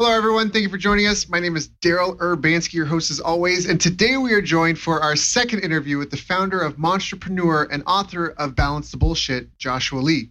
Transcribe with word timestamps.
Hello, 0.00 0.12
everyone. 0.12 0.48
Thank 0.48 0.62
you 0.62 0.70
for 0.70 0.78
joining 0.78 1.06
us. 1.06 1.28
My 1.28 1.40
name 1.40 1.56
is 1.58 1.68
Daryl 1.82 2.16
Urbanski, 2.16 2.72
your 2.72 2.86
host 2.86 3.10
as 3.10 3.20
always. 3.20 3.68
And 3.68 3.78
today 3.78 4.16
we 4.16 4.32
are 4.32 4.40
joined 4.40 4.78
for 4.78 5.02
our 5.02 5.14
second 5.14 5.58
interview 5.60 5.98
with 5.98 6.10
the 6.10 6.16
founder 6.16 6.58
of 6.58 6.78
Monstrepreneur 6.78 7.68
and 7.70 7.82
author 7.86 8.28
of 8.28 8.56
Balance 8.56 8.90
the 8.90 8.96
Bullshit, 8.96 9.58
Joshua 9.58 9.98
Lee. 9.98 10.30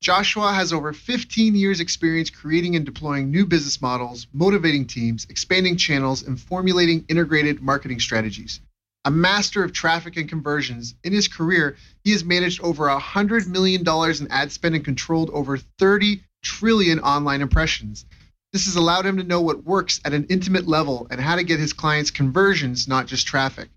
Joshua 0.00 0.54
has 0.54 0.72
over 0.72 0.94
15 0.94 1.54
years' 1.54 1.80
experience 1.80 2.30
creating 2.30 2.76
and 2.76 2.86
deploying 2.86 3.30
new 3.30 3.44
business 3.44 3.82
models, 3.82 4.26
motivating 4.32 4.86
teams, 4.86 5.26
expanding 5.28 5.76
channels, 5.76 6.22
and 6.22 6.40
formulating 6.40 7.04
integrated 7.08 7.60
marketing 7.60 8.00
strategies. 8.00 8.62
A 9.04 9.10
master 9.10 9.62
of 9.62 9.74
traffic 9.74 10.16
and 10.16 10.30
conversions, 10.30 10.94
in 11.04 11.12
his 11.12 11.28
career, 11.28 11.76
he 12.04 12.12
has 12.12 12.24
managed 12.24 12.62
over 12.62 12.86
$100 12.86 13.48
million 13.48 13.82
in 13.82 14.32
ad 14.32 14.50
spend 14.50 14.76
and 14.76 14.84
controlled 14.84 15.28
over 15.34 15.58
30 15.58 16.22
trillion 16.42 17.00
online 17.00 17.42
impressions. 17.42 18.06
This 18.52 18.64
has 18.64 18.74
allowed 18.74 19.06
him 19.06 19.16
to 19.16 19.22
know 19.22 19.40
what 19.40 19.64
works 19.64 20.00
at 20.04 20.12
an 20.12 20.26
intimate 20.28 20.66
level 20.66 21.06
and 21.10 21.20
how 21.20 21.36
to 21.36 21.44
get 21.44 21.60
his 21.60 21.72
clients 21.72 22.10
conversions, 22.10 22.88
not 22.88 23.06
just 23.06 23.26
traffic. 23.26 23.68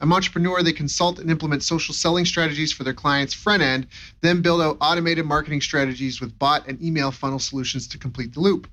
A 0.00 0.06
entrepreneur, 0.06 0.62
they 0.62 0.72
consult 0.72 1.20
and 1.20 1.30
implement 1.30 1.62
social 1.62 1.94
selling 1.94 2.24
strategies 2.24 2.72
for 2.72 2.82
their 2.82 2.94
clients' 2.94 3.34
front 3.34 3.62
end, 3.62 3.86
then 4.20 4.42
build 4.42 4.60
out 4.60 4.76
automated 4.80 5.24
marketing 5.24 5.60
strategies 5.60 6.20
with 6.20 6.38
bot 6.38 6.66
and 6.66 6.82
email 6.82 7.12
funnel 7.12 7.38
solutions 7.38 7.86
to 7.88 7.98
complete 7.98 8.32
the 8.32 8.40
loop. 8.40 8.68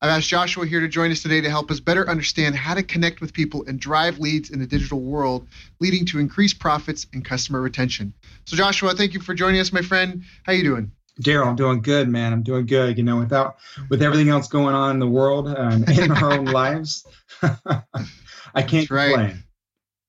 I've 0.00 0.10
asked 0.10 0.28
Joshua 0.28 0.66
here 0.66 0.80
to 0.80 0.88
join 0.88 1.10
us 1.10 1.22
today 1.22 1.40
to 1.40 1.50
help 1.50 1.70
us 1.70 1.80
better 1.80 2.08
understand 2.08 2.54
how 2.54 2.74
to 2.74 2.82
connect 2.82 3.20
with 3.20 3.32
people 3.32 3.64
and 3.66 3.80
drive 3.80 4.18
leads 4.18 4.50
in 4.50 4.60
the 4.60 4.66
digital 4.66 5.00
world, 5.00 5.46
leading 5.80 6.06
to 6.06 6.18
increased 6.18 6.58
profits 6.58 7.06
and 7.12 7.24
customer 7.24 7.60
retention. 7.60 8.12
So, 8.44 8.56
Joshua, 8.56 8.94
thank 8.94 9.14
you 9.14 9.20
for 9.20 9.34
joining 9.34 9.60
us, 9.60 9.72
my 9.72 9.82
friend. 9.82 10.22
How 10.44 10.52
are 10.52 10.56
you 10.56 10.64
doing? 10.64 10.92
Daryl, 11.22 11.46
I'm 11.46 11.56
doing 11.56 11.80
good, 11.80 12.08
man. 12.08 12.32
I'm 12.32 12.42
doing 12.42 12.66
good. 12.66 12.98
You 12.98 13.04
know, 13.04 13.18
without 13.18 13.56
with 13.88 14.02
everything 14.02 14.28
else 14.28 14.48
going 14.48 14.74
on 14.74 14.90
in 14.92 14.98
the 14.98 15.06
world 15.06 15.48
and 15.48 15.88
in 15.88 16.10
our 16.10 16.32
own 16.32 16.44
lives, 16.46 17.06
I 17.42 18.62
can't 18.62 18.70
That's 18.70 18.90
right. 18.90 19.14
complain. 19.14 19.42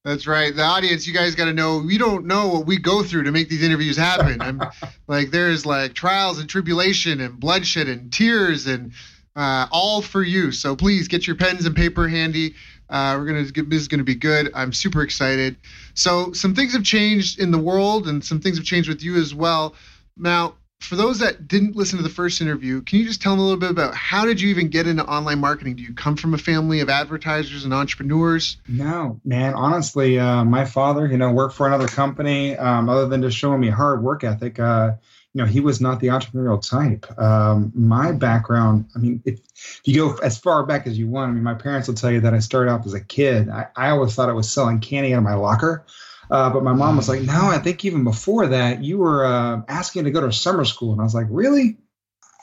That's 0.08 0.26
right. 0.26 0.56
The 0.56 0.64
audience, 0.64 1.06
you 1.06 1.14
guys 1.14 1.36
got 1.36 1.45
to 1.45 1.54
know 1.54 1.80
we 1.80 1.98
don't 1.98 2.26
know 2.26 2.48
what 2.48 2.66
we 2.66 2.78
go 2.78 3.04
through 3.04 3.23
to 3.23 3.32
make 3.34 3.50
these 3.50 3.62
interviews 3.62 3.98
happen. 3.98 4.42
I'm 4.42 4.62
like, 5.08 5.32
there's 5.32 5.66
like 5.66 5.95
trials 5.95 6.40
and 6.40 6.50
tribulation 6.50 7.20
and 7.20 7.38
bloodshed 7.38 7.89
and 7.89 8.12
tears 8.12 8.67
and 8.67 8.94
uh, 9.36 9.67
all 9.70 10.02
for 10.02 10.23
you. 10.23 10.54
So 10.54 10.78
please 10.78 11.10
get 11.10 11.28
your 11.28 11.36
pens 11.36 11.66
and 11.66 11.76
paper 11.76 12.08
handy. 12.08 12.56
Uh, 12.89 13.17
we're 13.20 13.26
gonna 13.26 13.44
get, 13.52 13.70
this 13.70 13.82
is 13.82 13.89
gonna 13.89 14.06
be 14.06 14.16
good. 14.16 14.50
I'm 14.54 14.72
super 14.72 15.02
excited. 15.02 15.58
So 15.94 16.32
some 16.32 16.56
things 16.56 16.72
have 16.72 16.84
changed 16.84 17.39
in 17.39 17.52
the 17.52 17.58
world 17.58 18.08
and 18.08 18.23
some 18.23 18.39
things 18.39 18.58
have 18.58 18.66
changed 18.66 18.88
with 18.88 19.04
you 19.04 19.17
as 19.17 19.36
well. 19.36 19.76
Now, 20.16 20.56
for 20.80 20.95
those 20.95 21.20
that 21.20 21.47
didn't 21.47 21.75
listen 21.75 21.97
to 21.97 22.03
the 22.03 22.09
first 22.09 22.39
interview, 22.39 22.81
can 22.81 23.00
you 23.00 23.06
just 23.06 23.22
tell 23.22 23.33
them 23.33 23.39
a 23.39 23.44
little 23.44 23.59
bit 23.59 23.72
about 23.72 23.95
how 23.95 24.25
did 24.25 24.39
you 24.39 24.50
even 24.50 24.70
get 24.70 24.88
into 24.88 25.03
online 25.06 25.39
marketing? 25.39 25.75
Do 25.75 25.83
you 25.83 25.94
come 25.94 26.16
from 26.16 26.33
a 26.33 26.38
family 26.38 26.80
of 26.81 26.89
advertisers 26.89 27.66
and 27.66 27.73
entrepreneurs? 27.73 28.58
No, 28.67 29.20
man. 29.25 29.53
Honestly, 29.53 30.20
uh, 30.20 30.45
my 30.45 30.66
father, 30.66 31.08
you 31.08 31.17
know, 31.17 31.31
worked 31.31 31.55
for 31.55 31.67
another 31.67 31.88
company. 31.88 32.55
Um, 32.55 32.89
other 32.89 33.08
than 33.08 33.22
just 33.22 33.38
showing 33.38 33.59
me 33.59 33.70
hard 33.70 34.03
work 34.03 34.23
ethic, 34.23 34.59
uh, 34.59 34.94
you 35.33 35.42
know, 35.42 35.48
he 35.48 35.59
was 35.59 35.81
not 35.81 36.00
the 36.00 36.08
entrepreneurial 36.08 36.67
type. 36.67 37.05
Um, 37.20 37.72
my 37.75 38.11
background, 38.11 38.86
I 38.95 39.00
mean, 39.00 39.22
if, 39.25 39.39
if 39.55 39.81
you 39.86 39.95
go 39.95 40.17
as 40.23 40.38
far 40.38 40.66
back 40.66 40.88
as 40.88 40.98
you 40.98 41.08
want, 41.08 41.30
I 41.30 41.33
mean, 41.33 41.44
my 41.44 41.53
parents 41.53 41.88
will 41.88 41.95
tell 41.95 42.11
you 42.11 42.22
that 42.22 42.33
I 42.33 42.39
started 42.39 42.72
off 42.72 42.86
as 42.86 42.94
a 42.94 43.02
kid. 43.02 43.50
I, 43.50 43.67
I 43.75 43.89
always 43.89 44.16
thought 44.16 44.30
I 44.30 44.33
was 44.33 44.50
selling 44.50 44.80
candy 44.80 45.14
out 45.14 45.17
of 45.17 45.23
my 45.23 45.36
locker. 45.36 45.86
Uh, 46.30 46.50
but 46.50 46.64
my 46.64 46.73
mom 46.73 46.97
was 46.97 47.08
like, 47.08 47.22
no, 47.22 47.47
I 47.47 47.59
think 47.59 47.86
even 47.86 48.03
before 48.03 48.47
that, 48.47 48.83
you 48.83 48.97
were 48.97 49.25
uh, 49.25 49.61
asking 49.67 50.06
to 50.06 50.11
go 50.11 50.22
to 50.22 50.31
summer 50.31 50.66
school. 50.66 50.92
And 50.92 51.02
I 51.02 51.03
was 51.03 51.16
like, 51.16 51.28
really? 51.30 51.78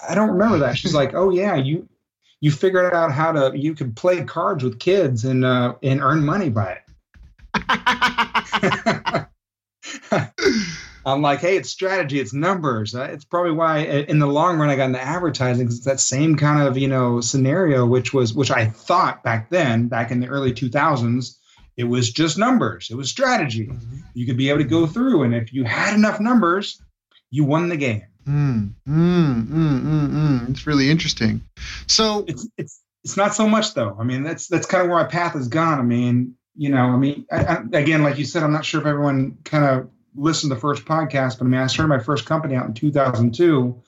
I 0.09 0.15
don't 0.15 0.31
remember 0.31 0.59
that. 0.59 0.79
She's 0.79 0.95
like, 0.95 1.15
oh, 1.15 1.31
yeah, 1.31 1.57
you 1.57 1.89
you 2.41 2.51
figured 2.51 2.93
out 2.93 3.11
how 3.11 3.33
to, 3.33 3.59
you 3.59 3.75
could 3.75 3.97
play 3.97 4.23
cards 4.23 4.63
with 4.63 4.79
kids 4.79 5.25
and, 5.25 5.47
uh, 5.47 5.77
and 5.83 6.03
earn 6.03 6.25
money 6.25 6.51
by 6.51 6.73
it. 6.73 6.83
I'm 11.07 11.23
like, 11.23 11.41
hey, 11.41 11.57
it's 11.57 11.71
strategy, 11.71 12.19
it's 12.19 12.33
numbers. 12.33 12.95
Uh, 12.95 13.09
It's 13.13 13.25
probably 13.25 13.53
why, 13.53 13.79
in 13.81 14.19
the 14.19 14.27
long 14.27 14.59
run, 14.59 14.71
I 14.71 14.77
got 14.77 14.87
into 14.87 15.03
advertising 15.03 15.65
because 15.65 15.77
it's 15.77 15.87
that 15.87 16.01
same 16.01 16.37
kind 16.37 16.67
of 16.67 16.79
you 16.79 16.89
know 16.89 17.21
scenario, 17.21 17.87
which 17.87 18.15
was 18.15 18.35
which 18.35 18.51
I 18.51 18.67
thought 18.67 19.23
back 19.23 19.51
then, 19.51 19.89
back 19.89 20.11
in 20.11 20.21
the 20.21 20.29
early 20.29 20.53
2000s, 20.53 21.37
it 21.77 21.85
was 21.85 22.11
just 22.11 22.39
numbers. 22.39 22.89
It 22.91 22.97
was 22.97 23.11
strategy. 23.11 23.67
Mm-hmm. 23.67 23.97
You 24.15 24.27
could 24.27 24.37
be 24.37 24.51
able 24.51 24.59
to 24.59 24.65
go 24.65 24.87
through, 24.87 25.23
and 25.23 25.35
if 25.35 25.53
you 25.53 25.65
had 25.65 25.95
enough 25.95 26.21
numbers, 26.21 26.81
you 27.31 27.45
won 27.45 27.69
the 27.69 27.77
game. 27.77 28.05
Mm, 28.27 28.73
mm, 28.89 29.47
mm, 29.47 29.81
mm, 29.83 30.09
mm. 30.09 30.51
It's 30.51 30.67
really 30.67 30.91
interesting. 30.91 31.43
So, 31.87 32.25
It's 32.27 32.49
it's 32.57 32.81
it's 33.03 33.17
not 33.17 33.35
so 33.35 33.47
much 33.49 33.75
though. 33.75 33.97
I 33.99 34.05
mean, 34.05 34.23
that's 34.23 34.49
that's 34.49 34.67
kind 34.67 34.83
of 34.83 34.89
where 34.89 35.03
my 35.03 35.09
path 35.09 35.35
has 35.35 35.49
gone. 35.49 35.79
I 35.79 35.83
mean, 35.83 36.37
you 36.57 36.71
know, 36.71 36.85
I 36.85 36.97
mean, 36.97 37.27
I, 37.31 37.45
I, 37.45 37.63
again, 37.73 38.03
like 38.03 38.19
you 38.19 38.25
said, 38.25 38.43
I'm 38.43 38.53
not 38.53 38.65
sure 38.65 38.81
if 38.81 38.87
everyone 38.87 39.39
kind 39.45 39.65
of 39.65 39.91
listened 40.15 40.51
to 40.51 40.55
the 40.55 40.61
first 40.61 40.85
podcast, 40.85 41.39
but 41.39 41.45
I 41.45 41.49
mean, 41.49 41.61
I 41.61 41.67
started 41.67 41.89
my 41.89 41.99
first 41.99 42.25
company 42.25 42.55
out 42.55 42.67
in 42.67 42.75
2002, 42.75 43.83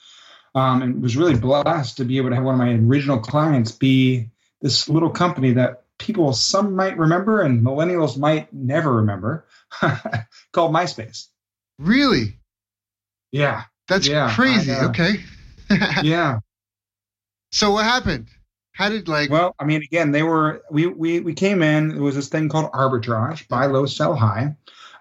um, 0.54 0.82
and 0.82 1.02
was 1.02 1.16
really 1.16 1.36
blessed 1.36 1.96
to 1.96 2.04
be 2.04 2.18
able 2.18 2.30
to 2.30 2.34
have 2.34 2.44
one 2.44 2.54
of 2.54 2.58
my 2.58 2.72
original 2.74 3.18
clients 3.18 3.72
be 3.72 4.28
this 4.60 4.88
little 4.88 5.10
company 5.10 5.52
that 5.54 5.84
people 5.98 6.32
some 6.32 6.74
might 6.74 6.96
remember 6.98 7.40
and 7.42 7.64
millennials 7.64 8.18
might 8.18 8.52
never 8.52 8.92
remember, 8.94 9.46
called 10.52 10.72
MySpace. 10.74 11.28
really, 11.78 12.38
Yeah, 13.32 13.64
that's 13.88 14.06
Yeah, 14.08 14.34
crazy. 14.34 14.72
I 14.72 14.82
know. 14.82 14.88
okay. 14.88 15.24
yeah. 16.02 16.40
so, 17.52 17.70
what 17.72 17.84
happened? 17.84 18.28
How 18.72 18.88
did 18.90 19.08
like? 19.08 19.30
Well, 19.30 19.54
I 19.58 19.64
mean, 19.64 19.82
again, 19.82 20.10
they 20.12 20.22
were 20.22 20.62
we 20.70 20.86
we 20.86 21.20
we 21.20 21.32
came 21.34 21.62
in. 21.62 21.88
There 21.88 22.02
was 22.02 22.14
this 22.14 22.28
thing 22.28 22.48
called 22.48 22.70
arbitrage: 22.72 23.48
buy 23.48 23.66
low, 23.66 23.86
sell 23.86 24.14
high. 24.14 24.54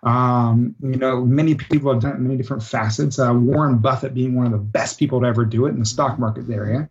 Um, 0.03 0.75
you 0.81 0.97
know, 0.97 1.25
many 1.25 1.55
people 1.55 1.91
have 1.91 2.01
done 2.01 2.11
it 2.11 2.15
in 2.15 2.23
many 2.23 2.37
different 2.37 2.63
facets. 2.63 3.19
Uh, 3.19 3.33
Warren 3.33 3.79
Buffett 3.79 4.13
being 4.13 4.35
one 4.35 4.45
of 4.45 4.51
the 4.51 4.57
best 4.59 4.97
people 4.99 5.19
to 5.21 5.27
ever 5.27 5.45
do 5.45 5.65
it 5.65 5.69
in 5.69 5.79
the 5.79 5.85
stock 5.85 6.19
market 6.19 6.49
area. 6.49 6.89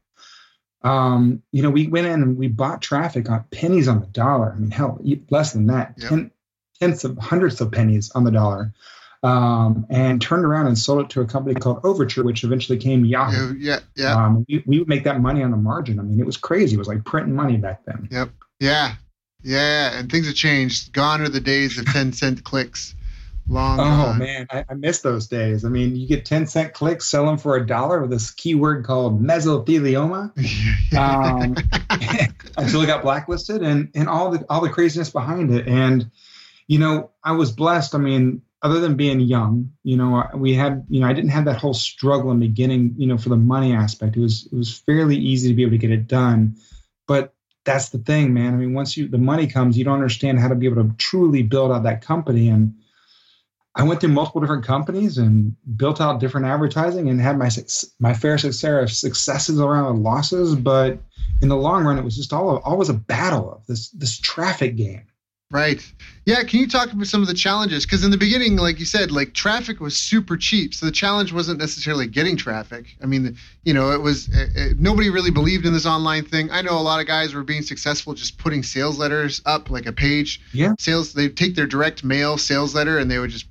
Um, 0.85 1.43
you 1.51 1.63
know, 1.63 1.71
we 1.71 1.87
went 1.89 2.07
in 2.07 2.23
and 2.23 2.37
we 2.37 2.47
bought 2.49 2.83
traffic 2.83 3.29
on 3.31 3.45
pennies 3.51 3.89
on 3.89 4.01
the 4.01 4.07
dollar. 4.07 4.53
I 4.53 4.59
mean, 4.59 4.71
hell, 4.71 5.01
less 5.31 5.53
than 5.55 5.67
that, 5.69 5.95
Yep. 5.99 6.09
ten, 6.11 6.31
tenths 6.79 7.05
of 7.05 7.17
hundreds 7.19 7.61
of 7.61 7.73
pennies 7.73 8.11
on 8.15 8.25
the 8.25 8.31
dollar. 8.31 8.73
Um, 9.23 9.87
and 9.89 10.21
turned 10.21 10.45
around 10.45 10.67
and 10.67 10.79
sold 10.79 11.01
it 11.07 11.11
to 11.11 11.23
a 11.23 11.25
company 11.27 11.55
called 11.55 11.81
Overture, 11.83 12.23
which 12.25 12.45
eventually 12.45 12.77
came 12.77 13.07
Yahoo. 13.07 13.55
yeah, 13.59 13.79
yeah, 13.97 14.13
Um, 14.23 14.45
we, 14.47 14.63
we 14.67 14.79
would 14.79 14.89
make 14.89 15.05
that 15.05 15.19
money 15.19 15.43
on 15.43 15.51
the 15.51 15.57
margin. 15.57 15.99
I 15.99 16.03
mean, 16.03 16.21
it 16.21 16.27
was 16.27 16.37
crazy. 16.37 16.75
It 16.75 16.79
was 16.79 16.89
like 16.89 17.07
printing 17.07 17.35
money 17.35 17.57
back 17.57 17.87
then. 17.87 18.07
Yep. 18.11 18.29
Yeah, 18.61 18.97
yeah. 19.43 19.99
And 19.99 20.13
things 20.13 20.27
have 20.27 20.35
changed. 20.35 20.93
Gone 20.93 21.23
are 21.23 21.31
the 21.31 21.41
days 21.41 21.79
of 21.79 21.87
ten 21.87 22.13
cent 22.13 22.45
clicks. 22.45 22.95
Long 23.47 23.79
Oh 23.79 24.15
man, 24.15 24.47
I, 24.51 24.65
I 24.69 24.75
miss 24.75 25.01
those 25.01 25.27
days. 25.27 25.65
I 25.65 25.69
mean, 25.69 25.97
you 25.97 26.09
get 26.09 26.25
10 26.25 26.47
cent 26.47 26.73
clicks, 26.73 27.07
sell 27.07 27.27
them 27.27 27.37
for 27.37 27.57
a 27.57 27.67
dollar 27.67 28.01
with 28.01 28.11
this 28.11 28.31
keyword 28.31 28.85
called 28.85 29.23
mesothelioma 29.23 30.33
um, 30.97 31.55
until 32.57 32.83
it 32.83 32.87
got 32.87 33.03
blacklisted 33.03 33.63
and, 33.63 33.91
and 33.95 34.09
all 34.09 34.31
the 34.31 34.45
all 34.49 34.63
the 34.63 34.71
craziness 34.71 35.11
behind 35.11 35.53
it. 35.53 35.69
And, 35.69 36.11
you 36.69 36.79
know, 36.79 37.11
I 37.23 37.33
was 37.33 37.53
blessed. 37.53 37.95
I 37.95 37.99
mean, 37.99 38.41
other 38.63 38.81
than 38.81 38.97
being 38.97 39.21
young, 39.21 39.73
you 39.83 39.99
know, 39.99 40.27
we 40.35 40.55
had, 40.55 40.87
you 40.89 41.01
know, 41.01 41.07
I 41.07 41.13
didn't 41.13 41.31
have 41.31 41.45
that 41.45 41.59
whole 41.59 41.75
struggle 41.75 42.31
in 42.31 42.41
the 42.41 42.47
beginning, 42.47 42.95
you 42.97 43.07
know, 43.07 43.19
for 43.19 43.29
the 43.29 43.37
money 43.37 43.75
aspect. 43.75 44.17
It 44.17 44.21
was 44.21 44.49
it 44.51 44.57
was 44.57 44.79
fairly 44.79 45.17
easy 45.17 45.49
to 45.49 45.55
be 45.55 45.63
able 45.63 45.73
to 45.73 45.79
get 45.79 45.91
it 45.91 46.09
done. 46.09 46.57
But 47.07 47.35
that's 47.65 47.91
the 47.91 47.99
thing, 47.99 48.33
man. 48.33 48.55
I 48.55 48.57
mean, 48.57 48.73
once 48.73 48.97
you 48.97 49.07
the 49.07 49.19
money 49.19 49.49
comes, 49.49 49.77
you 49.77 49.85
don't 49.85 49.95
understand 49.95 50.41
how 50.41 50.49
to 50.49 50.55
be 50.55 50.65
able 50.65 50.83
to 50.83 50.95
truly 50.97 51.43
build 51.43 51.73
out 51.73 51.83
that 51.83 52.01
company. 52.01 52.49
And 52.49 52.77
I 53.77 53.83
went 53.83 54.01
through 54.01 54.11
multiple 54.11 54.41
different 54.41 54.65
companies 54.65 55.19
and 55.19 55.57
built 55.77 56.01
out 56.01 56.21
different 56.21 56.47
advertising 56.47 57.09
and 57.09 57.21
had 57.21 57.37
my 57.39 57.51
my 57.99 58.15
fair 58.15 58.39
share 58.39 58.81
of 58.81 58.91
successes 58.91 59.61
around 59.61 60.03
losses. 60.03 60.55
But 60.55 60.99
in 61.43 61.49
the 61.49 61.57
long 61.57 61.85
run, 61.85 61.99
it 61.99 62.05
was 62.05 62.17
just 62.17 62.33
all 62.33 62.59
always 62.59 62.89
a 62.89 62.95
battle 62.95 63.53
of 63.53 63.67
this 63.67 63.91
this 63.91 64.19
traffic 64.19 64.77
game. 64.77 65.07
Right. 65.51 65.81
Yeah. 66.25 66.43
Can 66.43 66.59
you 66.61 66.67
talk 66.67 66.91
about 66.93 67.07
some 67.07 67.21
of 67.21 67.29
the 67.29 67.35
challenges? 67.35 67.85
Because 67.85 68.03
in 68.03 68.11
the 68.11 68.17
beginning, 68.17 68.57
like 68.57 68.81
you 68.81 68.87
said, 68.87 69.13
like 69.13 69.35
traffic 69.35 69.79
was 69.79 69.97
super 69.97 70.37
cheap. 70.37 70.75
So 70.75 70.87
the 70.87 70.91
challenge 70.93 71.33
wasn't 71.33 71.61
necessarily 71.61 72.09
getting 72.09 72.37
traffic. 72.37 72.97
I 73.03 73.07
mean, 73.07 73.37
you 73.65 73.73
know, 73.73 73.93
it 73.93 74.01
was 74.01 74.29
it, 74.29 74.51
it- 74.57 74.81
nobody 74.81 75.11
really 75.11 75.31
believed 75.31 75.65
in 75.67 75.73
this 75.73 75.87
online 75.87 76.25
thing. 76.25 76.51
I 76.51 76.63
know 76.63 76.77
a 76.79 76.83
lot 76.83 77.01
of 77.01 77.07
guys 77.07 77.35
were 77.35 77.45
being 77.45 77.63
successful 77.63 78.15
just 78.15 78.39
putting 78.39 78.63
sales 78.65 78.99
letters 78.99 79.43
up, 79.47 79.71
like 79.71 79.87
a 79.87 79.93
page. 79.93 80.41
Yeah. 80.53 80.73
Sales. 80.79 81.13
They'd 81.13 81.37
take 81.37 81.55
their 81.55 81.67
direct 81.67 82.03
mail 82.05 82.37
sales 82.39 82.75
letter 82.75 82.99
and 82.99 83.09
they 83.11 83.19
would 83.19 83.31
just 83.31 83.47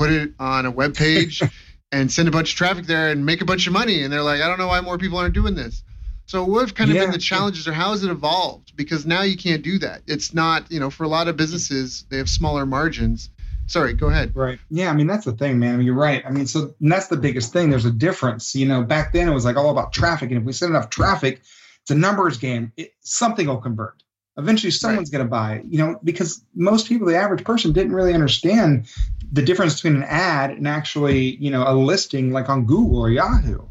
put 0.00 0.10
it 0.10 0.32
on 0.38 0.64
a 0.64 0.70
web 0.70 0.94
page 0.94 1.42
and 1.92 2.10
send 2.10 2.26
a 2.26 2.30
bunch 2.30 2.52
of 2.52 2.56
traffic 2.56 2.86
there 2.86 3.10
and 3.10 3.26
make 3.26 3.42
a 3.42 3.44
bunch 3.44 3.66
of 3.66 3.74
money. 3.74 4.02
And 4.02 4.10
they're 4.10 4.22
like, 4.22 4.40
I 4.40 4.48
don't 4.48 4.58
know 4.58 4.68
why 4.68 4.80
more 4.80 4.96
people 4.96 5.18
aren't 5.18 5.34
doing 5.34 5.54
this. 5.54 5.82
So 6.24 6.42
what 6.42 6.60
have 6.60 6.74
kind 6.74 6.88
of 6.88 6.96
Yeah, 6.96 7.02
been 7.02 7.10
the 7.10 7.18
challenges 7.18 7.68
or 7.68 7.72
how 7.74 7.90
has 7.90 8.02
it 8.02 8.10
evolved? 8.10 8.74
Because 8.76 9.04
now 9.04 9.22
you 9.22 9.36
can't 9.36 9.62
do 9.62 9.78
that. 9.80 10.00
It's 10.06 10.32
not, 10.32 10.70
you 10.72 10.80
know, 10.80 10.88
for 10.88 11.04
a 11.04 11.08
lot 11.08 11.28
of 11.28 11.36
businesses, 11.36 12.06
they 12.08 12.16
have 12.16 12.30
smaller 12.30 12.64
margins. 12.64 13.28
Sorry, 13.66 13.92
go 13.92 14.06
ahead. 14.06 14.34
Right. 14.34 14.58
Yeah. 14.70 14.90
I 14.90 14.94
mean, 14.94 15.06
that's 15.06 15.26
the 15.26 15.32
thing, 15.32 15.58
man. 15.58 15.74
I 15.74 15.76
mean, 15.76 15.86
you're 15.86 15.94
right. 15.94 16.24
I 16.24 16.30
mean, 16.30 16.46
so 16.46 16.74
that's 16.80 17.08
the 17.08 17.18
biggest 17.18 17.52
thing. 17.52 17.68
There's 17.68 17.84
a 17.84 17.92
difference. 17.92 18.54
You 18.54 18.66
know, 18.66 18.82
back 18.82 19.12
then 19.12 19.28
it 19.28 19.34
was 19.34 19.44
like 19.44 19.56
all 19.56 19.70
about 19.70 19.92
traffic. 19.92 20.30
And 20.30 20.40
if 20.40 20.44
we 20.44 20.52
send 20.54 20.70
enough 20.70 20.88
traffic, 20.88 21.42
it's 21.82 21.90
a 21.90 21.94
numbers 21.94 22.38
game. 22.38 22.72
It, 22.78 22.94
something 23.00 23.46
will 23.46 23.58
convert. 23.58 24.02
Eventually, 24.38 24.70
someone's 24.70 25.12
right. 25.12 25.18
going 25.18 25.26
to 25.26 25.30
buy. 25.30 25.54
It, 25.56 25.64
You 25.66 25.78
know, 25.78 26.00
because 26.02 26.42
most 26.54 26.88
people, 26.88 27.06
the 27.06 27.16
average 27.16 27.44
person, 27.44 27.72
didn't 27.72 27.92
really 27.92 28.14
understand 28.14 28.88
the 29.32 29.42
difference 29.42 29.76
between 29.76 29.96
an 29.96 30.04
ad 30.04 30.50
and 30.50 30.66
actually, 30.66 31.36
you 31.36 31.50
know, 31.50 31.64
a 31.66 31.74
listing 31.74 32.32
like 32.32 32.48
on 32.48 32.66
Google 32.66 32.98
or 32.98 33.10
Yahoo. 33.10 33.58
Right. 33.58 33.70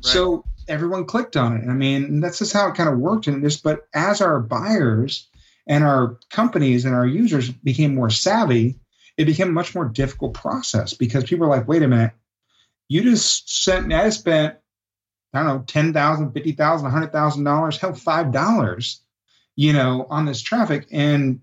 So 0.00 0.44
everyone 0.68 1.06
clicked 1.06 1.36
on 1.36 1.56
it. 1.56 1.68
I 1.68 1.72
mean, 1.72 2.20
that's 2.20 2.38
just 2.38 2.52
how 2.52 2.68
it 2.68 2.74
kind 2.74 2.88
of 2.88 2.98
worked 2.98 3.26
in 3.26 3.40
this. 3.40 3.56
But 3.56 3.88
as 3.94 4.20
our 4.20 4.40
buyers 4.40 5.28
and 5.66 5.84
our 5.84 6.18
companies 6.30 6.84
and 6.84 6.94
our 6.94 7.06
users 7.06 7.50
became 7.50 7.94
more 7.94 8.10
savvy, 8.10 8.78
it 9.16 9.24
became 9.24 9.48
a 9.48 9.52
much 9.52 9.74
more 9.74 9.86
difficult 9.86 10.34
process 10.34 10.94
because 10.94 11.24
people 11.24 11.46
are 11.46 11.50
like, 11.50 11.68
wait 11.68 11.82
a 11.82 11.88
minute, 11.88 12.12
you 12.88 13.02
just 13.02 13.64
sent 13.64 13.86
me, 13.86 13.94
I 13.94 14.08
spent, 14.10 14.56
I 15.32 15.42
don't 15.42 15.46
know, 15.46 15.60
$10,000, 15.60 16.32
$50,000, 16.32 17.10
$100,000, 17.10 17.78
hell, 17.78 17.92
$5, 17.92 18.98
you 19.56 19.72
know, 19.72 20.06
on 20.10 20.26
this 20.26 20.42
traffic. 20.42 20.88
And 20.90 21.40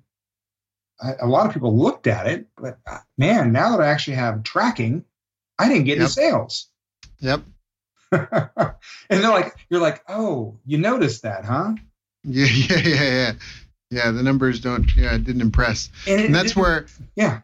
a 0.99 1.27
lot 1.27 1.45
of 1.45 1.53
people 1.53 1.77
looked 1.77 2.07
at 2.07 2.27
it, 2.27 2.47
but 2.55 2.79
uh, 2.87 2.97
man, 3.17 3.51
now 3.51 3.75
that 3.75 3.83
I 3.83 3.87
actually 3.87 4.15
have 4.15 4.43
tracking, 4.43 5.05
I 5.59 5.69
didn't 5.69 5.85
get 5.85 5.97
yep. 5.97 6.01
any 6.01 6.09
sales. 6.09 6.69
Yep. 7.19 7.41
and 8.11 8.75
they're 9.09 9.29
like, 9.29 9.53
you're 9.69 9.81
like, 9.81 10.03
oh, 10.07 10.57
you 10.65 10.77
noticed 10.77 11.23
that, 11.23 11.45
huh? 11.45 11.73
Yeah, 12.29 12.47
yeah, 12.47 12.77
yeah, 12.79 13.03
yeah. 13.03 13.33
Yeah, 13.89 14.11
the 14.11 14.21
numbers 14.21 14.59
don't. 14.59 14.93
Yeah, 14.97 15.15
it 15.15 15.23
didn't 15.23 15.39
impress, 15.39 15.89
and, 16.07 16.25
and 16.25 16.35
that's 16.35 16.57
where. 16.57 16.87
Yeah. 17.15 17.39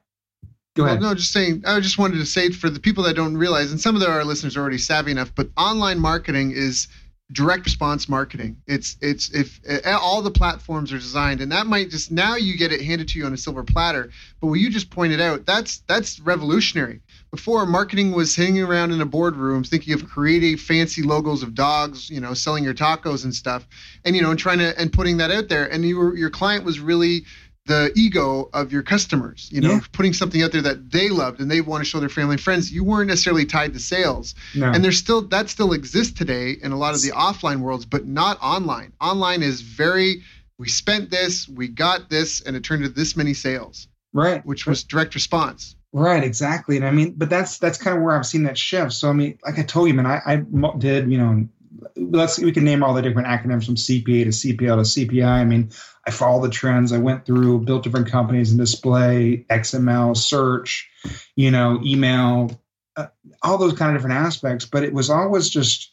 Go 0.75 0.83
ahead. 0.83 0.99
Well, 0.99 1.11
no, 1.11 1.15
just 1.15 1.31
saying. 1.31 1.63
I 1.65 1.79
just 1.79 1.97
wanted 1.97 2.17
to 2.17 2.25
say 2.25 2.49
for 2.49 2.69
the 2.69 2.81
people 2.81 3.05
that 3.05 3.15
don't 3.15 3.37
realize, 3.37 3.71
and 3.71 3.79
some 3.79 3.95
of 3.95 4.03
our 4.03 4.25
listeners 4.25 4.57
are 4.57 4.61
already 4.61 4.77
savvy 4.77 5.11
enough, 5.11 5.33
but 5.33 5.47
online 5.55 5.99
marketing 5.99 6.51
is 6.51 6.89
direct 7.33 7.65
response 7.65 8.07
marketing. 8.07 8.57
It's 8.67 8.97
it's 9.01 9.29
if 9.31 9.59
uh, 9.67 9.97
all 9.99 10.21
the 10.21 10.31
platforms 10.31 10.93
are 10.93 10.97
designed, 10.97 11.41
and 11.41 11.51
that 11.51 11.67
might 11.67 11.89
just 11.89 12.11
now 12.11 12.35
you 12.35 12.57
get 12.57 12.71
it 12.71 12.81
handed 12.81 13.09
to 13.09 13.19
you 13.19 13.25
on 13.25 13.33
a 13.33 13.37
silver 13.37 13.63
platter. 13.63 14.11
But 14.39 14.47
what 14.47 14.59
you 14.59 14.69
just 14.69 14.89
pointed 14.89 15.19
out, 15.19 15.45
that's 15.45 15.79
that's 15.87 16.19
revolutionary. 16.19 17.01
Before 17.31 17.65
marketing 17.65 18.11
was 18.11 18.35
hanging 18.35 18.61
around 18.61 18.91
in 18.91 19.01
a 19.01 19.05
boardroom 19.05 19.63
thinking 19.63 19.93
of 19.93 20.07
creating 20.07 20.57
fancy 20.57 21.01
logos 21.01 21.41
of 21.41 21.55
dogs, 21.55 22.09
you 22.09 22.19
know, 22.19 22.33
selling 22.33 22.63
your 22.63 22.75
tacos 22.75 23.23
and 23.23 23.33
stuff, 23.33 23.67
and 24.05 24.15
you 24.15 24.21
know, 24.21 24.29
and 24.29 24.39
trying 24.39 24.59
to 24.59 24.79
and 24.79 24.93
putting 24.93 25.17
that 25.17 25.31
out 25.31 25.49
there. 25.49 25.65
And 25.65 25.83
you 25.83 25.97
were, 25.97 26.15
your 26.15 26.29
client 26.29 26.63
was 26.63 26.79
really 26.79 27.25
the 27.65 27.91
ego 27.95 28.49
of 28.53 28.73
your 28.73 28.83
customers 28.83 29.47
you 29.51 29.61
know 29.61 29.73
yeah. 29.73 29.79
putting 29.93 30.11
something 30.11 30.41
out 30.41 30.51
there 30.51 30.61
that 30.61 30.91
they 30.91 31.09
loved 31.09 31.39
and 31.39 31.49
they 31.49 31.61
want 31.61 31.81
to 31.81 31.89
show 31.89 31.99
their 31.99 32.09
family 32.09 32.33
and 32.33 32.41
friends. 32.41 32.71
You 32.71 32.83
weren't 32.83 33.07
necessarily 33.07 33.45
tied 33.45 33.73
to 33.73 33.79
sales. 33.79 34.35
No. 34.53 34.71
and 34.71 34.83
there's 34.83 34.97
still 34.97 35.21
that 35.29 35.49
still 35.49 35.73
exists 35.73 36.17
today 36.17 36.57
in 36.61 36.71
a 36.71 36.77
lot 36.77 36.93
of 36.93 37.01
the 37.01 37.11
offline 37.11 37.59
worlds 37.59 37.85
but 37.85 38.05
not 38.05 38.37
online. 38.41 38.91
Online 38.99 39.41
is 39.41 39.61
very 39.61 40.23
we 40.57 40.67
spent 40.67 41.09
this 41.09 41.47
we 41.47 41.67
got 41.67 42.09
this 42.09 42.41
and 42.41 42.55
it 42.55 42.63
turned 42.63 42.83
into 42.83 42.93
this 42.93 43.15
many 43.15 43.33
sales 43.33 43.87
right. 44.11 44.45
which 44.45 44.65
was 44.65 44.83
direct 44.83 45.15
response. 45.15 45.75
Right 45.93 46.23
exactly. 46.23 46.75
And 46.75 46.85
i 46.85 46.91
mean 46.91 47.13
but 47.15 47.29
that's 47.29 47.59
that's 47.59 47.77
kind 47.77 47.95
of 47.95 48.03
where 48.03 48.17
i've 48.17 48.25
seen 48.25 48.43
that 48.43 48.57
shift. 48.57 48.91
So 48.91 49.09
i 49.09 49.13
mean 49.13 49.37
like 49.45 49.57
i 49.57 49.63
told 49.63 49.87
you 49.87 49.93
man 49.93 50.05
i, 50.05 50.21
I 50.25 50.43
did 50.77 51.09
you 51.09 51.17
know 51.17 51.47
let's 51.95 52.39
we 52.39 52.51
can 52.51 52.63
name 52.63 52.83
all 52.83 52.93
the 52.93 53.01
different 53.01 53.27
acronyms 53.27 53.65
from 53.65 53.75
CPA 53.75 54.23
to 54.25 54.29
CPL 54.29 54.57
to 54.57 55.05
CPI. 55.05 55.25
I 55.25 55.45
mean, 55.45 55.71
I 56.05 56.11
follow 56.11 56.41
the 56.41 56.49
trends. 56.49 56.91
I 56.91 56.97
went 56.97 57.25
through, 57.25 57.59
built 57.59 57.83
different 57.83 58.11
companies 58.11 58.51
in 58.51 58.57
display, 58.57 59.45
XML, 59.49 60.17
search, 60.17 60.89
you 61.35 61.49
know, 61.49 61.79
email, 61.83 62.59
uh, 62.95 63.07
all 63.41 63.57
those 63.57 63.73
kind 63.73 63.95
of 63.95 64.01
different 64.01 64.19
aspects. 64.19 64.65
But 64.65 64.83
it 64.83 64.93
was 64.93 65.09
always 65.09 65.49
just, 65.49 65.91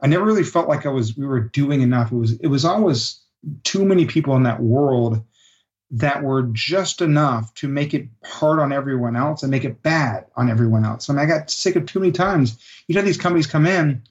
I 0.00 0.06
never 0.06 0.24
really 0.24 0.44
felt 0.44 0.68
like 0.68 0.86
I 0.86 0.90
was 0.90 1.16
we 1.16 1.26
were 1.26 1.40
doing 1.40 1.82
enough. 1.82 2.10
It 2.10 2.16
was 2.16 2.32
it 2.32 2.46
was 2.46 2.64
always 2.64 3.20
too 3.64 3.84
many 3.84 4.06
people 4.06 4.36
in 4.36 4.44
that 4.44 4.60
world 4.60 5.24
that 5.92 6.22
were 6.22 6.48
just 6.52 7.00
enough 7.00 7.52
to 7.54 7.68
make 7.68 7.94
it 7.94 8.08
hard 8.24 8.60
on 8.60 8.72
everyone 8.72 9.16
else 9.16 9.42
and 9.42 9.50
make 9.50 9.64
it 9.64 9.82
bad 9.82 10.26
on 10.36 10.48
everyone 10.48 10.84
else. 10.84 11.10
I 11.10 11.12
mean, 11.12 11.20
I 11.20 11.26
got 11.26 11.50
sick 11.50 11.74
of 11.76 11.86
too 11.86 11.98
many 12.00 12.12
times. 12.12 12.58
You 12.86 12.94
know, 12.94 13.02
these 13.02 13.16
companies 13.16 13.48
come 13.48 13.66
in 13.66 14.04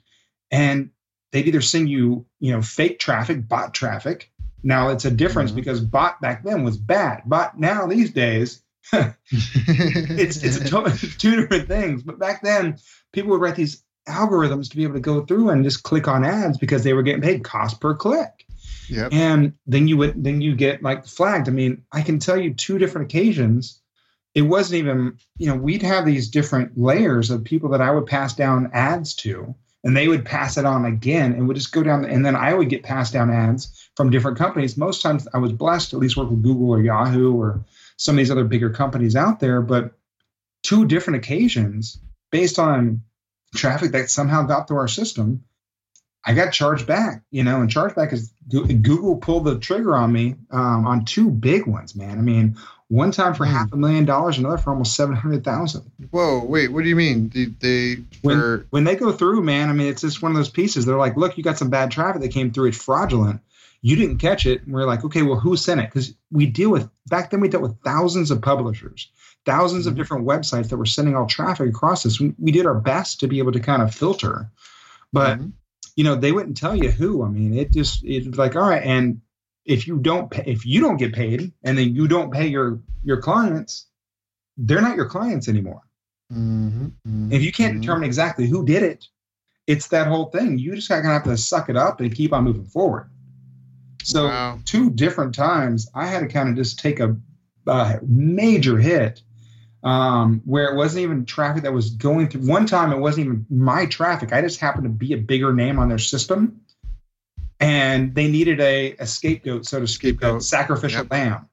and 0.52 0.90
they'd 1.32 1.48
either 1.48 1.62
send 1.62 1.90
you, 1.90 2.26
you 2.40 2.52
know, 2.52 2.62
fake 2.62 3.00
traffic, 3.00 3.48
bot 3.48 3.74
traffic. 3.74 4.30
Now 4.64 4.90
it's 4.90 5.06
a 5.06 5.12
difference 5.12 5.52
mm-hmm. 5.52 5.60
because 5.60 5.82
bot 5.82 6.22
back 6.22 6.44
then 6.44 6.64
was 6.64 6.78
bad. 6.78 7.24
Bot 7.26 7.60
now 7.60 7.88
these 7.88 8.12
days, 8.12 8.62
it's 8.94 10.44
it's 10.44 10.70
to- 10.70 11.18
two 11.18 11.36
different 11.36 11.68
things. 11.68 12.04
But 12.04 12.20
back 12.20 12.42
then, 12.42 12.78
people 13.14 13.32
would 13.32 13.42
write 13.42 13.56
these 13.56 13.84
algorithms 14.08 14.70
to 14.72 14.78
be 14.78 14.84
able 14.84 14.96
to 14.96 15.00
go 15.00 15.26
through 15.26 15.50
and 15.50 15.64
just 15.64 15.84
click 15.84 16.08
on 16.08 16.26
ads 16.26 16.58
because 16.58 16.84
they 16.84 16.94
were 16.94 17.04
getting 17.04 17.22
paid 17.22 17.44
cost 17.44 17.80
per 17.80 17.96
click. 17.96 18.46
Yep. 18.90 19.14
And 19.14 19.54
then 19.68 19.88
you 19.88 19.98
would 19.98 20.24
then 20.24 20.42
you 20.42 20.56
get 20.56 20.82
like 20.82 21.06
flagged. 21.06 21.48
I 21.48 21.52
mean, 21.52 21.84
I 21.92 22.02
can 22.02 22.20
tell 22.20 22.38
you 22.38 22.54
two 22.54 22.78
different 22.78 23.12
occasions. 23.12 23.80
It 24.36 24.44
wasn't 24.44 24.80
even, 24.80 25.18
you 25.38 25.48
know, 25.48 25.56
we'd 25.56 25.82
have 25.82 26.06
these 26.06 26.30
different 26.30 26.78
layers 26.78 27.32
of 27.32 27.44
people 27.44 27.70
that 27.70 27.82
I 27.82 27.92
would 27.92 28.06
pass 28.06 28.36
down 28.36 28.72
ads 28.74 29.16
to 29.16 29.56
and 29.84 29.96
they 29.96 30.08
would 30.08 30.26
pass 30.26 30.58
it 30.58 30.66
on 30.66 30.86
again 30.86 31.34
and 31.34 31.48
would 31.48 31.58
just 31.58 31.72
go 31.72 31.84
down. 31.84 32.06
And 32.06 32.26
then 32.26 32.36
i 32.36 32.54
would 32.54 32.70
get 32.70 32.84
passed 32.84 33.14
down 33.14 33.30
ads 33.32 33.90
from 33.96 34.10
different 34.10 34.38
companies. 34.38 34.78
Most 34.78 35.02
times 35.02 35.28
i 35.34 35.38
was 35.38 35.52
blessed 35.52 35.92
to 35.92 35.98
at 35.98 36.02
least 36.02 36.18
work 36.18 36.30
with 36.30 36.44
google 36.44 36.70
or 36.72 36.82
yahoo 36.82 37.36
or 37.36 37.64
some 37.98 38.16
of 38.16 38.18
these 38.18 38.32
other 38.32 38.46
bigger 38.46 38.70
companies 38.70 39.16
out 39.16 39.40
there 39.40 39.62
but 39.62 39.94
two 40.64 40.86
different 40.86 41.18
occasions 41.18 42.00
based 42.32 42.60
on 42.60 43.02
traffic 43.56 43.92
that 43.92 44.10
somehow 44.10 44.44
got 44.44 44.68
through 44.68 44.78
our 44.78 44.88
system 44.88 45.44
i 46.26 46.34
got 46.34 46.54
charged 46.54 46.86
back 46.86 47.24
you 47.32 47.44
know 47.44 47.62
and 47.62 47.70
chargeback 47.70 48.14
is 48.14 48.32
google 48.50 49.18
pulled 49.18 49.46
the 49.46 49.60
trigger 49.60 49.96
on 49.96 50.12
me 50.12 50.36
um, 50.52 50.86
on 50.86 51.06
two 51.06 51.30
big 51.30 51.66
ones 51.66 51.96
man. 51.96 52.18
I 52.18 52.22
mean 52.22 52.58
one 52.90 53.12
time 53.12 53.36
for 53.36 53.46
half 53.46 53.72
a 53.72 53.78
million 53.78 54.04
dollars, 54.04 54.40
another 54.40 54.58
for 54.58 54.72
almost 54.72 54.96
seven 54.96 55.16
hundred 55.16 55.44
thousand. 55.44 55.90
Whoa, 56.10 56.44
wait, 56.44 56.70
what 56.70 56.84
do 56.84 56.90
you 56.90 56.96
mean? 56.96 57.30
They, 57.30 57.46
they 57.46 58.02
when, 58.24 58.66
when 58.72 58.84
they 58.84 58.96
go 58.96 59.12
through, 59.12 59.44
man, 59.44 59.70
I 59.70 59.74
mean, 59.74 59.88
it's 59.88 60.02
just 60.02 60.22
one 60.22 60.32
of 60.32 60.38
those 60.38 60.50
pieces. 60.50 60.86
They're 60.86 60.98
like, 60.98 61.16
look, 61.16 61.38
you 61.38 61.44
got 61.44 61.58
some 61.58 61.70
bad 61.70 61.92
traffic 61.92 62.22
that 62.24 62.34
came 62.34 62.52
through. 62.52 62.70
It's 62.70 62.84
fraudulent. 62.84 63.42
You 63.82 63.96
didn't 63.96 64.18
catch 64.18 64.46
it. 64.46 64.64
And 64.64 64.74
we're 64.74 64.86
like, 64.86 65.06
okay, 65.06 65.22
well, 65.22 65.40
who 65.40 65.56
sent 65.56 65.80
it? 65.80 65.86
Because 65.86 66.14
we 66.32 66.48
deal 66.48 66.72
with 66.72 66.90
back 67.08 67.30
then 67.30 67.42
we 67.42 67.48
dealt 67.48 67.64
with 67.64 67.80
thousands 67.84 68.32
of 68.32 68.42
publishers, 68.42 69.10
1000s 69.46 69.70
mm-hmm. 69.70 69.88
of 69.88 69.96
different 69.96 70.26
websites 70.28 70.70
that 70.70 70.78
were 70.78 70.86
sending 70.86 71.16
all 71.16 71.28
traffic 71.28 71.70
across 71.70 72.04
this. 72.04 72.20
We, 72.20 72.34
we, 72.40 72.52
did 72.52 72.66
our 72.66 72.76
best 72.76 73.20
to 73.20 73.28
be 73.28 73.38
able 73.38 73.52
to 73.52 73.60
kind 73.60 73.84
of 73.84 73.94
filter, 73.94 74.50
but 75.14 75.38
mm-hmm. 75.38 75.50
you 75.96 76.04
know, 76.04 76.16
they 76.16 76.32
wouldn't 76.32 76.58
tell 76.58 76.76
you 76.76 76.90
who. 76.90 77.24
I 77.24 77.30
mean, 77.30 77.54
it 77.54 77.72
just 77.72 78.04
it's 78.04 78.36
like, 78.36 78.56
all 78.56 78.68
right, 78.68 78.84
and 78.84 79.22
if 79.66 79.88
you 79.88 79.98
don't 80.00 80.30
pay, 80.32 80.44
if 80.46 80.66
you 80.66 80.82
don't 80.82 80.98
get 80.98 81.14
paid 81.14 81.52
and 81.64 81.78
then 81.78 81.96
you 81.96 82.08
don't 82.08 82.32
pay 82.32 82.48
your 82.48 82.80
your 83.04 83.22
clients, 83.22 83.88
they're 84.58 84.82
not 84.82 84.96
your 84.96 85.08
clients 85.08 85.48
anymore. 85.48 85.82
Mm-hmm, 86.32 86.86
mm-hmm, 86.86 87.34
if 87.34 87.42
you 87.42 87.52
can't 87.52 87.74
mm-hmm. 87.74 87.82
determine 87.82 88.04
exactly 88.04 88.48
who 88.48 88.66
did 88.66 88.84
it, 88.84 89.08
it's 89.68 89.88
that 89.90 90.08
whole 90.08 90.26
thing. 90.26 90.58
You 90.58 90.76
just 90.76 90.90
kind 90.90 91.06
of 91.06 91.12
have 91.12 91.24
to 91.24 91.38
suck 91.38 91.70
it 91.70 91.78
up 91.78 92.02
and 92.02 92.14
keep 92.14 92.34
on 92.34 92.44
moving 92.44 92.66
forward. 92.66 93.10
So 94.04 94.26
wow. 94.26 94.60
two 94.66 94.90
different 94.90 95.36
times, 95.36 95.90
I 95.94 96.08
had 96.08 96.22
to 96.22 96.28
kind 96.28 96.50
of 96.50 96.56
just 96.56 96.80
take 96.80 97.00
a, 97.00 97.16
a 97.68 98.00
major 98.02 98.78
hit 98.78 99.22
um, 99.84 100.42
where 100.46 100.74
it 100.74 100.76
wasn't 100.76 101.04
even 101.04 101.26
traffic 101.26 101.64
that 101.64 101.74
was 101.74 101.92
going 101.92 102.30
through. 102.30 102.48
One 102.48 102.66
time, 102.66 102.92
it 102.92 103.00
wasn't 103.00 103.26
even 103.26 103.46
my 103.50 103.86
traffic. 103.86 104.34
I 104.34 104.42
just 104.42 104.60
happened 104.60 104.86
to 104.86 104.90
be 104.90 105.14
a 105.14 105.18
bigger 105.18 105.54
name 105.54 105.80
on 105.80 105.90
their 105.90 106.00
system, 106.00 106.62
and 107.70 108.16
they 108.16 108.28
needed 108.28 108.60
a, 108.60 108.96
a 108.98 109.06
scapegoat, 109.06 109.64
so 109.64 109.80
to 109.80 109.88
speak, 109.88 110.24
a 110.24 110.42
sacrificial 110.42 111.04
yep. 111.04 111.12
lamb. 111.12 111.50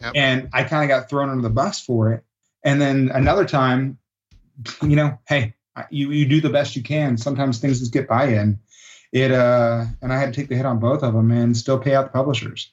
Yep. 0.00 0.12
And 0.16 0.48
I 0.52 0.64
kind 0.64 0.82
of 0.82 0.88
got 0.88 1.08
thrown 1.08 1.30
under 1.30 1.42
the 1.42 1.50
bus 1.50 1.80
for 1.80 2.12
it. 2.12 2.24
And 2.64 2.80
then 2.80 3.12
another 3.14 3.44
time, 3.44 3.98
you 4.82 4.96
know, 4.96 5.16
hey, 5.28 5.54
you 5.90 6.10
you 6.10 6.26
do 6.26 6.40
the 6.40 6.50
best 6.50 6.74
you 6.74 6.82
can. 6.82 7.16
Sometimes 7.16 7.58
things 7.60 7.78
just 7.78 7.92
get 7.92 8.08
by 8.08 8.30
you, 8.30 8.36
and 8.36 8.58
it 9.12 9.30
uh, 9.30 9.84
and 10.02 10.12
I 10.12 10.18
had 10.18 10.32
to 10.32 10.40
take 10.40 10.48
the 10.48 10.56
hit 10.56 10.66
on 10.66 10.80
both 10.80 11.04
of 11.04 11.14
them 11.14 11.30
and 11.30 11.56
still 11.56 11.78
pay 11.78 11.94
out 11.94 12.06
the 12.06 12.10
publishers. 12.10 12.72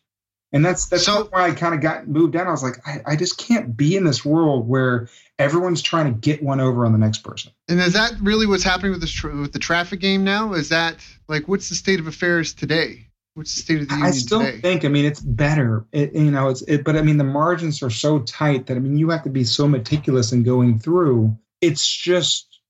And 0.56 0.66
that's 0.66 0.88
that's 0.88 1.04
so, 1.04 1.26
where 1.26 1.42
I 1.42 1.54
kind 1.54 1.76
of 1.76 1.82
got 1.82 2.08
moved 2.08 2.34
down. 2.34 2.48
I 2.48 2.52
was 2.52 2.64
like, 2.64 2.78
I, 2.88 3.02
I 3.06 3.16
just 3.18 3.38
can't 3.38 3.76
be 3.76 3.98
in 3.98 4.06
this 4.06 4.24
world 4.24 4.68
where 4.68 5.10
everyone's 5.38 5.82
trying 5.82 6.06
to 6.06 6.18
get 6.18 6.42
one 6.42 6.62
over 6.62 6.86
on 6.86 6.94
the 6.94 6.98
next 6.98 7.20
person. 7.20 7.52
And 7.68 7.80
is 7.82 7.94
that 7.94 8.14
really 8.22 8.48
what's 8.48 8.64
happening 8.64 8.94
with 8.94 9.02
the 9.02 9.42
with 9.42 9.52
the 9.52 9.60
traffic 9.60 10.00
game 10.00 10.24
now? 10.24 10.54
Is 10.54 10.70
that 10.70 10.96
like 11.28 11.48
what's 11.48 11.68
the 11.68 11.76
state 11.76 12.00
of 12.00 12.08
affairs 12.08 12.54
today? 12.54 13.06
What's 13.34 13.54
the 13.54 13.62
state 13.64 13.82
of 13.82 13.90
the 13.90 13.96
union 13.96 14.08
I 14.08 14.12
still 14.12 14.40
today? 14.40 14.62
think. 14.62 14.86
I 14.86 14.88
mean, 14.88 15.04
it's 15.04 15.20
better. 15.20 15.86
It, 15.92 16.14
you 16.14 16.32
know, 16.32 16.48
it's. 16.48 16.62
It, 16.62 16.86
but 16.86 16.96
I 16.96 17.02
mean, 17.02 17.18
the 17.18 17.26
margins 17.26 17.84
are 17.84 17.90
so 17.90 18.20
tight 18.20 18.68
that 18.68 18.78
I 18.78 18.80
mean, 18.80 18.98
you 18.98 19.10
have 19.10 19.24
to 19.24 19.30
be 19.30 19.44
so 19.44 19.68
meticulous 19.68 20.32
in 20.32 20.44
going 20.44 20.80
through. 20.80 21.38
It's 21.60 21.86
just, 21.86 22.62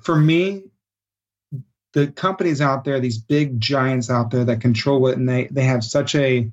for 0.00 0.14
me, 0.14 0.62
the 1.92 2.06
companies 2.06 2.60
out 2.60 2.84
there, 2.84 3.00
these 3.00 3.18
big 3.18 3.58
giants 3.58 4.10
out 4.10 4.30
there 4.30 4.44
that 4.44 4.60
control 4.60 5.08
it, 5.08 5.18
and 5.18 5.28
they 5.28 5.48
they 5.50 5.64
have 5.64 5.82
such 5.82 6.14
a, 6.14 6.52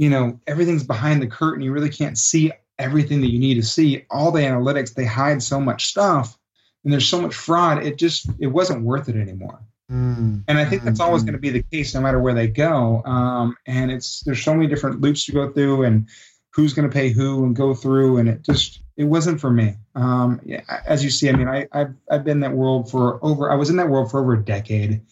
you 0.00 0.08
know, 0.08 0.40
everything's 0.46 0.82
behind 0.82 1.20
the 1.20 1.26
curtain. 1.26 1.62
You 1.62 1.72
really 1.72 1.90
can't 1.90 2.16
see 2.16 2.50
everything 2.78 3.20
that 3.20 3.30
you 3.30 3.38
need 3.38 3.56
to 3.56 3.62
see. 3.62 4.06
All 4.10 4.32
the 4.32 4.40
analytics, 4.40 4.94
they 4.94 5.04
hide 5.04 5.42
so 5.42 5.60
much 5.60 5.88
stuff, 5.88 6.38
and 6.82 6.90
there's 6.90 7.06
so 7.06 7.20
much 7.20 7.34
fraud. 7.34 7.84
It 7.84 7.98
just 7.98 8.30
it 8.38 8.46
wasn't 8.46 8.82
worth 8.82 9.10
it 9.10 9.16
anymore. 9.16 9.60
Mm, 9.92 10.44
and 10.48 10.58
I 10.58 10.64
think 10.64 10.84
that's 10.84 11.00
always 11.00 11.22
going 11.22 11.34
to 11.34 11.38
be 11.38 11.50
the 11.50 11.62
case 11.64 11.94
no 11.94 12.00
matter 12.00 12.18
where 12.18 12.32
they 12.32 12.48
go. 12.48 13.02
Um, 13.04 13.58
and 13.66 13.90
it's 13.90 14.20
there's 14.20 14.42
so 14.42 14.54
many 14.54 14.68
different 14.68 15.02
loops 15.02 15.26
to 15.26 15.32
go 15.32 15.52
through 15.52 15.84
and 15.84 16.08
who's 16.54 16.72
going 16.72 16.88
to 16.88 16.92
pay 16.92 17.10
who 17.10 17.44
and 17.44 17.54
go 17.54 17.74
through. 17.74 18.16
And 18.16 18.28
it 18.30 18.42
just 18.42 18.80
it 18.96 19.04
wasn't 19.04 19.38
for 19.38 19.50
me. 19.50 19.74
Um, 19.94 20.40
as 20.86 21.04
you 21.04 21.10
see, 21.10 21.28
I 21.28 21.32
mean, 21.32 21.48
I, 21.48 21.68
I've 21.72 21.94
I've 22.10 22.24
been 22.24 22.38
in 22.38 22.40
that 22.40 22.56
world 22.56 22.90
for 22.90 23.22
over. 23.22 23.52
I 23.52 23.54
was 23.54 23.68
in 23.68 23.76
that 23.76 23.90
world 23.90 24.10
for 24.10 24.20
over 24.20 24.32
a 24.32 24.42
decade. 24.42 25.02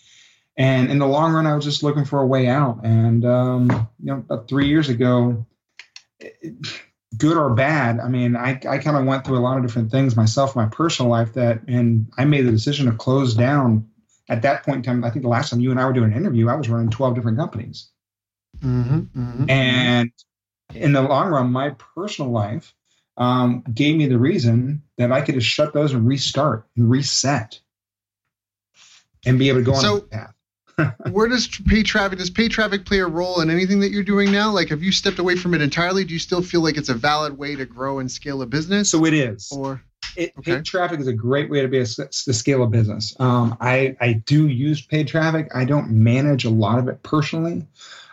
And 0.59 0.91
in 0.91 0.99
the 0.99 1.07
long 1.07 1.33
run, 1.33 1.47
I 1.47 1.55
was 1.55 1.65
just 1.65 1.85
looking 1.85 2.05
for 2.05 2.21
a 2.21 2.27
way 2.27 2.49
out. 2.49 2.81
And 2.85 3.25
um, 3.25 3.89
you 4.01 4.07
know, 4.07 4.17
about 4.17 4.49
three 4.49 4.67
years 4.67 4.89
ago, 4.89 5.47
it, 6.19 6.57
good 7.17 7.37
or 7.37 7.55
bad, 7.55 8.01
I 8.01 8.09
mean, 8.09 8.37
I, 8.37 8.61
I 8.69 8.79
kind 8.79 8.97
of 8.97 9.07
went 9.07 9.25
through 9.25 9.39
a 9.39 9.41
lot 9.41 9.57
of 9.57 9.63
different 9.63 9.91
things 9.91 10.17
myself, 10.17 10.57
my 10.57 10.67
personal 10.67 11.11
life 11.11 11.33
that, 11.35 11.61
and 11.69 12.07
I 12.19 12.25
made 12.25 12.43
the 12.43 12.51
decision 12.51 12.87
to 12.87 12.93
close 12.93 13.35
down 13.35 13.89
at 14.29 14.43
that 14.43 14.65
point 14.65 14.79
in 14.79 14.83
time. 14.83 15.05
I 15.05 15.11
think 15.11 15.23
the 15.23 15.29
last 15.29 15.51
time 15.51 15.61
you 15.61 15.71
and 15.71 15.81
I 15.81 15.87
were 15.87 15.93
doing 15.93 16.13
an 16.13 16.19
interview, 16.19 16.49
I 16.49 16.57
was 16.57 16.69
running 16.69 16.91
12 16.91 17.15
different 17.15 17.39
companies. 17.39 17.89
Mm-hmm, 18.61 18.99
mm-hmm. 18.99 19.51
And 19.51 20.11
in 20.75 20.93
the 20.93 21.03
long 21.03 21.29
run, 21.29 21.53
my 21.53 21.71
personal 21.95 22.33
life 22.33 22.75
um, 23.17 23.63
gave 23.73 23.97
me 23.97 24.07
the 24.07 24.19
reason 24.19 24.83
that 24.97 25.13
I 25.13 25.21
could 25.21 25.37
just 25.37 25.47
shut 25.47 25.73
those 25.73 25.93
and 25.93 26.07
restart 26.07 26.67
and 26.77 26.91
reset 26.91 27.61
and 29.25 29.39
be 29.39 29.49
able 29.49 29.61
to 29.61 29.65
go 29.65 29.75
on 29.75 29.83
so, 29.83 30.01
path. 30.01 30.35
Where 31.11 31.29
does 31.29 31.49
pay 31.67 31.83
traffic 31.83 32.19
does 32.19 32.31
pay 32.31 32.49
traffic 32.49 32.85
play 32.85 33.01
a 33.01 33.07
role 33.07 33.41
in 33.41 33.51
anything 33.51 33.81
that 33.81 33.91
you're 33.91 34.03
doing 34.03 34.31
now? 34.31 34.53
Like, 34.53 34.69
have 34.69 34.83
you 34.83 34.93
stepped 34.93 35.19
away 35.19 35.37
from 35.37 35.55
it 35.55 35.61
entirely? 35.61 36.05
Do 36.05 36.13
you 36.13 36.21
still 36.21 36.43
feel 36.43 36.63
like 36.63 36.77
it's 36.77 36.89
a 36.89 36.95
valid 36.95 37.37
way 37.37 37.57
to 37.57 37.65
grow 37.65 37.99
and 37.99 38.11
scale 38.11 38.43
a 38.43 38.47
business? 38.47 38.91
So 38.91 39.05
it 39.05 39.15
is. 39.15 39.51
Or 39.53 39.83
it, 40.17 40.33
okay. 40.39 40.57
paid 40.57 40.65
traffic 40.65 41.01
is 41.01 41.07
a 41.07 41.13
great 41.13 41.51
way 41.51 41.63
to 41.63 41.69
be 41.69 41.79
a, 41.79 41.85
to 41.85 42.33
scale 42.33 42.63
a 42.63 42.67
business. 42.67 43.15
Um, 43.21 43.57
I 43.61 43.97
I 44.01 44.15
do 44.15 44.49
use 44.49 44.81
paid 44.81 45.09
traffic. 45.09 45.51
I 45.55 45.65
don't 45.65 45.91
manage 45.91 46.45
a 46.45 46.51
lot 46.51 46.79
of 46.79 46.89
it 46.89 47.03
personally, 47.03 47.67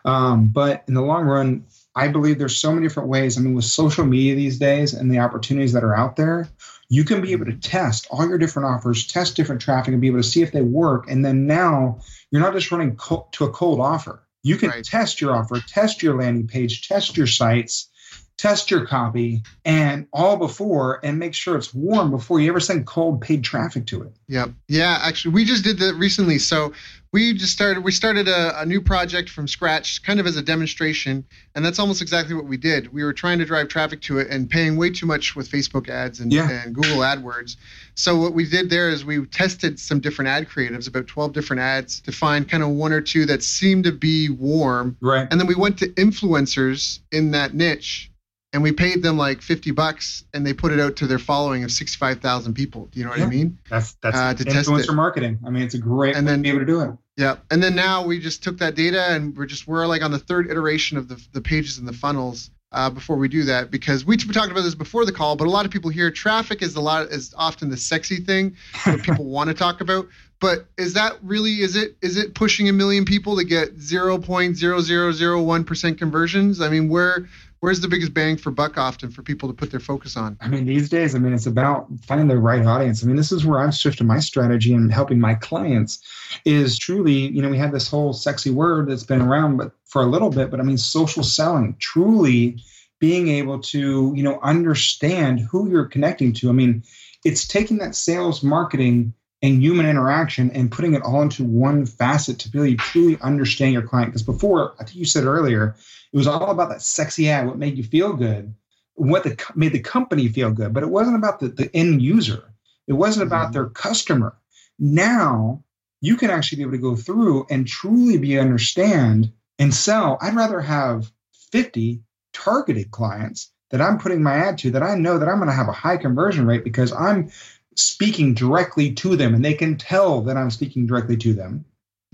um, 0.03 0.47
but 0.47 0.83
in 0.87 0.93
the 0.93 1.01
long 1.01 1.25
run, 1.25 1.65
I 1.95 2.09
believe 2.09 2.37
there's 2.37 2.57
so 2.57 2.71
many 2.71 2.85
different 2.85 3.09
ways. 3.09 3.37
I 3.37 3.41
mean, 3.41 3.55
with 3.55 3.65
social 3.65 4.05
media 4.05 4.35
these 4.35 4.59
days 4.59 4.93
and 4.93 5.11
the 5.11 5.19
opportunities 5.19 5.73
that 5.73 5.83
are 5.83 5.95
out 5.95 6.15
there, 6.15 6.49
you 6.89 7.03
can 7.03 7.21
be 7.21 7.31
able 7.31 7.45
to 7.45 7.51
mm-hmm. 7.51 7.59
test 7.59 8.07
all 8.11 8.27
your 8.27 8.37
different 8.37 8.67
offers, 8.67 9.07
test 9.07 9.35
different 9.35 9.61
traffic, 9.61 9.91
and 9.91 10.01
be 10.01 10.07
able 10.07 10.19
to 10.19 10.23
see 10.23 10.41
if 10.41 10.51
they 10.51 10.61
work. 10.61 11.09
And 11.09 11.23
then 11.23 11.47
now 11.47 11.99
you're 12.31 12.41
not 12.41 12.53
just 12.53 12.71
running 12.71 12.95
co- 12.95 13.27
to 13.33 13.45
a 13.45 13.51
cold 13.51 13.79
offer. 13.79 14.23
You 14.43 14.57
can 14.57 14.69
right. 14.69 14.83
test 14.83 15.21
your 15.21 15.35
offer, 15.35 15.59
test 15.67 16.03
your 16.03 16.19
landing 16.19 16.47
page, 16.47 16.87
test 16.87 17.17
your 17.17 17.27
sites, 17.27 17.89
test 18.37 18.69
your 18.69 18.85
copy, 18.85 19.43
and 19.63 20.07
all 20.11 20.37
before 20.37 20.99
and 21.03 21.17
make 21.17 21.33
sure 21.33 21.55
it's 21.55 21.73
warm 21.73 22.11
before 22.11 22.39
you 22.39 22.49
ever 22.49 22.59
send 22.59 22.85
cold 22.85 23.21
paid 23.21 23.43
traffic 23.43 23.85
to 23.87 24.03
it. 24.03 24.13
Yep. 24.27 24.51
Yeah. 24.67 24.99
Actually, 25.01 25.33
we 25.33 25.45
just 25.45 25.63
did 25.63 25.79
that 25.79 25.95
recently. 25.95 26.39
So 26.39 26.73
we 27.15 27.33
just 27.33 27.53
started 27.53 27.81
we 27.81 27.93
started 27.93 28.27
a, 28.27 28.59
a, 28.59 28.65
new 28.65 28.81
project 28.81 29.29
from 29.29 29.47
scratch 29.47 30.03
kind 30.03 30.19
of 30.19 30.27
as 30.27 30.35
a 30.35 30.41
demonstration 30.41 31.23
and 31.55 31.63
that's 31.63 31.79
almost 31.79 32.01
exactly 32.01 32.35
what 32.35 32.43
we 32.43 32.57
did 32.57 32.91
we 32.91 33.05
were 33.05 33.13
trying 33.13 33.39
to 33.39 33.45
drive 33.45 33.69
traffic 33.69 34.01
to 34.01 34.17
it 34.17 34.27
and 34.29 34.49
paying 34.49 34.75
way 34.75 34.89
too 34.89 35.05
much 35.05 35.33
with 35.33 35.49
facebook 35.49 35.87
ads 35.87 36.19
and, 36.19 36.33
yeah. 36.33 36.49
and 36.49 36.75
google 36.75 36.97
adwords 36.97 37.55
so 37.95 38.17
what 38.17 38.33
we 38.33 38.45
did 38.45 38.69
there 38.69 38.89
is 38.89 39.05
we 39.05 39.25
tested 39.27 39.79
some 39.79 40.01
different 40.01 40.27
ad 40.27 40.45
creatives 40.49 40.89
about 40.89 41.07
12 41.07 41.31
different 41.31 41.61
ads 41.61 42.01
to 42.01 42.11
find 42.11 42.49
kind 42.49 42.63
of 42.63 42.69
one 42.69 42.91
or 42.91 42.99
two 42.99 43.25
that 43.25 43.41
seemed 43.41 43.85
to 43.85 43.93
be 43.93 44.27
warm 44.27 44.97
right 44.99 45.29
and 45.31 45.39
then 45.39 45.47
we 45.47 45.55
went 45.55 45.77
to 45.79 45.87
influencers 45.91 46.99
in 47.13 47.31
that 47.31 47.53
niche 47.53 48.11
and 48.55 48.63
we 48.63 48.71
paid 48.71 49.03
them 49.03 49.17
like 49.17 49.41
50 49.41 49.71
bucks 49.71 50.23
and 50.33 50.47
they 50.47 50.53
put 50.53 50.71
it 50.71 50.79
out 50.79 50.95
to 50.95 51.07
their 51.07 51.19
following 51.19 51.65
of 51.65 51.71
65,000 51.71 52.53
people. 52.53 52.85
Do 52.85 52.99
you 52.99 53.03
know 53.03 53.11
what 53.11 53.19
yeah. 53.19 53.25
I 53.25 53.29
mean? 53.29 53.57
That's 53.69 53.95
that's 53.95 54.17
uh, 54.17 54.33
to 54.33 54.45
influencer 54.45 54.95
marketing. 54.95 55.39
I 55.45 55.49
mean, 55.49 55.63
it's 55.63 55.73
a 55.73 55.77
great 55.77 56.15
and 56.15 56.25
then, 56.25 56.41
be 56.41 56.47
able 56.47 56.59
to 56.59 56.65
do 56.65 56.79
it. 56.79 56.91
Yeah. 57.17 57.35
And 57.51 57.61
then 57.61 57.75
now 57.75 58.05
we 58.05 58.17
just 58.17 58.43
took 58.43 58.59
that 58.59 58.75
data 58.75 59.07
and 59.09 59.35
we're 59.35 59.45
just 59.45 59.67
we're 59.67 59.85
like 59.85 60.01
on 60.01 60.11
the 60.11 60.19
third 60.19 60.49
iteration 60.49 60.97
of 60.97 61.09
the 61.09 61.21
the 61.33 61.41
pages 61.41 61.79
and 61.79 61.85
the 61.85 61.91
funnels 61.91 62.49
uh, 62.71 62.89
before 62.89 63.17
we 63.17 63.27
do 63.27 63.43
that 63.43 63.71
because 63.71 64.05
we, 64.05 64.15
we 64.25 64.33
talked 64.33 64.51
about 64.51 64.61
this 64.61 64.73
before 64.73 65.03
the 65.03 65.11
call, 65.11 65.35
but 65.35 65.47
a 65.47 65.51
lot 65.51 65.65
of 65.65 65.71
people 65.71 65.89
here 65.89 66.09
traffic 66.09 66.61
is 66.61 66.77
a 66.77 66.81
lot 66.81 67.07
is 67.07 67.33
often 67.37 67.69
the 67.69 67.75
sexy 67.75 68.21
thing 68.21 68.55
that 68.85 69.01
people 69.03 69.25
want 69.25 69.49
to 69.49 69.53
talk 69.53 69.81
about. 69.81 70.07
But 70.39 70.67
is 70.77 70.93
that 70.93 71.17
really 71.21 71.61
is 71.61 71.75
it 71.75 71.97
is 72.01 72.15
it 72.15 72.35
pushing 72.35 72.69
a 72.69 72.73
million 72.73 73.03
people 73.03 73.35
to 73.35 73.43
get 73.43 73.77
0.0001% 73.77 75.97
conversions? 75.97 76.61
I 76.61 76.69
mean, 76.69 76.87
where 76.87 77.27
where's 77.65 77.81
the 77.81 77.87
biggest 77.87 78.13
bang 78.13 78.37
for 78.37 78.51
buck 78.51 78.77
often 78.77 79.09
for 79.09 79.23
people 79.23 79.49
to 79.49 79.55
put 79.55 79.71
their 79.71 79.79
focus 79.79 80.15
on? 80.15 80.37
I 80.39 80.47
mean, 80.47 80.67
these 80.67 80.87
days, 80.87 81.15
I 81.15 81.17
mean, 81.17 81.33
it's 81.33 81.47
about 81.47 81.87
finding 82.05 82.27
the 82.27 82.37
right 82.37 82.63
audience. 82.63 83.03
I 83.03 83.07
mean, 83.07 83.15
this 83.15 83.31
is 83.31 83.43
where 83.43 83.59
I've 83.59 83.73
shifted 83.73 84.05
my 84.05 84.19
strategy 84.19 84.71
and 84.71 84.93
helping 84.93 85.19
my 85.19 85.33
clients 85.33 85.99
is 86.45 86.77
truly, 86.77 87.13
you 87.13 87.41
know, 87.41 87.49
we 87.49 87.57
have 87.57 87.71
this 87.71 87.89
whole 87.89 88.13
sexy 88.13 88.51
word 88.51 88.87
that's 88.87 89.01
been 89.01 89.19
around 89.19 89.57
but 89.57 89.71
for 89.85 90.03
a 90.03 90.05
little 90.05 90.29
bit, 90.29 90.51
but 90.51 90.59
I 90.59 90.63
mean, 90.63 90.77
social 90.77 91.23
selling, 91.23 91.75
truly 91.79 92.59
being 92.99 93.29
able 93.29 93.59
to, 93.61 94.13
you 94.15 94.21
know, 94.21 94.39
understand 94.43 95.39
who 95.39 95.67
you're 95.67 95.85
connecting 95.85 96.33
to. 96.33 96.49
I 96.49 96.53
mean, 96.53 96.83
it's 97.23 97.47
taking 97.47 97.79
that 97.79 97.95
sales 97.95 98.43
marketing 98.43 99.15
and 99.41 99.61
human 99.61 99.85
interaction 99.85 100.51
and 100.51 100.71
putting 100.71 100.93
it 100.93 101.03
all 101.03 101.21
into 101.21 101.43
one 101.43 101.85
facet 101.85 102.39
to 102.39 102.49
really 102.53 102.75
truly 102.75 103.17
understand 103.21 103.73
your 103.73 103.81
client. 103.81 104.11
Because 104.11 104.23
before, 104.23 104.73
I 104.79 104.83
think 104.83 104.95
you 104.95 105.05
said 105.05 105.25
earlier, 105.25 105.75
it 106.11 106.17
was 106.17 106.27
all 106.27 106.51
about 106.51 106.69
that 106.69 106.81
sexy 106.81 107.29
ad, 107.29 107.45
what 107.45 107.57
made 107.57 107.77
you 107.77 107.83
feel 107.83 108.13
good, 108.13 108.55
what 108.93 109.23
the, 109.23 109.37
made 109.55 109.73
the 109.73 109.79
company 109.79 110.27
feel 110.29 110.51
good. 110.51 110.73
But 110.73 110.83
it 110.83 110.89
wasn't 110.89 111.17
about 111.17 111.39
the, 111.39 111.49
the 111.49 111.75
end 111.75 112.01
user. 112.01 112.53
It 112.87 112.93
wasn't 112.93 113.27
about 113.27 113.45
mm-hmm. 113.45 113.53
their 113.53 113.69
customer. 113.69 114.37
Now 114.79 115.63
you 116.01 116.17
can 116.17 116.29
actually 116.29 116.57
be 116.57 116.61
able 116.63 116.71
to 116.73 116.77
go 116.77 116.95
through 116.95 117.47
and 117.49 117.67
truly 117.67 118.17
be 118.17 118.39
understand 118.39 119.31
and 119.59 119.73
sell. 119.73 120.17
I'd 120.21 120.35
rather 120.35 120.61
have 120.61 121.11
50 121.51 122.01
targeted 122.33 122.91
clients 122.91 123.51
that 123.71 123.81
I'm 123.81 123.97
putting 123.97 124.21
my 124.21 124.35
ad 124.35 124.57
to 124.59 124.71
that 124.71 124.83
I 124.83 124.95
know 124.95 125.17
that 125.17 125.27
I'm 125.27 125.37
going 125.37 125.49
to 125.49 125.55
have 125.55 125.67
a 125.67 125.73
high 125.73 125.97
conversion 125.97 126.45
rate 126.45 126.63
because 126.63 126.93
I'm 126.93 127.31
speaking 127.75 128.33
directly 128.33 128.93
to 128.93 129.15
them 129.15 129.35
and 129.35 129.43
they 129.43 129.53
can 129.53 129.77
tell 129.77 130.21
that 130.21 130.37
I'm 130.37 130.51
speaking 130.51 130.87
directly 130.87 131.17
to 131.17 131.33
them 131.33 131.65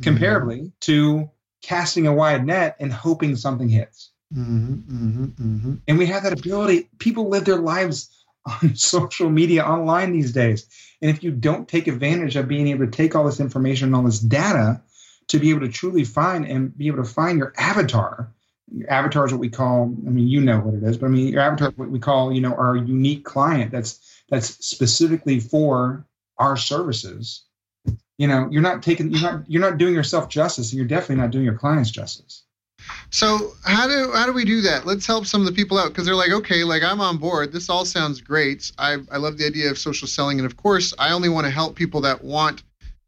mm-hmm. 0.01 0.17
comparably 0.17 0.71
to 0.81 1.29
casting 1.61 2.07
a 2.07 2.13
wide 2.13 2.45
net 2.45 2.75
and 2.79 2.91
hoping 2.91 3.35
something 3.35 3.69
hits. 3.69 4.11
Mm-hmm, 4.35 4.73
mm-hmm, 4.73 5.25
mm-hmm. 5.25 5.73
And 5.87 5.97
we 5.97 6.05
have 6.07 6.23
that 6.23 6.33
ability. 6.33 6.89
People 6.99 7.29
live 7.29 7.45
their 7.45 7.57
lives 7.57 8.09
on 8.45 8.75
social 8.75 9.29
media 9.29 9.63
online 9.63 10.11
these 10.13 10.31
days. 10.31 10.65
And 11.01 11.09
if 11.09 11.23
you 11.23 11.31
don't 11.31 11.67
take 11.67 11.87
advantage 11.87 12.35
of 12.35 12.47
being 12.47 12.67
able 12.67 12.85
to 12.85 12.91
take 12.91 13.15
all 13.15 13.25
this 13.25 13.39
information 13.39 13.87
and 13.87 13.95
all 13.95 14.03
this 14.03 14.19
data 14.19 14.81
to 15.27 15.39
be 15.39 15.49
able 15.49 15.61
to 15.61 15.69
truly 15.69 16.03
find 16.03 16.45
and 16.45 16.75
be 16.75 16.87
able 16.87 17.03
to 17.03 17.09
find 17.09 17.37
your 17.37 17.53
avatar, 17.57 18.31
your 18.73 18.89
avatar 18.89 19.25
is 19.25 19.31
what 19.31 19.39
we 19.39 19.49
call, 19.49 19.93
I 20.07 20.09
mean, 20.09 20.27
you 20.27 20.41
know 20.41 20.59
what 20.59 20.75
it 20.75 20.83
is, 20.83 20.97
but 20.97 21.07
I 21.07 21.09
mean, 21.09 21.27
your 21.27 21.41
avatar 21.41 21.69
is 21.69 21.77
what 21.77 21.89
we 21.89 21.99
call, 21.99 22.31
you 22.31 22.41
know, 22.41 22.53
our 22.53 22.75
unique 22.75 23.25
client 23.25 23.71
that's 23.71 24.10
that's 24.31 24.65
specifically 24.65 25.39
for 25.39 26.05
our 26.39 26.57
services. 26.57 27.43
You 28.17 28.27
know 28.27 28.47
you're 28.49 28.61
not 28.61 28.81
taking 28.81 29.11
you're 29.11 29.21
not 29.21 29.49
you're 29.49 29.61
not 29.61 29.77
doing 29.77 29.93
yourself 29.93 30.29
justice 30.29 30.71
and 30.71 30.77
you're 30.77 30.87
definitely 30.87 31.17
not 31.17 31.31
doing 31.31 31.45
your 31.45 31.57
clients 31.57 31.91
justice. 31.91 32.43
So 33.11 33.53
how 33.63 33.87
do 33.87 34.11
how 34.13 34.25
do 34.25 34.33
we 34.33 34.45
do 34.45 34.61
that? 34.61 34.85
Let's 34.85 35.05
help 35.05 35.25
some 35.25 35.41
of 35.41 35.47
the 35.47 35.53
people 35.53 35.77
out 35.77 35.89
because 35.89 36.05
they're 36.05 36.15
like 36.15 36.31
okay 36.31 36.63
like 36.63 36.81
i'm 36.81 37.01
on 37.01 37.17
board. 37.17 37.51
This 37.51 37.69
all 37.69 37.85
sounds 37.85 38.21
great. 38.21 38.71
I 38.77 38.97
i 39.11 39.17
love 39.17 39.37
the 39.37 39.45
idea 39.45 39.69
of 39.69 39.77
social 39.77 40.07
selling 40.07 40.39
and 40.39 40.45
of 40.45 40.57
course 40.57 40.93
i 40.97 41.11
only 41.11 41.29
want 41.29 41.45
to 41.45 41.51
help 41.51 41.75
people 41.75 42.01
that 42.01 42.23
want 42.23 42.63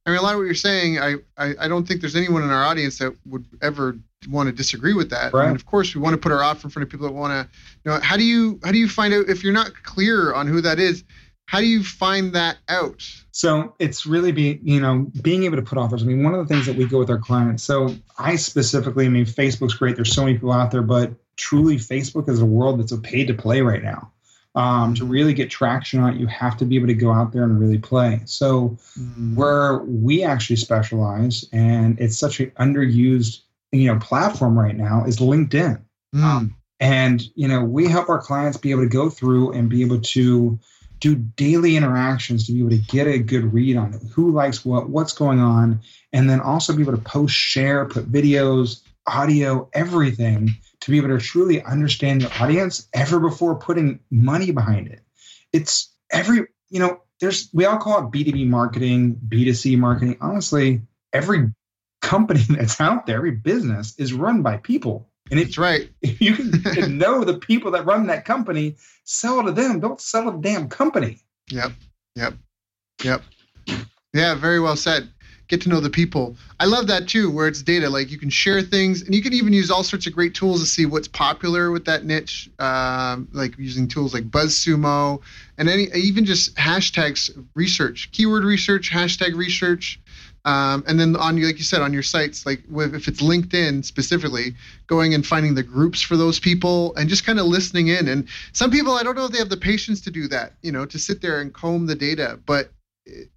i 0.05 0.09
mean 0.09 0.19
a 0.19 0.21
lot 0.21 0.33
of 0.33 0.39
what 0.39 0.45
you're 0.45 0.55
saying 0.55 0.99
i 0.99 1.15
i, 1.37 1.53
I 1.59 1.67
don't 1.67 1.87
think 1.87 2.01
there's 2.01 2.15
anyone 2.15 2.43
in 2.43 2.49
our 2.49 2.63
audience 2.63 2.97
that 2.97 3.15
would 3.25 3.45
ever 3.61 3.97
want 4.27 4.47
to 4.47 4.53
disagree 4.53 4.93
with 4.93 5.09
that 5.09 5.33
right. 5.33 5.43
I 5.43 5.47
mean, 5.47 5.55
of 5.55 5.65
course 5.65 5.93
we 5.95 6.01
want 6.01 6.13
to 6.13 6.17
put 6.17 6.31
our 6.31 6.43
offer 6.43 6.67
in 6.67 6.71
front 6.71 6.83
of 6.83 6.89
people 6.89 7.07
that 7.07 7.13
want 7.13 7.31
to 7.31 7.57
you 7.83 7.91
know 7.91 7.99
how 8.01 8.17
do 8.17 8.23
you 8.23 8.59
how 8.63 8.71
do 8.71 8.77
you 8.77 8.89
find 8.89 9.13
out 9.13 9.29
if 9.29 9.43
you're 9.43 9.53
not 9.53 9.71
clear 9.83 10.33
on 10.33 10.47
who 10.47 10.61
that 10.61 10.79
is 10.79 11.03
how 11.45 11.59
do 11.59 11.67
you 11.67 11.83
find 11.83 12.33
that 12.33 12.57
out? 12.67 13.07
So 13.31 13.75
it's 13.79 14.05
really 14.05 14.31
be 14.31 14.59
you 14.63 14.79
know 14.79 15.11
being 15.21 15.43
able 15.43 15.57
to 15.57 15.61
put 15.61 15.77
offers. 15.77 16.03
I 16.03 16.05
mean, 16.05 16.23
one 16.23 16.33
of 16.33 16.47
the 16.47 16.53
things 16.53 16.65
that 16.65 16.75
we 16.75 16.85
go 16.85 16.99
with 16.99 17.09
our 17.09 17.19
clients. 17.19 17.63
So 17.63 17.95
I 18.17 18.35
specifically, 18.37 19.05
I 19.05 19.09
mean, 19.09 19.25
Facebook's 19.25 19.75
great. 19.75 19.95
There's 19.95 20.13
so 20.13 20.23
many 20.23 20.35
people 20.35 20.51
out 20.51 20.71
there, 20.71 20.81
but 20.81 21.13
truly, 21.35 21.77
Facebook 21.77 22.29
is 22.29 22.39
a 22.39 22.45
world 22.45 22.79
that's 22.79 22.91
a 22.91 22.97
paid 22.97 23.27
to 23.27 23.33
play 23.33 23.61
right 23.61 23.83
now. 23.83 24.11
Um, 24.55 24.93
to 24.95 25.05
really 25.05 25.33
get 25.33 25.49
traction 25.49 25.99
on 25.99 26.13
it, 26.13 26.19
you 26.19 26.27
have 26.27 26.57
to 26.57 26.65
be 26.65 26.75
able 26.75 26.87
to 26.87 26.93
go 26.93 27.11
out 27.11 27.33
there 27.33 27.43
and 27.43 27.59
really 27.59 27.79
play. 27.79 28.21
So 28.25 28.77
mm. 28.99 29.35
where 29.35 29.79
we 29.79 30.23
actually 30.23 30.57
specialize, 30.57 31.43
and 31.51 31.99
it's 31.99 32.17
such 32.17 32.39
an 32.39 32.51
underused 32.59 33.41
you 33.73 33.91
know 33.91 33.99
platform 33.99 34.57
right 34.57 34.75
now, 34.75 35.05
is 35.05 35.17
LinkedIn. 35.17 35.81
Mm. 36.15 36.23
Um, 36.23 36.55
and 36.79 37.21
you 37.35 37.47
know 37.47 37.63
we 37.63 37.87
help 37.87 38.09
our 38.09 38.21
clients 38.21 38.57
be 38.57 38.71
able 38.71 38.83
to 38.83 38.89
go 38.89 39.09
through 39.09 39.53
and 39.53 39.69
be 39.69 39.81
able 39.81 40.01
to 40.01 40.59
do 41.03 41.15
daily 41.15 41.75
interactions 41.75 42.47
to 42.47 42.53
be 42.53 42.59
able 42.59 42.69
to 42.69 42.77
get 42.77 43.07
a 43.07 43.19
good 43.19 43.53
read 43.53 43.75
on 43.75 43.93
it, 43.93 44.01
who 44.13 44.31
likes 44.31 44.63
what, 44.63 44.89
what's 44.89 45.11
going 45.11 45.41
on, 45.41 45.81
and 46.13 46.29
then 46.29 46.39
also 46.39 46.73
be 46.73 46.81
able 46.81 46.93
to 46.93 47.01
post, 47.01 47.35
share, 47.35 47.85
put 47.85 48.09
videos, 48.09 48.79
audio, 49.05 49.69
everything 49.73 50.49
to 50.79 50.91
be 50.91 50.97
able 50.97 51.09
to 51.09 51.17
truly 51.17 51.61
understand 51.61 52.21
your 52.21 52.31
audience 52.39 52.87
ever 52.93 53.19
before 53.19 53.55
putting 53.55 53.99
money 54.11 54.51
behind 54.51 54.87
it. 54.87 55.01
It's 55.51 55.93
every, 56.09 56.47
you 56.69 56.79
know, 56.79 57.01
there's, 57.19 57.49
we 57.51 57.65
all 57.65 57.79
call 57.79 57.99
it 57.99 58.11
B2B 58.11 58.47
marketing, 58.47 59.19
B2C 59.27 59.77
marketing. 59.77 60.17
Honestly, 60.21 60.83
every 61.11 61.51
company 62.03 62.41
that's 62.49 62.79
out 62.79 63.07
there, 63.07 63.17
every 63.17 63.31
business 63.31 63.95
is 63.97 64.13
run 64.13 64.43
by 64.43 64.57
people. 64.57 65.09
And 65.31 65.39
if, 65.39 65.47
That's 65.47 65.57
right. 65.57 65.89
if 66.01 66.21
you 66.21 66.35
can, 66.35 66.51
can 66.75 66.97
know 66.99 67.23
the 67.23 67.39
people 67.39 67.71
that 67.71 67.85
run 67.85 68.07
that 68.07 68.25
company, 68.25 68.75
sell 69.05 69.43
to 69.43 69.51
them. 69.51 69.79
Don't 69.79 69.99
sell 69.99 70.29
a 70.29 70.39
damn 70.39 70.69
company. 70.69 71.21
Yep. 71.49 71.71
Yep. 72.15 72.33
Yep. 73.03 73.23
Yeah, 74.13 74.35
very 74.35 74.59
well 74.59 74.75
said. 74.75 75.09
Get 75.47 75.61
to 75.61 75.69
know 75.69 75.81
the 75.81 75.89
people. 75.89 76.37
I 76.59 76.65
love 76.65 76.87
that 76.87 77.07
too, 77.07 77.29
where 77.29 77.47
it's 77.47 77.61
data. 77.61 77.89
Like 77.89 78.09
you 78.11 78.17
can 78.17 78.29
share 78.29 78.61
things, 78.61 79.01
and 79.01 79.13
you 79.13 79.21
can 79.21 79.33
even 79.33 79.51
use 79.51 79.69
all 79.69 79.83
sorts 79.83 80.07
of 80.07 80.13
great 80.13 80.33
tools 80.33 80.61
to 80.61 80.65
see 80.65 80.85
what's 80.85 81.07
popular 81.07 81.69
with 81.69 81.85
that 81.85 82.05
niche. 82.05 82.49
Um, 82.59 83.27
like 83.33 83.57
using 83.57 83.87
tools 83.87 84.13
like 84.13 84.29
BuzzSumo, 84.29 85.21
and 85.57 85.69
any 85.69 85.89
even 85.93 86.25
just 86.25 86.55
hashtags 86.55 87.29
research, 87.55 88.09
keyword 88.13 88.45
research, 88.45 88.89
hashtag 88.91 89.35
research. 89.35 89.99
Um, 90.45 90.83
and 90.87 90.99
then 90.99 91.15
on 91.15 91.41
like 91.41 91.57
you 91.57 91.63
said 91.63 91.81
on 91.81 91.93
your 91.93 92.03
sites 92.03 92.45
like 92.45 92.63
with, 92.69 92.93
if 92.93 93.07
it's 93.07 93.21
linkedin 93.21 93.83
specifically 93.83 94.55
going 94.87 95.13
and 95.13 95.25
finding 95.25 95.55
the 95.55 95.63
groups 95.63 96.01
for 96.01 96.17
those 96.17 96.37
people 96.37 96.93
and 96.95 97.07
just 97.07 97.25
kind 97.25 97.39
of 97.39 97.45
listening 97.45 97.87
in. 97.87 98.09
And 98.09 98.27
some 98.51 98.69
people 98.69 98.93
i 98.93 99.03
don't 99.03 99.15
know 99.15 99.25
if 99.25 99.31
they 99.31 99.37
have 99.37 99.49
the 99.49 99.57
patience 99.57 100.01
to 100.01 100.11
do 100.11 100.27
that 100.27 100.53
you 100.61 100.71
know 100.71 100.85
to 100.85 100.99
sit 100.99 101.21
there 101.21 101.39
and 101.39 101.53
comb 101.53 101.85
the 101.87 101.95
data 101.95 102.39
but 102.45 102.71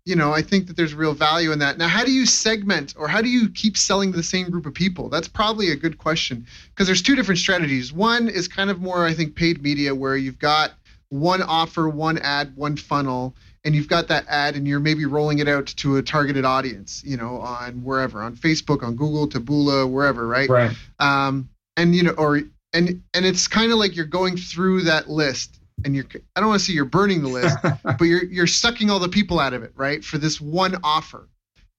you 0.05 0.15
know 0.17 0.33
i 0.33 0.43
think 0.43 0.67
that 0.67 0.77
there's 0.77 0.95
real 0.95 1.13
value 1.15 1.53
in 1.53 1.59
that. 1.61 1.79
Now 1.79 1.89
how 1.89 2.05
do 2.05 2.13
you 2.13 2.27
segment 2.27 2.95
or 2.97 3.07
how 3.07 3.23
do 3.23 3.29
you 3.29 3.51
keep 3.51 3.77
selling 3.77 4.11
to 4.11 4.17
the 4.17 4.23
same 4.25 4.51
group 4.51 4.67
of 4.67 4.75
people? 4.75 5.09
That's 5.09 5.29
probably 5.29 5.71
a 5.71 5.77
good 5.77 5.99
question 5.99 6.47
because 6.71 6.87
there's 6.89 7.03
two 7.03 7.15
different 7.15 7.39
strategies. 7.39 7.93
One 7.93 8.29
is 8.29 8.49
kind 8.49 8.69
of 8.69 8.81
more 8.81 9.07
i 9.07 9.15
think 9.15 9.37
paid 9.37 9.63
media 9.63 9.95
where 9.95 10.17
you've 10.17 10.41
got 10.41 10.73
one 11.09 11.43
offer 11.43 11.89
one 11.89 12.19
ad 12.19 12.57
one 12.57 12.77
funnel 12.77 13.35
and 13.67 13.75
you've 13.75 13.89
got 13.89 14.07
that 14.09 14.25
ad 14.29 14.55
and 14.55 14.67
you're 14.67 14.79
maybe 14.81 15.05
rolling 15.05 15.41
it 15.41 15.49
out 15.49 15.67
to 15.67 15.97
a 15.97 16.03
targeted 16.03 16.45
audience, 16.45 17.03
you 17.05 17.17
know, 17.17 17.41
on 17.41 17.83
wherever, 17.83 18.23
on 18.23 18.37
Facebook, 18.37 18.85
on 18.85 18.95
Google, 18.95 19.29
Taboola, 19.29 19.91
wherever, 19.91 20.27
right? 20.27 20.49
Right. 20.49 20.71
Um, 21.01 21.49
and 21.77 21.93
you 21.95 22.05
know, 22.05 22.13
or 22.13 22.43
and 22.73 23.03
and 23.13 23.27
it's 23.27 23.49
kind 23.49 23.73
of 23.73 23.79
like 23.79 23.97
you're 23.97 24.07
going 24.07 24.37
through 24.37 24.83
that 24.83 25.11
list 25.11 25.59
and 25.85 25.97
you're 25.97 26.07
I 26.37 26.41
don't 26.41 26.49
want 26.49 26.61
to 26.61 26.65
say 26.65 26.73
you're 26.75 26.85
burning 26.85 27.23
the 27.23 27.29
list, 27.29 27.59
but 27.85 28.03
you're 28.05 28.25
you're 28.25 28.47
sucking 28.47 28.89
all 28.89 29.01
the 29.01 29.09
people 29.09 29.41
out 29.41 29.53
of 29.53 29.65
it, 29.65 29.73
right? 29.75 30.03
For 30.05 30.17
this 30.17 30.41
one 30.41 30.77
offer. 30.85 31.29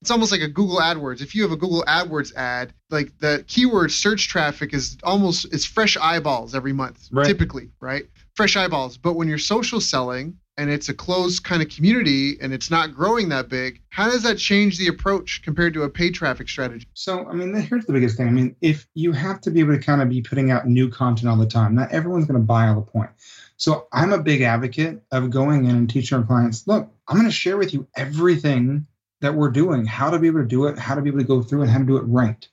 It's 0.02 0.12
almost 0.12 0.30
like 0.30 0.42
a 0.42 0.48
Google 0.48 0.76
AdWords. 0.78 1.22
If 1.22 1.34
you 1.34 1.42
have 1.42 1.50
a 1.50 1.56
Google 1.56 1.82
AdWords 1.88 2.32
ad, 2.36 2.72
like 2.90 3.18
the 3.18 3.44
keyword 3.48 3.90
search 3.90 4.28
traffic 4.28 4.72
is 4.72 4.96
almost 5.02 5.46
it's 5.52 5.64
fresh 5.64 5.96
eyeballs 5.96 6.54
every 6.54 6.72
month, 6.72 7.08
Right. 7.10 7.26
typically, 7.26 7.70
right? 7.80 8.06
Fresh 8.36 8.56
eyeballs. 8.56 8.96
But 8.98 9.14
when 9.14 9.26
you're 9.26 9.38
social 9.38 9.80
selling 9.80 10.38
and 10.58 10.70
it's 10.70 10.88
a 10.88 10.94
closed 10.94 11.44
kind 11.44 11.62
of 11.62 11.68
community 11.68 12.36
and 12.40 12.52
it's 12.52 12.70
not 12.70 12.92
growing 12.92 13.28
that 13.28 13.48
big, 13.48 13.80
how 13.90 14.10
does 14.10 14.24
that 14.24 14.36
change 14.36 14.76
the 14.76 14.88
approach 14.88 15.40
compared 15.42 15.72
to 15.74 15.84
a 15.84 15.88
paid 15.88 16.14
traffic 16.14 16.48
strategy? 16.48 16.86
So, 16.94 17.26
I 17.26 17.32
mean, 17.32 17.54
here's 17.54 17.86
the 17.86 17.92
biggest 17.92 18.16
thing. 18.16 18.26
I 18.26 18.32
mean, 18.32 18.56
if 18.60 18.86
you 18.94 19.12
have 19.12 19.40
to 19.42 19.50
be 19.52 19.60
able 19.60 19.76
to 19.76 19.82
kind 19.82 20.02
of 20.02 20.08
be 20.08 20.20
putting 20.20 20.50
out 20.50 20.66
new 20.66 20.90
content 20.90 21.30
all 21.30 21.36
the 21.36 21.46
time, 21.46 21.76
not 21.76 21.92
everyone's 21.92 22.26
going 22.26 22.40
to 22.40 22.44
buy 22.44 22.66
all 22.66 22.74
the 22.74 22.82
point. 22.82 23.10
So, 23.56 23.86
I'm 23.92 24.12
a 24.12 24.22
big 24.22 24.42
advocate 24.42 25.02
of 25.12 25.30
going 25.30 25.64
in 25.64 25.76
and 25.76 25.88
teaching 25.88 26.18
our 26.18 26.24
clients 26.24 26.66
look, 26.66 26.90
I'm 27.06 27.16
going 27.16 27.28
to 27.28 27.32
share 27.32 27.56
with 27.56 27.72
you 27.72 27.86
everything 27.96 28.86
that 29.20 29.34
we're 29.34 29.50
doing, 29.50 29.86
how 29.86 30.10
to 30.10 30.18
be 30.18 30.26
able 30.26 30.40
to 30.40 30.46
do 30.46 30.66
it, 30.66 30.78
how 30.78 30.96
to 30.96 31.02
be 31.02 31.08
able 31.08 31.20
to 31.20 31.24
go 31.24 31.42
through, 31.42 31.62
and 31.62 31.70
how 31.70 31.78
to 31.78 31.84
do 31.84 31.96
it 31.96 32.02
right. 32.02 32.46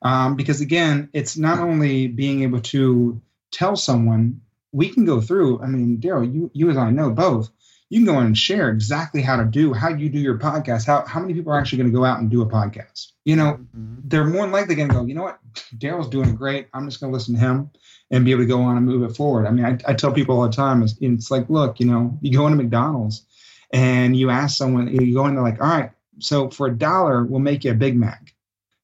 Um, 0.00 0.36
because 0.36 0.60
again, 0.60 1.10
it's 1.12 1.36
not 1.36 1.58
only 1.58 2.08
being 2.08 2.42
able 2.42 2.60
to 2.60 3.20
tell 3.50 3.76
someone, 3.76 4.40
we 4.72 4.88
can 4.88 5.04
go 5.04 5.20
through. 5.20 5.62
I 5.62 5.66
mean, 5.66 5.98
Daryl, 5.98 6.32
you, 6.32 6.50
you 6.54 6.70
as 6.70 6.76
I 6.76 6.90
know 6.90 7.10
both, 7.10 7.50
you 7.92 7.98
can 7.98 8.06
go 8.06 8.18
in 8.20 8.26
and 8.28 8.38
share 8.38 8.70
exactly 8.70 9.20
how 9.20 9.36
to 9.36 9.44
do 9.44 9.74
how 9.74 9.90
you 9.90 10.08
do 10.08 10.18
your 10.18 10.38
podcast 10.38 10.86
how, 10.86 11.04
how 11.04 11.20
many 11.20 11.34
people 11.34 11.52
are 11.52 11.58
actually 11.58 11.76
going 11.76 11.90
to 11.90 11.94
go 11.94 12.06
out 12.06 12.20
and 12.20 12.30
do 12.30 12.40
a 12.40 12.46
podcast? 12.46 13.12
You 13.26 13.36
know 13.36 13.58
mm-hmm. 13.76 13.96
they're 14.04 14.24
more 14.24 14.44
than 14.44 14.50
likely 14.50 14.76
going 14.76 14.88
to 14.88 14.94
go 14.94 15.04
you 15.04 15.14
know 15.14 15.24
what? 15.24 15.38
Daryl's 15.76 16.08
doing 16.08 16.34
great. 16.34 16.68
I'm 16.72 16.88
just 16.88 17.00
going 17.00 17.12
to 17.12 17.14
listen 17.14 17.34
to 17.34 17.40
him 17.40 17.70
and 18.10 18.24
be 18.24 18.30
able 18.30 18.44
to 18.44 18.46
go 18.46 18.62
on 18.62 18.78
and 18.78 18.86
move 18.86 19.02
it 19.02 19.14
forward. 19.14 19.46
I 19.46 19.50
mean 19.50 19.66
i, 19.66 19.78
I 19.86 19.92
tell 19.92 20.10
people 20.10 20.36
all 20.40 20.48
the 20.48 20.56
time 20.56 20.82
it's, 20.82 20.94
it's 21.02 21.30
like 21.30 21.50
look 21.50 21.80
you 21.80 21.86
know 21.86 22.18
you 22.22 22.34
go 22.34 22.46
into 22.46 22.62
mcdonald's 22.62 23.26
and 23.74 24.16
you 24.16 24.30
ask 24.30 24.56
someone 24.56 24.88
you 24.88 25.12
go 25.12 25.26
in 25.26 25.34
there 25.34 25.44
like 25.44 25.60
all 25.60 25.68
right 25.68 25.90
so 26.18 26.48
for 26.48 26.68
a 26.68 26.74
dollar 26.74 27.22
we'll 27.24 27.40
make 27.40 27.64
you 27.64 27.72
a 27.72 27.74
big 27.74 27.94
mac. 27.94 28.34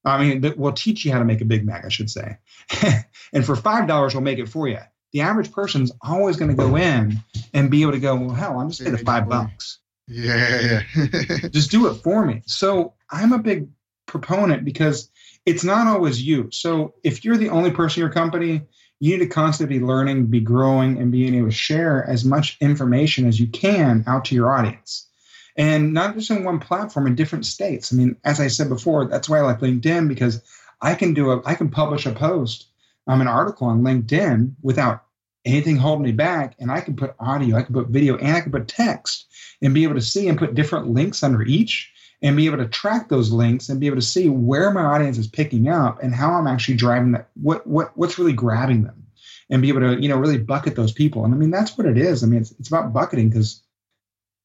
I 0.05 0.23
mean 0.23 0.53
we'll 0.55 0.73
teach 0.73 1.03
you 1.03 1.11
how 1.11 1.17
to 1.17 1.25
make 1.25 1.41
a 1.41 1.45
big 1.45 1.65
mac 1.65 1.83
i 1.83 1.89
should 1.89 2.11
say. 2.11 2.37
And 3.33 3.45
for 3.45 3.55
five 3.55 3.87
dollars 3.87 4.13
we'll 4.13 4.21
make 4.21 4.37
it 4.37 4.49
for 4.49 4.67
you 4.67 4.79
the 5.11 5.21
average 5.21 5.51
person's 5.51 5.91
always 6.01 6.37
going 6.37 6.49
to 6.49 6.57
go 6.57 6.75
in 6.75 7.19
and 7.53 7.71
be 7.71 7.81
able 7.81 7.93
to 7.93 7.99
go, 7.99 8.15
well, 8.15 8.29
hell, 8.29 8.59
I'm 8.59 8.69
just 8.69 8.81
paying 8.81 8.95
Yeah, 8.95 9.03
five 9.03 9.27
bucks. 9.27 9.79
Yeah, 10.07 10.83
yeah. 10.95 11.47
Just 11.49 11.69
do 11.69 11.87
it 11.87 11.95
for 11.95 12.25
me. 12.25 12.41
So 12.47 12.93
I'm 13.11 13.31
a 13.31 13.37
big 13.37 13.69
proponent 14.07 14.65
because 14.65 15.09
it's 15.45 15.63
not 15.63 15.87
always 15.87 16.21
you. 16.21 16.49
So 16.51 16.95
if 17.03 17.23
you're 17.23 17.37
the 17.37 17.49
only 17.49 17.71
person 17.71 18.01
in 18.01 18.07
your 18.07 18.13
company, 18.13 18.63
you 18.99 19.17
need 19.17 19.23
to 19.23 19.29
constantly 19.29 19.79
be 19.79 19.85
learning, 19.85 20.25
be 20.25 20.41
growing, 20.41 20.97
and 20.97 21.11
being 21.11 21.35
able 21.35 21.47
to 21.47 21.55
share 21.55 22.03
as 22.03 22.25
much 22.25 22.57
information 22.59 23.27
as 23.27 23.39
you 23.39 23.47
can 23.47 24.03
out 24.07 24.25
to 24.25 24.35
your 24.35 24.51
audience. 24.51 25.07
And 25.55 25.93
not 25.93 26.15
just 26.15 26.31
in 26.31 26.43
one 26.43 26.59
platform, 26.59 27.07
in 27.07 27.15
different 27.15 27.45
states. 27.45 27.93
I 27.93 27.95
mean, 27.95 28.15
as 28.23 28.39
I 28.39 28.47
said 28.47 28.69
before, 28.69 29.05
that's 29.05 29.29
why 29.29 29.39
I 29.39 29.41
like 29.41 29.59
LinkedIn 29.59 30.07
because 30.07 30.41
I 30.81 30.95
can 30.95 31.13
do 31.13 31.31
a, 31.31 31.41
I 31.45 31.55
can 31.55 31.69
publish 31.69 32.05
a 32.05 32.11
post, 32.11 32.67
um, 33.09 33.21
an 33.21 33.27
article 33.27 33.67
on 33.67 33.81
LinkedIn 33.81 34.53
without 34.61 35.03
anything 35.43 35.77
holding 35.77 36.05
me 36.05 36.11
back, 36.11 36.55
and 36.59 36.71
I 36.71 36.79
can 36.79 36.95
put 36.95 37.15
audio, 37.19 37.57
I 37.57 37.63
can 37.63 37.73
put 37.73 37.87
video, 37.87 38.15
and 38.17 38.37
I 38.37 38.41
can 38.41 38.51
put 38.51 38.67
text, 38.67 39.25
and 39.63 39.73
be 39.73 39.83
able 39.83 39.95
to 39.95 40.01
see 40.01 40.27
and 40.27 40.37
put 40.37 40.53
different 40.53 40.89
links 40.89 41.23
under 41.23 41.41
each, 41.41 41.91
and 42.21 42.37
be 42.37 42.45
able 42.45 42.57
to 42.57 42.67
track 42.67 43.09
those 43.09 43.31
links 43.31 43.67
and 43.67 43.79
be 43.79 43.87
able 43.87 43.97
to 43.97 44.01
see 44.01 44.29
where 44.29 44.69
my 44.71 44.83
audience 44.83 45.17
is 45.17 45.27
picking 45.27 45.69
up 45.69 46.03
and 46.03 46.13
how 46.13 46.33
I'm 46.33 46.45
actually 46.45 46.75
driving 46.75 47.13
that, 47.13 47.29
what 47.33 47.65
what 47.65 47.97
what's 47.97 48.19
really 48.19 48.33
grabbing 48.33 48.83
them, 48.83 49.07
and 49.49 49.61
be 49.61 49.69
able 49.69 49.81
to 49.81 49.99
you 49.99 50.07
know 50.07 50.17
really 50.17 50.37
bucket 50.37 50.75
those 50.75 50.91
people. 50.91 51.25
And 51.25 51.33
I 51.33 51.37
mean 51.37 51.49
that's 51.49 51.75
what 51.77 51.87
it 51.87 51.97
is. 51.97 52.23
I 52.23 52.27
mean 52.27 52.41
it's 52.41 52.51
it's 52.59 52.67
about 52.67 52.93
bucketing 52.93 53.29
because 53.29 53.63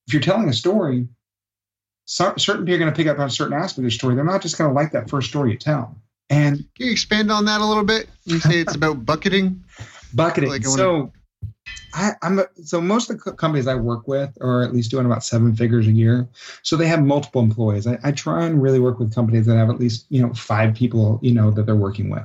if 0.07 0.14
you're 0.14 0.22
telling 0.22 0.48
a 0.48 0.55
story, 0.55 1.07
cer- 2.07 2.38
certain 2.38 2.64
people 2.64 2.77
are 2.77 2.79
going 2.79 2.92
to 2.92 2.96
pick 2.96 3.09
up 3.09 3.18
on 3.18 3.27
a 3.27 3.31
certain 3.31 3.59
aspect 3.59 3.79
of 3.79 3.85
the 3.85 3.90
story. 3.90 4.14
They're 4.14 4.24
not 4.24 4.40
just 4.42 4.57
going 4.57 4.70
to 4.70 4.74
like 4.74 4.92
that 4.92 5.11
first 5.11 5.29
story 5.29 5.53
you 5.53 5.59
tell. 5.59 6.00
And 6.30 6.56
Can 6.76 6.87
you 6.87 6.92
expand 6.92 7.30
on 7.30 7.44
that 7.44 7.60
a 7.60 7.64
little 7.64 7.84
bit? 7.84 8.08
You 8.24 8.38
say 8.38 8.60
it's 8.60 8.74
about 8.76 9.04
bucketing. 9.04 9.64
bucketing. 10.14 10.50
Like, 10.50 10.64
I 10.64 10.68
wanna- 10.68 10.78
so 10.78 11.12
I, 11.94 12.12
I'm 12.22 12.40
a, 12.40 12.46
so 12.64 12.80
most 12.80 13.08
of 13.10 13.22
the 13.22 13.32
companies 13.32 13.66
I 13.68 13.74
work 13.76 14.08
with 14.08 14.37
are 14.40 14.62
at 14.64 14.74
least 14.74 14.90
doing 14.90 15.06
about 15.06 15.24
seven 15.24 15.54
figures 15.54 15.87
a 15.87 15.92
year. 15.92 16.28
So 16.62 16.76
they 16.76 16.88
have 16.88 17.02
multiple 17.02 17.40
employees. 17.40 17.87
I, 17.87 17.98
I 18.02 18.12
try 18.12 18.44
and 18.44 18.60
really 18.60 18.80
work 18.80 18.98
with 18.98 19.14
companies 19.14 19.46
that 19.46 19.56
have 19.56 19.70
at 19.70 19.78
least 19.78 20.06
you 20.08 20.20
know 20.20 20.34
five 20.34 20.74
people 20.74 21.20
you 21.22 21.32
know 21.32 21.50
that 21.52 21.66
they're 21.66 21.76
working 21.76 22.10
with. 22.10 22.24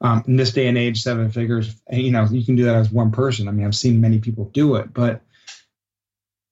Um, 0.00 0.24
in 0.26 0.36
this 0.36 0.52
day 0.52 0.66
and 0.66 0.76
age, 0.76 1.02
seven 1.02 1.30
figures, 1.30 1.76
you 1.90 2.10
know, 2.10 2.24
you 2.24 2.44
can 2.44 2.56
do 2.56 2.64
that 2.64 2.74
as 2.74 2.90
one 2.90 3.12
person. 3.12 3.46
I 3.46 3.52
mean, 3.52 3.64
I've 3.66 3.74
seen 3.76 4.00
many 4.00 4.18
people 4.18 4.46
do 4.46 4.74
it, 4.76 4.92
but 4.92 5.22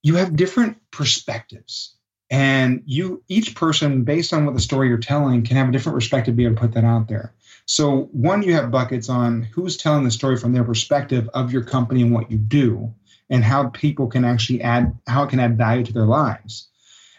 you 0.02 0.16
have 0.16 0.36
different 0.36 0.78
perspectives 0.92 1.96
and 2.30 2.82
you 2.86 3.22
each 3.28 3.56
person 3.56 4.04
based 4.04 4.32
on 4.32 4.46
what 4.46 4.54
the 4.54 4.60
story 4.60 4.88
you're 4.88 4.98
telling 4.98 5.42
can 5.42 5.56
have 5.56 5.68
a 5.68 5.72
different 5.72 5.96
perspective 5.96 6.32
to 6.32 6.36
be 6.36 6.44
able 6.44 6.54
to 6.54 6.60
put 6.60 6.74
that 6.74 6.84
out 6.84 7.08
there. 7.08 7.34
So 7.66 8.08
one 8.12 8.42
you 8.42 8.54
have 8.54 8.70
buckets 8.70 9.08
on 9.08 9.42
who's 9.42 9.76
telling 9.76 10.04
the 10.04 10.10
story 10.10 10.36
from 10.36 10.52
their 10.52 10.64
perspective 10.64 11.28
of 11.34 11.52
your 11.52 11.64
company 11.64 12.02
and 12.02 12.12
what 12.12 12.30
you 12.30 12.38
do 12.38 12.94
and 13.28 13.44
how 13.44 13.68
people 13.68 14.06
can 14.06 14.24
actually 14.24 14.62
add 14.62 14.96
how 15.06 15.24
it 15.24 15.30
can 15.30 15.40
add 15.40 15.58
value 15.58 15.84
to 15.84 15.92
their 15.92 16.06
lives. 16.06 16.68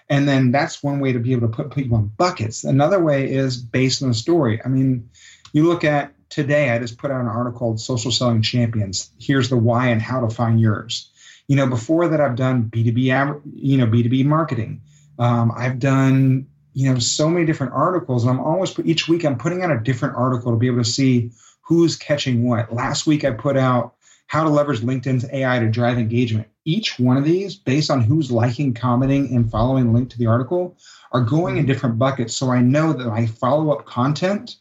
And 0.10 0.28
then 0.28 0.52
that's 0.52 0.84
one 0.84 1.00
way 1.00 1.14
to 1.14 1.20
be 1.20 1.34
able 1.34 1.48
to 1.48 1.56
put 1.56 1.74
people 1.74 1.98
on 1.98 2.12
buckets. 2.18 2.64
Another 2.64 3.02
way 3.02 3.30
is 3.32 3.58
based 3.58 4.02
on 4.02 4.10
the 4.10 4.14
story. 4.14 4.62
I 4.64 4.70
mean 4.70 5.10
you 5.52 5.68
look 5.68 5.84
at 5.84 6.14
today 6.30 6.70
i 6.70 6.80
just 6.80 6.98
put 6.98 7.12
out 7.12 7.20
an 7.20 7.28
article 7.28 7.60
called 7.60 7.82
social 7.82 8.12
selling 8.12 8.42
champions. 8.42 9.12
Here's 9.20 9.50
the 9.50 9.58
why 9.58 9.88
and 9.88 10.02
how 10.02 10.22
to 10.22 10.34
find 10.34 10.60
yours. 10.60 11.12
You 11.48 11.58
know 11.58 11.68
before 11.68 12.08
that 12.08 12.22
i've 12.22 12.38
done 12.38 12.70
b2b 12.70 13.42
you 13.56 13.78
know 13.78 13.88
b2b 13.88 14.24
marketing 14.26 14.82
um, 15.22 15.52
i've 15.56 15.80
done 15.80 16.46
you 16.74 16.92
know 16.92 17.00
so 17.00 17.30
many 17.30 17.46
different 17.46 17.74
articles 17.74 18.24
and 18.24 18.32
i'm 18.32 18.40
always 18.40 18.72
put 18.72 18.86
each 18.86 19.08
week 19.08 19.24
i'm 19.24 19.38
putting 19.38 19.64
out 19.64 19.72
a 19.72 19.80
different 19.80 20.16
article 20.16 20.52
to 20.52 20.58
be 20.58 20.68
able 20.68 20.84
to 20.84 20.86
see 20.86 21.32
who's 21.72 21.96
catching 21.96 22.44
what. 22.44 22.74
Last 22.74 23.08
week 23.08 23.24
i 23.24 23.32
put 23.32 23.56
out 23.56 23.96
how 24.28 24.44
to 24.44 24.50
leverage 24.50 24.82
linkedin's 24.82 25.26
ai 25.32 25.60
to 25.60 25.70
drive 25.70 25.98
engagement. 25.98 26.48
Each 26.66 27.00
one 27.00 27.16
of 27.16 27.24
these 27.24 27.56
based 27.56 27.90
on 27.90 28.02
who's 28.02 28.30
liking 28.30 28.74
commenting 28.74 29.34
and 29.34 29.50
following 29.50 29.88
the 29.88 29.94
link 29.94 30.10
to 30.10 30.18
the 30.18 30.28
article 30.28 30.78
are 31.14 31.22
going 31.22 31.56
in 31.58 31.66
different 31.66 31.98
buckets. 31.98 32.36
So 32.36 32.52
i 32.52 32.60
know 32.62 32.92
that 32.92 33.08
my 33.08 33.26
follow-up 33.26 33.86
content 33.86 34.58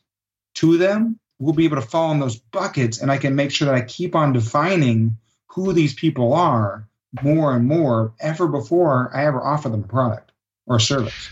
to 0.55 0.79
them 0.79 1.19
will 1.41 1.53
be 1.53 1.65
able 1.65 1.77
to 1.77 1.83
fall 1.83 2.13
in 2.13 2.21
those 2.21 2.37
buckets 2.37 3.01
and 3.01 3.11
i 3.11 3.19
can 3.19 3.35
make 3.35 3.51
sure 3.51 3.67
that 3.67 3.75
i 3.75 3.83
keep 3.83 4.15
on 4.15 4.33
defining 4.33 5.17
who 5.49 5.73
these 5.73 5.95
people 5.95 6.33
are 6.33 6.89
more 7.23 7.57
and 7.57 7.67
more. 7.67 8.15
Ever 8.21 8.47
before 8.47 9.11
i 9.13 9.25
ever 9.25 9.43
offer 9.43 9.69
them 9.69 9.83
a 9.83 9.89
product 9.89 10.30
or 10.67 10.79
service 10.79 11.31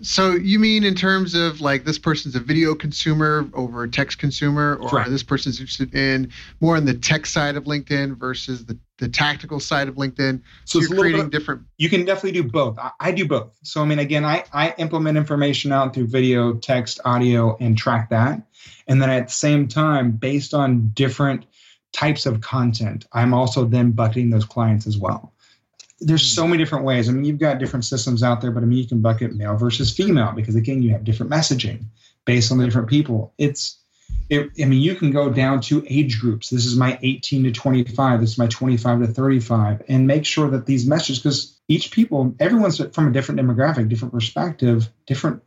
So 0.00 0.30
you 0.32 0.60
mean 0.60 0.84
in 0.84 0.94
terms 0.94 1.34
of 1.34 1.60
like 1.60 1.84
this 1.84 1.98
person's 1.98 2.36
a 2.36 2.40
video 2.40 2.74
consumer 2.76 3.48
over 3.52 3.82
a 3.82 3.90
text 3.90 4.18
consumer, 4.18 4.76
or 4.80 4.88
Correct. 4.90 5.10
this 5.10 5.24
person's 5.24 5.58
interested 5.58 5.92
in 5.94 6.30
more 6.60 6.76
on 6.76 6.84
the 6.84 6.94
tech 6.94 7.26
side 7.26 7.56
of 7.56 7.64
LinkedIn 7.64 8.16
versus 8.16 8.64
the, 8.66 8.78
the 8.98 9.08
tactical 9.08 9.58
side 9.58 9.88
of 9.88 9.96
LinkedIn? 9.96 10.40
So, 10.66 10.78
So 10.78 10.78
it's 10.78 10.88
you're 10.90 10.98
a 10.98 11.02
little 11.02 11.02
creating 11.02 11.30
bit, 11.30 11.38
different. 11.38 11.62
you 11.78 11.88
can 11.88 12.04
definitely 12.04 12.40
do 12.40 12.48
both. 12.48 12.78
I, 12.78 12.92
I 13.00 13.10
do 13.10 13.26
both. 13.26 13.50
So 13.64 13.82
I 13.82 13.86
mean, 13.86 13.98
again, 13.98 14.24
I 14.24 14.44
I 14.52 14.72
implement 14.78 15.18
information 15.18 15.72
out 15.72 15.94
through 15.94 16.06
video, 16.06 16.54
text, 16.54 17.00
audio, 17.04 17.56
and 17.58 17.76
track 17.76 18.10
that. 18.10 18.46
And 18.86 19.02
then 19.02 19.10
at 19.10 19.26
the 19.26 19.32
same 19.32 19.66
time, 19.66 20.12
based 20.12 20.54
on 20.54 20.90
different 20.94 21.44
types 21.92 22.24
of 22.24 22.40
content, 22.40 23.06
I'm 23.12 23.34
also 23.34 23.64
then 23.64 23.90
bucketing 23.90 24.30
those 24.30 24.44
clients 24.44 24.86
as 24.86 24.96
well. 24.96 25.32
There's 26.00 26.22
hmm. 26.22 26.34
so 26.34 26.46
many 26.46 26.62
different 26.62 26.84
ways. 26.84 27.08
I 27.08 27.12
mean, 27.12 27.24
you've 27.24 27.38
got 27.38 27.58
different 27.58 27.84
systems 27.84 28.22
out 28.22 28.40
there, 28.40 28.50
but 28.50 28.62
I 28.62 28.66
mean, 28.66 28.78
you 28.78 28.86
can 28.86 29.00
bucket 29.00 29.34
male 29.34 29.56
versus 29.56 29.94
female 29.94 30.32
because 30.32 30.54
again, 30.54 30.82
you 30.82 30.90
have 30.90 31.04
different 31.04 31.32
messaging 31.32 31.84
based 32.24 32.52
on 32.52 32.58
the 32.58 32.64
different 32.64 32.88
people. 32.88 33.32
It's 33.38 33.78
it, 34.30 34.50
I 34.60 34.66
mean, 34.66 34.82
you 34.82 34.94
can 34.94 35.10
go 35.10 35.30
down 35.30 35.60
to 35.62 35.84
age 35.88 36.20
groups. 36.20 36.50
This 36.50 36.66
is 36.66 36.76
my 36.76 36.98
18 37.02 37.44
to 37.44 37.52
25. 37.52 38.20
This 38.20 38.32
is 38.32 38.38
my 38.38 38.46
25 38.46 39.00
to 39.00 39.06
35, 39.06 39.82
and 39.88 40.06
make 40.06 40.26
sure 40.26 40.50
that 40.50 40.66
these 40.66 40.86
messages, 40.86 41.18
because 41.18 41.58
each 41.66 41.90
people, 41.90 42.34
everyone's 42.38 42.78
from 42.92 43.08
a 43.08 43.12
different 43.12 43.40
demographic, 43.40 43.88
different 43.88 44.12
perspective, 44.12 44.88
different 45.06 45.42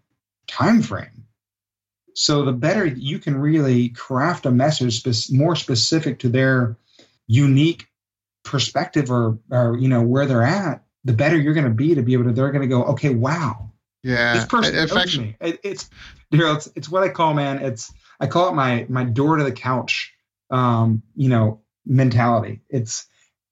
time 0.48 0.82
frame. 0.82 1.26
So 2.16 2.44
the 2.44 2.52
better 2.52 2.86
you 2.86 3.20
can 3.20 3.40
really 3.40 3.90
craft 3.90 4.46
a 4.46 4.52
message 4.52 5.04
more 5.32 5.56
specific 5.56 6.20
to 6.20 6.30
their 6.30 6.78
unique 7.28 7.88
perspective 8.44 9.12
or, 9.12 9.38
or 9.50 9.78
you 9.78 9.88
know 9.88 10.02
where 10.02 10.26
they're 10.26 10.44
at, 10.44 10.84
the 11.04 11.14
better 11.14 11.38
you're 11.38 11.54
going 11.54 11.66
to 11.68 11.72
be 11.74 11.96
to 11.96 12.02
be 12.02 12.14
able 12.14 12.26
to. 12.26 12.32
They're 12.32 12.52
going 12.52 12.62
to 12.62 12.68
go, 12.68 12.84
okay, 12.86 13.10
wow, 13.10 13.72
Yeah. 14.04 14.34
this 14.34 14.46
person 14.46 14.76
It- 14.76 14.94
knows 14.94 15.18
me. 15.18 15.36
It, 15.42 15.60
it's, 15.64 15.90
Daryl, 16.34 16.56
it's 16.56 16.70
it's 16.76 16.90
what 16.90 17.04
I 17.04 17.10
call, 17.10 17.34
man. 17.34 17.60
It's 17.60 17.92
I 18.20 18.28
call 18.28 18.50
it 18.50 18.54
my 18.54 18.86
my 18.90 19.04
door 19.04 19.38
to 19.38 19.44
the 19.44 19.52
couch, 19.52 20.14
um, 20.50 21.04
you 21.16 21.30
know, 21.30 21.62
mentality. 21.86 22.62
It's 22.70 23.06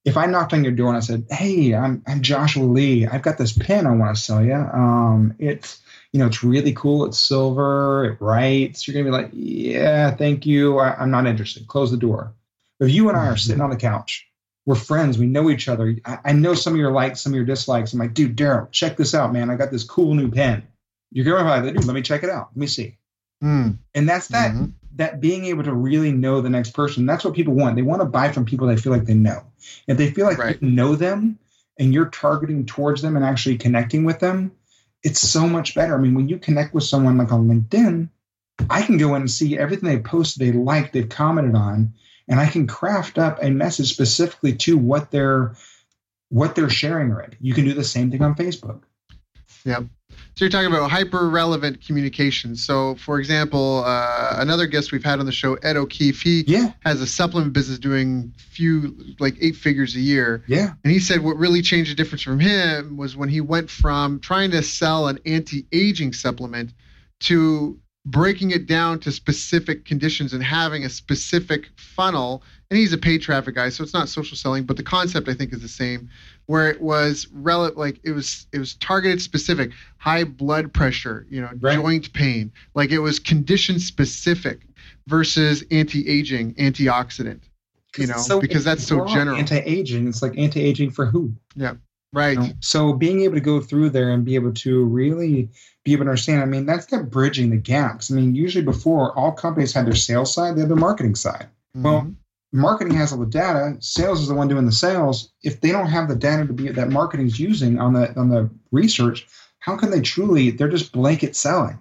if 0.05 0.15
I 0.15 0.27
knocked 0.27 0.53
on 0.53 0.63
your 0.63 0.71
door 0.71 0.87
and 0.87 0.97
I 0.97 1.01
said, 1.01 1.25
"Hey, 1.29 1.73
I'm 1.75 2.01
I'm 2.07 2.21
Joshua 2.21 2.63
Lee. 2.63 3.05
I've 3.05 3.21
got 3.21 3.37
this 3.37 3.51
pen 3.51 3.85
I 3.85 3.91
want 3.91 4.15
to 4.15 4.21
sell 4.21 4.43
you. 4.43 4.53
Um, 4.53 5.35
it's 5.39 5.81
you 6.13 6.19
know, 6.19 6.27
it's 6.27 6.41
really 6.43 6.71
cool. 6.73 7.05
It's 7.05 7.19
silver. 7.19 8.05
It 8.05 8.21
writes. 8.21 8.87
You're 8.87 8.93
gonna 8.93 9.05
be 9.05 9.23
like, 9.23 9.31
yeah, 9.33 10.11
thank 10.11 10.45
you. 10.45 10.79
I, 10.79 10.95
I'm 10.95 11.11
not 11.11 11.27
interested. 11.27 11.67
Close 11.67 11.91
the 11.91 11.97
door. 11.97 12.33
If 12.79 12.89
you 12.91 13.09
and 13.09 13.17
I 13.17 13.27
are 13.27 13.35
sitting 13.37 13.61
on 13.61 13.69
the 13.71 13.75
couch, 13.75 14.25
we're 14.69 14.75
friends. 14.75 15.17
We 15.17 15.25
know 15.25 15.49
each 15.49 15.67
other. 15.67 15.95
I, 16.05 16.19
I 16.25 16.31
know 16.31 16.53
some 16.53 16.73
of 16.73 16.79
your 16.79 16.91
likes, 16.91 17.21
some 17.21 17.31
of 17.33 17.35
your 17.35 17.43
dislikes. 17.45 17.91
I'm 17.91 17.97
like, 17.97 18.13
dude, 18.13 18.37
Daryl, 18.37 18.71
check 18.71 18.97
this 18.97 19.15
out, 19.15 19.33
man. 19.33 19.49
I 19.49 19.55
got 19.55 19.71
this 19.71 19.83
cool 19.83 20.13
new 20.13 20.29
pen. 20.29 20.61
You're 21.11 21.25
gonna 21.25 21.43
be 21.43 21.49
like, 21.67 21.73
dude, 21.75 21.85
let 21.85 21.95
me 21.95 22.03
check 22.03 22.21
it 22.21 22.29
out. 22.29 22.49
Let 22.51 22.57
me 22.57 22.67
see. 22.67 22.95
Hmm. 23.41 23.69
And 23.95 24.07
that's 24.07 24.27
that. 24.27 24.53
Mhm. 24.53 24.73
That 24.97 25.19
being 25.21 25.45
able 25.45 25.63
to 25.63 25.73
really 25.73 26.11
know 26.11 26.39
the 26.41 26.51
next 26.51 26.75
person. 26.75 27.07
That's 27.07 27.25
what 27.25 27.33
people 27.33 27.55
want. 27.55 27.77
They 27.77 27.81
want 27.81 28.01
to 28.01 28.05
buy 28.05 28.31
from 28.31 28.45
people 28.45 28.67
they 28.67 28.77
feel 28.77 28.91
like 28.93 29.05
they 29.05 29.15
know. 29.15 29.41
If 29.87 29.97
they 29.97 30.11
feel 30.11 30.27
like 30.27 30.37
Right. 30.37 30.61
you 30.61 30.69
know 30.69 30.93
them 30.95 31.39
and 31.79 31.91
you're 31.91 32.11
targeting 32.11 32.67
towards 32.67 33.01
them 33.01 33.15
and 33.15 33.25
actually 33.25 33.57
connecting 33.57 34.03
with 34.03 34.19
them, 34.19 34.51
it's 35.01 35.19
so 35.27 35.47
much 35.47 35.73
better. 35.73 35.97
I 35.97 35.99
mean, 35.99 36.13
when 36.13 36.29
you 36.29 36.37
connect 36.37 36.75
with 36.75 36.83
someone 36.83 37.17
like 37.17 37.31
on 37.31 37.47
LinkedIn, 37.47 38.09
I 38.69 38.83
can 38.83 38.97
go 38.97 39.15
in 39.15 39.21
and 39.23 39.31
see 39.31 39.57
everything 39.57 39.89
they 39.89 39.97
posted, 39.99 40.45
they 40.45 40.51
liked, 40.51 40.93
they've 40.93 41.09
commented 41.09 41.55
on, 41.55 41.93
and 42.29 42.39
I 42.39 42.45
can 42.47 42.67
craft 42.67 43.17
up 43.17 43.39
a 43.41 43.49
message 43.49 43.91
specifically 43.91 44.53
to 44.57 44.77
what 44.77 45.11
they're 45.11 45.55
what 46.29 46.55
they're 46.55 46.69
sharing 46.69 47.11
already. 47.11 47.35
You 47.41 47.53
can 47.55 47.65
do 47.65 47.73
the 47.73 47.83
same 47.83 48.11
thing 48.11 48.21
on 48.21 48.35
Facebook. 48.35 48.83
Yeah. 49.65 49.79
So 50.35 50.45
you're 50.45 50.49
talking 50.49 50.71
about 50.71 50.89
hyper 50.89 51.27
relevant 51.27 51.85
communication. 51.85 52.55
So, 52.55 52.95
for 52.95 53.19
example, 53.19 53.83
uh, 53.85 54.35
another 54.37 54.67
guest 54.67 54.91
we've 54.91 55.03
had 55.03 55.19
on 55.19 55.25
the 55.25 55.31
show, 55.33 55.55
Ed 55.55 55.75
O'Keefe, 55.75 56.21
he 56.21 56.43
Yeah, 56.47 56.71
has 56.85 57.01
a 57.01 57.07
supplement 57.07 57.51
business 57.51 57.77
doing 57.77 58.33
few 58.37 58.95
like 59.19 59.35
eight 59.41 59.55
figures 59.55 59.95
a 59.95 59.99
year. 59.99 60.43
yeah, 60.47 60.73
And 60.83 60.93
he 60.93 60.99
said 60.99 61.21
what 61.23 61.35
really 61.35 61.61
changed 61.61 61.91
the 61.91 61.95
difference 61.95 62.21
from 62.21 62.39
him 62.39 62.95
was 62.95 63.17
when 63.17 63.27
he 63.27 63.41
went 63.41 63.69
from 63.69 64.19
trying 64.19 64.51
to 64.51 64.61
sell 64.61 65.07
an 65.07 65.19
anti-aging 65.25 66.13
supplement 66.13 66.73
to 67.21 67.77
breaking 68.05 68.51
it 68.51 68.65
down 68.65 68.99
to 68.99 69.11
specific 69.11 69.85
conditions 69.85 70.33
and 70.33 70.43
having 70.43 70.85
a 70.85 70.89
specific 70.89 71.69
funnel. 71.75 72.43
And 72.69 72.79
he's 72.79 72.93
a 72.93 72.97
paid 72.97 73.21
traffic 73.21 73.55
guy, 73.55 73.69
so 73.69 73.83
it's 73.83 73.93
not 73.93 74.09
social 74.09 74.37
selling, 74.37 74.63
but 74.63 74.77
the 74.77 74.83
concept 74.83 75.27
I 75.27 75.33
think 75.33 75.53
is 75.53 75.61
the 75.61 75.67
same. 75.67 76.09
Where 76.45 76.69
it 76.69 76.81
was 76.81 77.27
rel- 77.31 77.71
like 77.75 77.99
it 78.03 78.11
was 78.11 78.47
it 78.53 78.59
was 78.59 78.75
targeted 78.75 79.21
specific, 79.21 79.71
high 79.97 80.23
blood 80.23 80.73
pressure, 80.73 81.27
you 81.29 81.41
know, 81.41 81.49
Right. 81.59 81.75
joint 81.75 82.11
pain, 82.13 82.51
like 82.73 82.91
it 82.91 82.99
was 82.99 83.19
condition 83.19 83.79
specific 83.79 84.61
versus 85.07 85.63
anti-aging, 85.71 86.55
antioxidant. 86.55 87.41
You 87.97 88.07
know, 88.07 88.17
So 88.17 88.39
because 88.39 88.63
that's 88.63 88.85
so 88.85 89.05
general. 89.07 89.37
Anti-aging. 89.37 90.07
It's 90.07 90.21
like 90.21 90.37
anti-aging 90.37 90.91
for 90.91 91.05
who? 91.07 91.33
Right. 92.11 92.37
You 92.37 92.39
know? 92.39 92.53
So 92.61 92.93
being 92.93 93.21
able 93.21 93.35
to 93.35 93.41
go 93.41 93.59
through 93.61 93.91
there 93.91 94.11
and 94.11 94.25
be 94.25 94.35
able 94.35 94.53
to 94.53 94.83
really 94.83 95.49
be 95.83 95.93
able 95.93 96.05
to 96.05 96.09
understand, 96.09 96.41
I 96.41 96.45
mean, 96.45 96.65
that's 96.65 96.87
that 96.87 97.09
bridging 97.09 97.49
the 97.49 97.57
gaps. 97.57 98.11
I 98.11 98.15
mean, 98.15 98.35
usually 98.35 98.63
before 98.63 99.17
all 99.17 99.31
companies 99.31 99.73
had 99.73 99.85
their 99.85 99.95
sales 99.95 100.33
side, 100.33 100.55
they 100.55 100.61
had 100.61 100.69
their 100.69 100.75
marketing 100.77 101.15
side. 101.15 101.47
Well, 101.75 102.01
Mhm. 102.01 102.15
marketing 102.51 102.95
has 102.95 103.13
all 103.13 103.19
the 103.19 103.25
data, 103.27 103.77
sales 103.79 104.21
is 104.21 104.27
the 104.27 104.33
one 104.33 104.47
doing 104.47 104.65
the 104.65 104.71
sales. 104.71 105.31
If 105.43 105.61
they 105.61 105.71
don't 105.71 105.87
have 105.87 106.07
the 106.07 106.15
data 106.15 106.45
to 106.47 106.53
be 106.53 106.69
that 106.69 106.89
marketing's 106.89 107.39
using 107.39 107.79
on 107.79 107.93
the 107.93 108.17
on 108.19 108.29
the 108.29 108.49
research, 108.71 109.27
how 109.59 109.77
can 109.77 109.91
they 109.91 110.01
truly 110.01 110.49
they're 110.51 110.67
just 110.67 110.91
blanket 110.91 111.35
selling. 111.35 111.79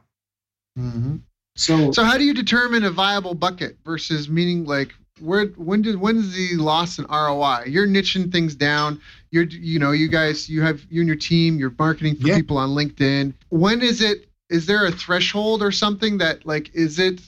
Mhm. 0.79 1.21
So, 1.57 1.91
So 1.91 2.05
how 2.05 2.19
do 2.19 2.25
you 2.25 2.35
determine 2.35 2.85
a 2.85 2.91
viable 2.91 3.35
bucket 3.35 3.79
versus 3.85 4.29
meaning 4.29 4.65
like 4.65 4.95
where 5.21 5.47
when 5.57 5.83
did 5.83 5.97
when's 5.97 6.35
the 6.35 6.57
loss 6.57 6.99
in 6.99 7.05
ROI? 7.07 7.65
You're 7.67 7.87
niching 7.87 8.31
things 8.33 8.55
down. 8.55 9.01
You're 9.31 9.45
you 9.45 9.79
know 9.79 9.93
you 9.93 10.09
guys 10.09 10.49
you 10.49 10.63
have 10.63 10.81
you 10.91 11.01
and 11.01 11.09
your 11.09 11.17
team. 11.17 11.59
You're 11.59 11.75
marketing 11.79 12.17
for 12.17 12.27
Yeah. 12.29 12.37
people 12.37 12.59
on 12.59 12.71
LinkedIn. 12.71 13.35
When 13.51 13.83
is 13.83 14.01
it? 14.01 14.27
Is 14.51 14.65
there 14.67 14.87
a 14.87 14.91
threshold 14.91 15.63
or 15.63 15.71
something 15.71 16.19
that 16.19 16.47
like 16.47 16.71
is 16.75 16.99
it? 16.99 17.21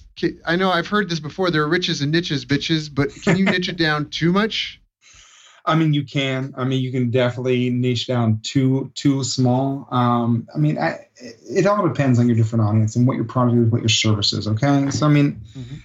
I 0.47 0.57
know 0.57 0.71
I've 0.71 0.87
heard 0.89 1.09
this 1.09 1.21
before. 1.21 1.51
There 1.51 1.63
are 1.63 1.69
riches 1.69 2.01
and 2.03 2.11
niches, 2.13 2.45
bitches. 2.45 2.95
But 2.95 3.11
can 3.23 3.37
you 3.37 3.45
niche 3.45 3.69
it 3.69 3.77
down 3.77 4.09
too 4.11 4.33
much? 4.33 4.81
I 5.67 5.75
mean, 5.75 5.93
you 5.93 6.05
can. 6.05 6.55
I 6.57 6.65
mean, 6.65 6.83
you 6.83 6.91
can 6.91 7.11
definitely 7.11 7.69
niche 7.69 8.07
down 8.07 8.41
too 8.43 8.91
too 8.95 9.23
small. 9.25 9.87
Um, 9.91 10.49
I 10.55 10.59
mean, 10.59 10.79
I, 10.79 11.07
it 11.19 11.67
all 11.67 11.87
depends 11.87 12.19
on 12.19 12.27
your 12.27 12.37
different 12.37 12.65
audience 12.65 12.97
and 12.97 13.07
what 13.07 13.17
your 13.17 13.27
product 13.27 13.59
is, 13.59 13.69
what 13.71 13.83
your 13.83 13.89
service 13.91 14.33
is. 14.33 14.49
Okay, 14.49 14.91
so 14.91 15.07
I 15.07 15.11
mean, 15.11 15.43
Mhm. 15.57 15.83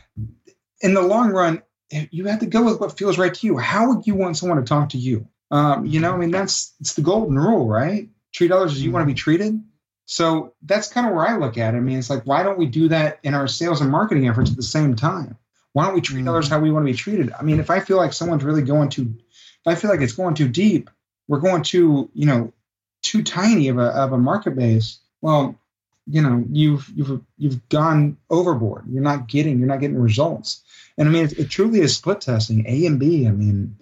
in 0.81 0.93
the 0.93 1.01
long 1.01 1.31
run, 1.31 1.61
you 1.89 2.25
have 2.25 2.39
to 2.39 2.45
go 2.45 2.63
with 2.63 2.79
what 2.79 2.97
feels 2.97 3.17
right 3.17 3.33
to 3.33 3.47
you. 3.47 3.57
How 3.57 3.89
would 3.93 4.07
you 4.07 4.15
want 4.15 4.37
someone 4.37 4.57
to 4.57 4.63
talk 4.63 4.89
to 4.89 4.97
you? 4.97 5.27
Um, 5.51 5.85
you 5.85 5.99
know, 5.99 6.13
I 6.13 6.17
mean, 6.17 6.31
that's 6.31 6.73
it's 6.79 6.93
the 6.93 7.01
golden 7.01 7.37
rule, 7.37 7.67
right? 7.67 8.09
Treat 8.33 8.51
others 8.51 8.73
as 8.73 8.83
you 8.83 8.91
want 8.91 9.03
to 9.03 9.07
be 9.07 9.13
treated. 9.13 9.61
So 10.05 10.53
that's 10.61 10.87
kind 10.87 11.07
of 11.07 11.13
where 11.13 11.25
I 11.27 11.37
look 11.37 11.57
at 11.57 11.73
it. 11.73 11.77
I 11.77 11.81
mean, 11.81 11.97
it's 11.97 12.09
like, 12.09 12.23
why 12.23 12.43
don't 12.43 12.57
we 12.57 12.67
do 12.67 12.89
that 12.89 13.19
in 13.23 13.33
our 13.33 13.47
sales 13.47 13.81
and 13.81 13.89
marketing 13.89 14.27
efforts 14.27 14.51
at 14.51 14.57
the 14.57 14.63
same 14.63 14.95
time? 14.95 15.37
Why 15.73 15.85
don't 15.85 15.95
we 15.95 16.01
treat 16.01 16.23
Mhm. 16.23 16.29
others 16.29 16.47
how 16.47 16.59
we 16.59 16.71
want 16.71 16.85
to 16.85 16.91
be 16.91 16.97
treated? 16.97 17.31
I 17.37 17.43
mean, 17.43 17.59
if 17.59 17.69
I 17.69 17.79
feel 17.79 17.97
like 17.97 18.13
someone's 18.13 18.43
really 18.43 18.61
going 18.61 18.89
too, 18.89 19.15
if 19.17 19.67
I 19.67 19.75
feel 19.75 19.89
like 19.89 20.01
it's 20.01 20.13
going 20.13 20.35
too 20.35 20.47
deep, 20.47 20.89
we're 21.27 21.39
going 21.39 21.63
too, 21.63 22.09
you 22.13 22.25
know, 22.25 22.53
too 23.01 23.23
tiny 23.23 23.67
of 23.67 23.77
a 23.77 23.87
of 23.87 24.13
a 24.13 24.17
market 24.17 24.55
base. 24.55 24.99
Well, 25.21 25.59
you 26.07 26.21
know, 26.21 26.43
you've 26.51 26.87
you've 26.95 27.21
you've 27.37 27.67
gone 27.69 28.17
overboard. 28.29 28.83
You're 28.89 29.01
not 29.03 29.27
getting 29.27 29.57
you're 29.59 29.67
not 29.67 29.79
getting 29.79 29.99
results. 29.99 30.61
And 30.97 31.07
I 31.09 31.11
mean, 31.11 31.25
it, 31.25 31.39
it 31.39 31.49
truly 31.49 31.79
is 31.81 31.95
split 31.95 32.21
testing, 32.21 32.65
A 32.67 32.85
and 32.85 32.99
B. 32.99 33.27
I 33.27 33.31
mean, 33.31 33.75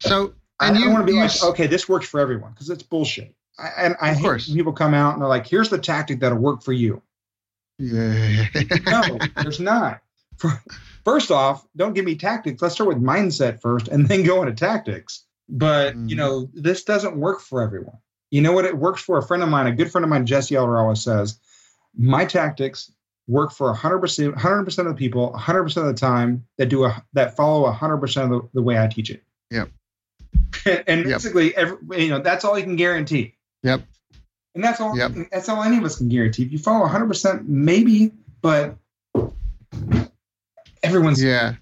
So 0.00 0.34
I 0.60 0.68
And 0.68 0.76
don't 0.76 0.84
you- 0.84 0.90
want 0.92 1.06
to 1.06 1.12
be 1.12 1.18
like, 1.18 1.42
okay, 1.42 1.66
this 1.66 1.88
works 1.88 2.06
for 2.08 2.20
everyone 2.20 2.52
because 2.52 2.70
it's 2.70 2.82
bullshit. 2.82 3.34
I, 3.58 3.68
and 3.78 3.96
I 4.00 4.10
Of 4.10 4.16
hate 4.18 4.22
course. 4.22 4.48
when 4.48 4.56
people 4.56 4.72
come 4.72 4.92
out 4.94 5.14
and 5.14 5.22
they're 5.22 5.28
like, 5.28 5.46
here's 5.46 5.70
the 5.70 5.78
tactic 5.78 6.20
that'll 6.20 6.38
work 6.38 6.62
for 6.62 6.72
you. 6.74 7.02
yeah. 7.78 8.46
No, 8.86 9.18
there's 9.42 9.60
not. 9.60 10.00
First 11.04 11.30
off, 11.30 11.66
don't 11.76 11.94
give 11.94 12.04
me 12.04 12.16
tactics. 12.16 12.60
Let's 12.60 12.74
start 12.74 12.88
with 12.88 13.02
mindset 13.02 13.60
first 13.62 13.88
and 13.88 14.06
then 14.08 14.22
go 14.24 14.42
into 14.42 14.54
tactics. 14.54 15.24
But, 15.48 15.94
Mhm. 15.94 16.08
you 16.10 16.16
know, 16.16 16.50
this 16.52 16.84
doesn't 16.84 17.16
work 17.16 17.40
for 17.40 17.62
everyone. 17.62 17.96
You 18.30 18.42
know 18.42 18.52
what 18.52 18.64
it 18.64 18.76
works 18.76 19.02
for? 19.02 19.18
A 19.18 19.22
friend 19.22 19.42
of 19.42 19.48
mine, 19.48 19.66
a 19.66 19.72
good 19.72 19.90
friend 19.90 20.04
of 20.04 20.08
mine, 20.08 20.26
Jesse 20.26 20.56
Elder, 20.56 20.78
always 20.78 21.02
says, 21.02 21.38
my 21.96 22.24
tactics 22.24 22.90
work 23.28 23.52
for 23.52 23.72
100%, 23.74 24.34
100% 24.34 24.78
of 24.78 24.86
the 24.86 24.94
people, 24.94 25.32
100% 25.36 25.76
of 25.76 25.86
the 25.86 25.94
time 25.94 26.44
that 26.58 26.66
do 26.66 26.84
a, 26.84 27.04
that 27.12 27.36
follow 27.36 27.70
100% 27.72 28.22
of 28.22 28.30
the, 28.30 28.48
the 28.54 28.62
way 28.62 28.78
I 28.78 28.86
teach 28.86 29.10
it. 29.10 29.22
Yep. 29.50 29.70
and 30.64 30.84
and 30.88 31.00
Yep. 31.06 31.16
basically, 31.16 31.56
every, 31.56 31.78
you 32.02 32.08
know, 32.08 32.20
that's 32.20 32.44
all 32.44 32.58
you 32.58 32.64
can 32.64 32.76
guarantee. 32.76 33.34
Yep. 33.62 33.82
And 34.54 34.64
that's 34.64 34.80
all. 34.80 34.96
Yep. 34.96 35.12
That's 35.30 35.48
all 35.48 35.62
any 35.62 35.76
of 35.76 35.84
us 35.84 35.98
can 35.98 36.08
guarantee. 36.08 36.44
If 36.44 36.52
you 36.52 36.58
follow 36.58 36.80
100, 36.80 37.06
percent 37.06 37.48
maybe, 37.48 38.12
but 38.40 38.76
everyone's 40.82 41.22
Yeah. 41.22 41.56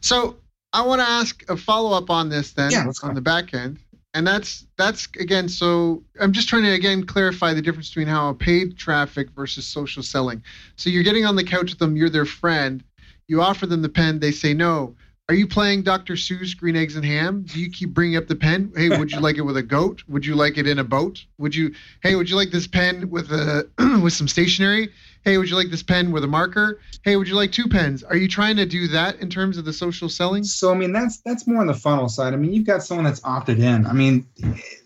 So 0.00 0.36
I 0.72 0.82
want 0.82 1.00
to 1.00 1.08
ask 1.08 1.48
a 1.48 1.56
follow 1.56 1.96
up 1.96 2.10
on 2.10 2.28
this 2.28 2.52
then 2.52 2.70
Yeah, 2.70 2.90
on 3.02 3.14
the 3.14 3.20
back 3.20 3.54
end. 3.54 3.78
And 4.16 4.26
that's 4.26 4.66
that's 4.78 5.06
again. 5.20 5.46
So 5.46 6.02
I'm 6.18 6.32
just 6.32 6.48
trying 6.48 6.62
to 6.62 6.72
again 6.72 7.04
clarify 7.04 7.52
the 7.52 7.60
difference 7.60 7.90
between 7.90 8.08
how 8.08 8.32
paid 8.32 8.78
traffic 8.78 9.28
versus 9.32 9.66
social 9.66 10.02
selling. 10.02 10.42
So 10.76 10.88
you're 10.88 11.02
getting 11.02 11.26
on 11.26 11.36
the 11.36 11.44
couch 11.44 11.70
with 11.70 11.78
them. 11.78 11.96
You're 11.96 12.08
their 12.08 12.24
friend. 12.24 12.82
You 13.28 13.42
offer 13.42 13.66
them 13.66 13.82
the 13.82 13.90
pen. 13.90 14.18
They 14.18 14.32
say 14.32 14.54
no. 14.54 14.96
Are 15.28 15.34
you 15.34 15.48
playing 15.48 15.82
Dr. 15.82 16.14
Seuss 16.14 16.56
Green 16.56 16.76
Eggs 16.76 16.94
and 16.94 17.04
Ham? 17.04 17.42
Do 17.42 17.58
you 17.58 17.68
keep 17.68 17.92
bringing 17.92 18.16
up 18.16 18.28
the 18.28 18.36
pen? 18.36 18.72
Hey, 18.76 18.90
would 18.90 19.10
you 19.10 19.18
like 19.18 19.38
it 19.38 19.40
with 19.42 19.56
a 19.56 19.62
goat? 19.62 20.04
Would 20.06 20.24
you 20.24 20.36
like 20.36 20.56
it 20.56 20.68
in 20.68 20.78
a 20.78 20.84
boat? 20.84 21.24
Would 21.38 21.52
you? 21.52 21.74
Hey, 22.00 22.14
would 22.14 22.30
you 22.30 22.36
like 22.36 22.52
this 22.52 22.68
pen 22.68 23.10
with 23.10 23.32
a 23.32 23.68
with 24.04 24.12
some 24.12 24.28
stationery? 24.28 24.92
Hey, 25.24 25.36
would 25.36 25.50
you 25.50 25.56
like 25.56 25.70
this 25.70 25.82
pen 25.82 26.12
with 26.12 26.22
a 26.22 26.28
marker? 26.28 26.78
Hey, 27.02 27.16
would 27.16 27.26
you 27.26 27.34
like 27.34 27.50
two 27.50 27.66
pens? 27.66 28.04
Are 28.04 28.14
you 28.16 28.28
trying 28.28 28.54
to 28.54 28.66
do 28.66 28.86
that 28.86 29.16
in 29.16 29.28
terms 29.28 29.58
of 29.58 29.64
the 29.64 29.72
social 29.72 30.08
selling? 30.08 30.44
So 30.44 30.70
I 30.70 30.76
mean, 30.76 30.92
that's 30.92 31.16
that's 31.22 31.44
more 31.44 31.60
on 31.60 31.66
the 31.66 31.74
funnel 31.74 32.08
side. 32.08 32.32
I 32.32 32.36
mean, 32.36 32.52
you've 32.52 32.66
got 32.66 32.84
someone 32.84 33.04
that's 33.04 33.24
opted 33.24 33.58
in. 33.58 33.84
I 33.84 33.94
mean, 33.94 34.28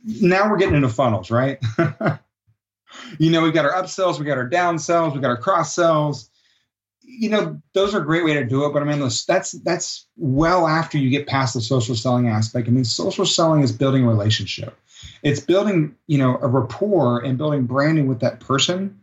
now 0.06 0.50
we're 0.50 0.56
getting 0.56 0.76
into 0.76 0.88
funnels, 0.88 1.30
right? 1.30 1.58
you 3.18 3.30
know, 3.30 3.42
we've 3.42 3.52
got 3.52 3.66
our 3.66 3.74
upsells, 3.74 4.18
we 4.18 4.24
got 4.24 4.38
our 4.38 4.48
downsells, 4.48 5.14
we 5.14 5.20
got 5.20 5.28
our 5.28 5.36
cross 5.36 5.74
sells 5.74 6.29
you 7.18 7.28
know 7.28 7.60
those 7.74 7.94
are 7.94 8.00
a 8.00 8.04
great 8.04 8.24
way 8.24 8.34
to 8.34 8.44
do 8.44 8.64
it 8.64 8.72
but 8.72 8.82
i 8.82 8.84
mean 8.84 9.00
that's 9.00 9.52
that's 9.62 10.06
well 10.16 10.66
after 10.66 10.98
you 10.98 11.10
get 11.10 11.26
past 11.26 11.54
the 11.54 11.60
social 11.60 11.94
selling 11.94 12.28
aspect 12.28 12.68
i 12.68 12.70
mean 12.70 12.84
social 12.84 13.26
selling 13.26 13.62
is 13.62 13.72
building 13.72 14.04
a 14.04 14.08
relationship 14.08 14.78
it's 15.22 15.40
building 15.40 15.94
you 16.06 16.18
know 16.18 16.38
a 16.40 16.48
rapport 16.48 17.20
and 17.20 17.36
building 17.36 17.64
branding 17.64 18.06
with 18.06 18.20
that 18.20 18.40
person 18.40 18.98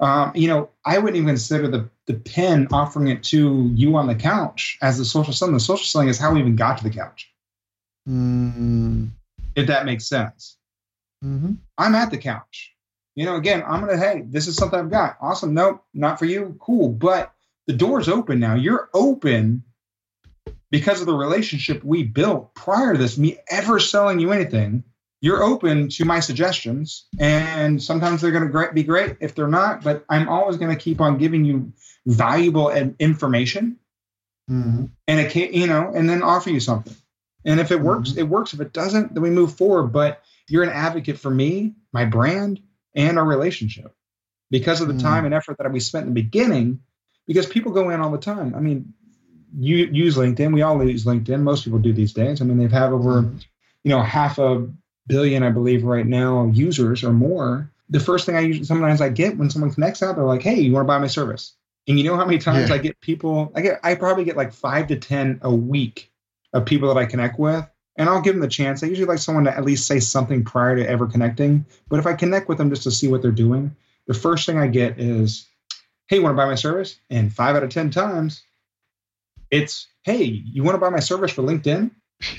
um, 0.00 0.32
you 0.34 0.48
know 0.48 0.68
i 0.84 0.98
wouldn't 0.98 1.16
even 1.16 1.28
consider 1.28 1.68
the 1.68 1.88
the 2.06 2.14
pen 2.14 2.66
offering 2.72 3.08
it 3.08 3.22
to 3.22 3.70
you 3.74 3.96
on 3.96 4.06
the 4.06 4.14
couch 4.14 4.76
as 4.82 4.98
the 4.98 5.04
social 5.04 5.32
selling 5.32 5.54
the 5.54 5.60
social 5.60 5.86
selling 5.86 6.08
is 6.08 6.18
how 6.18 6.32
we 6.32 6.40
even 6.40 6.56
got 6.56 6.78
to 6.78 6.84
the 6.84 6.90
couch 6.90 7.32
mm-hmm. 8.08 9.06
if 9.54 9.66
that 9.68 9.86
makes 9.86 10.06
sense 10.06 10.56
mm-hmm. 11.24 11.52
i'm 11.78 11.94
at 11.94 12.10
the 12.10 12.18
couch 12.18 12.74
you 13.14 13.26
know, 13.26 13.36
again, 13.36 13.62
I'm 13.66 13.80
gonna, 13.80 13.96
hey, 13.96 14.24
this 14.26 14.48
is 14.48 14.56
something 14.56 14.78
I've 14.78 14.90
got. 14.90 15.16
Awesome. 15.20 15.54
Nope, 15.54 15.84
not 15.94 16.18
for 16.18 16.24
you. 16.24 16.56
Cool. 16.60 16.88
But 16.88 17.32
the 17.66 17.72
door's 17.72 18.08
open 18.08 18.40
now. 18.40 18.54
You're 18.54 18.88
open 18.92 19.64
because 20.70 21.00
of 21.00 21.06
the 21.06 21.14
relationship 21.14 21.84
we 21.84 22.02
built 22.02 22.54
prior 22.54 22.92
to 22.92 22.98
this, 22.98 23.16
me 23.16 23.38
ever 23.48 23.78
selling 23.78 24.18
you 24.18 24.32
anything. 24.32 24.84
You're 25.20 25.42
open 25.42 25.88
to 25.90 26.04
my 26.04 26.20
suggestions, 26.20 27.06
and 27.18 27.82
sometimes 27.82 28.20
they're 28.20 28.30
going 28.30 28.50
to 28.50 28.72
be 28.74 28.82
great 28.82 29.16
if 29.20 29.34
they're 29.34 29.48
not. 29.48 29.82
But 29.82 30.04
I'm 30.08 30.28
always 30.28 30.58
going 30.58 30.76
to 30.76 30.82
keep 30.82 31.00
on 31.00 31.16
giving 31.16 31.46
you 31.46 31.72
valuable 32.04 32.70
information, 32.70 33.78
mm-hmm. 34.50 34.86
and 35.08 35.20
it 35.20 35.30
can, 35.30 35.54
you 35.54 35.66
know, 35.66 35.92
and 35.94 36.10
then 36.10 36.22
offer 36.22 36.50
you 36.50 36.60
something. 36.60 36.94
And 37.46 37.58
if 37.58 37.70
it 37.70 37.80
works, 37.80 38.10
mm-hmm. 38.10 38.18
it 38.18 38.28
works. 38.28 38.52
If 38.52 38.60
it 38.60 38.74
doesn't, 38.74 39.14
then 39.14 39.22
we 39.22 39.30
move 39.30 39.56
forward. 39.56 39.92
But 39.92 40.22
you're 40.48 40.64
an 40.64 40.70
advocate 40.70 41.18
for 41.18 41.30
me, 41.30 41.74
my 41.92 42.04
brand, 42.04 42.60
and 42.94 43.18
our 43.18 43.24
relationship 43.24 43.94
because 44.50 44.82
of 44.82 44.88
the 44.88 44.94
mm-hmm. 44.94 45.06
time 45.06 45.24
and 45.24 45.32
effort 45.32 45.56
that 45.58 45.72
we 45.72 45.80
spent 45.80 46.06
in 46.06 46.12
the 46.12 46.20
beginning 46.20 46.80
because 47.26 47.46
people 47.46 47.72
go 47.72 47.90
in 47.90 48.00
all 48.00 48.10
the 48.10 48.18
time. 48.18 48.54
I 48.54 48.60
mean, 48.60 48.92
you 49.58 49.76
use 49.76 50.16
LinkedIn. 50.16 50.52
We 50.52 50.62
all 50.62 50.82
use 50.84 51.04
LinkedIn. 51.04 51.40
Most 51.40 51.64
people 51.64 51.78
do 51.78 51.92
these 51.92 52.12
days. 52.12 52.40
I 52.40 52.44
mean, 52.44 52.58
they've 52.58 52.72
have 52.72 52.92
over, 52.92 53.30
you 53.84 53.90
know, 53.90 54.02
half 54.02 54.38
a 54.38 54.68
billion, 55.06 55.42
I 55.42 55.50
believe, 55.50 55.84
right 55.84 56.06
now, 56.06 56.46
users 56.52 57.04
or 57.04 57.12
more. 57.12 57.70
The 57.90 58.00
first 58.00 58.26
thing 58.26 58.36
I 58.36 58.40
usually 58.40 58.64
sometimes 58.64 59.00
I 59.00 59.10
get 59.10 59.36
when 59.36 59.50
someone 59.50 59.72
connects 59.72 60.02
out, 60.02 60.16
they're 60.16 60.24
like, 60.24 60.42
"Hey, 60.42 60.60
you 60.60 60.72
want 60.72 60.84
to 60.84 60.88
buy 60.88 60.98
my 60.98 61.06
service?" 61.06 61.52
And 61.86 61.98
you 61.98 62.04
know 62.04 62.16
how 62.16 62.24
many 62.24 62.38
times 62.38 62.70
yeah. 62.70 62.76
I 62.76 62.78
get 62.78 63.00
people? 63.00 63.52
I 63.54 63.60
get 63.60 63.80
I 63.82 63.94
probably 63.94 64.24
get 64.24 64.36
like 64.36 64.52
five 64.52 64.88
to 64.88 64.96
ten 64.96 65.38
a 65.42 65.54
week 65.54 66.10
of 66.52 66.64
people 66.64 66.92
that 66.92 66.98
I 66.98 67.04
connect 67.04 67.38
with, 67.38 67.66
and 67.96 68.08
I'll 68.08 68.22
give 68.22 68.34
them 68.34 68.40
the 68.40 68.48
chance. 68.48 68.82
I 68.82 68.86
usually 68.86 69.06
like 69.06 69.18
someone 69.18 69.44
to 69.44 69.56
at 69.56 69.64
least 69.64 69.86
say 69.86 70.00
something 70.00 70.44
prior 70.44 70.76
to 70.76 70.88
ever 70.88 71.06
connecting. 71.06 71.66
But 71.88 71.98
if 71.98 72.06
I 72.06 72.14
connect 72.14 72.48
with 72.48 72.58
them 72.58 72.70
just 72.70 72.84
to 72.84 72.90
see 72.90 73.08
what 73.08 73.22
they're 73.22 73.30
doing, 73.30 73.76
the 74.06 74.14
first 74.14 74.46
thing 74.46 74.58
I 74.58 74.66
get 74.66 74.98
is, 74.98 75.46
hey, 76.08 76.16
you 76.16 76.22
want 76.22 76.34
to 76.34 76.36
buy 76.36 76.46
my 76.46 76.54
service? 76.54 76.98
And 77.10 77.32
five 77.32 77.56
out 77.56 77.62
of 77.62 77.70
10 77.70 77.90
times, 77.90 78.42
it's, 79.50 79.86
hey, 80.02 80.24
you 80.24 80.62
want 80.62 80.74
to 80.74 80.80
buy 80.80 80.90
my 80.90 81.00
service 81.00 81.32
for 81.32 81.42
LinkedIn? 81.42 81.90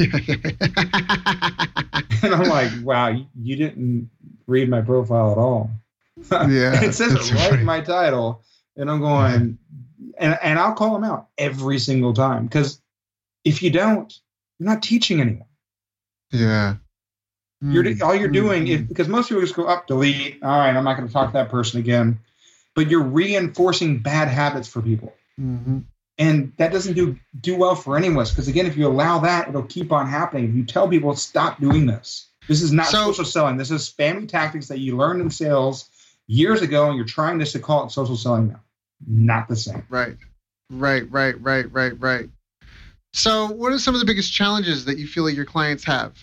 and 2.23 2.33
I'm 2.33 2.49
like, 2.49 2.71
wow, 2.83 3.15
you 3.35 3.55
didn't 3.55 4.09
read 4.47 4.69
my 4.69 4.81
profile 4.81 5.31
at 5.31 5.37
all. 5.37 5.71
Yeah. 6.31 6.81
it 6.81 6.93
says 6.93 7.13
it 7.13 7.33
right 7.33 7.59
in 7.59 7.65
my 7.65 7.81
title. 7.81 8.41
And 8.77 8.89
I'm 8.89 9.01
going, 9.01 9.57
and, 10.17 10.39
and 10.41 10.57
I'll 10.57 10.73
call 10.73 10.93
them 10.93 11.03
out 11.03 11.27
every 11.37 11.77
single 11.77 12.13
time. 12.13 12.45
Because 12.45 12.81
if 13.43 13.61
you 13.61 13.69
don't, 13.69 14.11
you're 14.57 14.69
not 14.69 14.81
teaching 14.81 15.19
anyone. 15.19 15.47
Yeah. 16.31 16.75
You're 17.61 17.85
all 18.03 18.15
you're 18.15 18.27
hmm. 18.27 18.33
doing 18.33 18.67
is 18.67 18.81
because 18.81 19.07
most 19.07 19.29
people 19.29 19.41
just 19.41 19.55
go 19.55 19.65
up, 19.65 19.87
delete. 19.87 20.41
All 20.43 20.57
right, 20.57 20.75
I'm 20.75 20.83
not 20.83 20.97
going 20.97 21.07
to 21.07 21.13
talk 21.13 21.29
to 21.29 21.33
that 21.33 21.49
person 21.49 21.79
again 21.79 22.19
but 22.75 22.89
you're 22.89 23.03
reinforcing 23.03 23.99
bad 23.99 24.27
habits 24.27 24.67
for 24.67 24.81
people. 24.81 25.13
Mm-hmm. 25.39 25.79
And 26.17 26.53
that 26.57 26.71
doesn't 26.71 26.93
do 26.93 27.17
do 27.41 27.57
well 27.57 27.75
for 27.75 27.97
any 27.97 28.07
of 28.07 28.17
us 28.17 28.29
because 28.31 28.47
again, 28.47 28.65
if 28.67 28.77
you 28.77 28.87
allow 28.87 29.19
that, 29.19 29.49
it'll 29.49 29.63
keep 29.63 29.91
on 29.91 30.07
happening. 30.07 30.49
If 30.49 30.55
you 30.55 30.63
tell 30.63 30.87
people 30.87 31.13
stop 31.15 31.59
doing 31.59 31.85
this, 31.85 32.29
this 32.47 32.61
is 32.61 32.71
not 32.71 32.87
so, 32.87 33.07
social 33.07 33.25
selling. 33.25 33.57
This 33.57 33.71
is 33.71 33.89
spammy 33.89 34.27
tactics 34.27 34.67
that 34.67 34.79
you 34.79 34.95
learned 34.95 35.21
in 35.21 35.29
sales 35.29 35.89
years 36.27 36.61
ago, 36.61 36.87
and 36.87 36.95
you're 36.95 37.05
trying 37.05 37.37
this 37.37 37.51
to 37.53 37.59
call 37.59 37.85
it 37.85 37.91
social 37.91 38.15
selling 38.15 38.49
now. 38.49 38.61
Not 39.05 39.49
the 39.49 39.57
same. 39.57 39.85
Right, 39.89 40.15
right, 40.69 41.09
right, 41.11 41.41
right, 41.41 41.71
right, 41.71 41.99
right. 41.99 42.29
So, 43.13 43.47
what 43.47 43.73
are 43.73 43.79
some 43.79 43.93
of 43.93 43.99
the 43.99 44.05
biggest 44.05 44.31
challenges 44.31 44.85
that 44.85 44.97
you 44.97 45.07
feel 45.07 45.23
like 45.23 45.35
your 45.35 45.45
clients 45.45 45.83
have? 45.83 46.13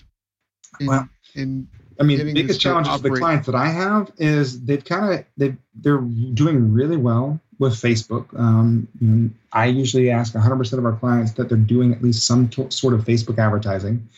In, 0.80 0.86
well, 0.86 1.08
in 1.34 1.68
I 2.02 2.04
mean, 2.04 2.18
the 2.18 2.32
biggest 2.32 2.60
challenge 2.60 2.88
for 2.88 2.98
the 2.98 3.10
clients 3.10 3.46
that 3.46 3.54
I 3.54 3.68
have 3.68 4.10
is 4.18 4.64
they've 4.64 4.84
kind 4.84 5.12
of 5.12 5.24
they 5.36 5.56
they're 5.76 5.98
doing 5.98 6.72
really 6.72 6.96
well 6.96 7.40
with 7.60 7.74
Facebook. 7.74 8.26
Um, 8.36 8.88
you 9.00 9.08
know, 9.08 9.30
I 9.52 9.66
usually 9.66 10.10
ask 10.10 10.34
100% 10.34 10.78
of 10.78 10.84
our 10.84 10.96
clients 10.96 11.32
that 11.34 11.48
they're 11.48 11.56
doing 11.56 11.92
at 11.92 12.02
least 12.02 12.26
some 12.26 12.48
t- 12.48 12.66
sort 12.70 12.94
of 12.94 13.04
Facebook 13.04 13.38
advertising, 13.38 14.08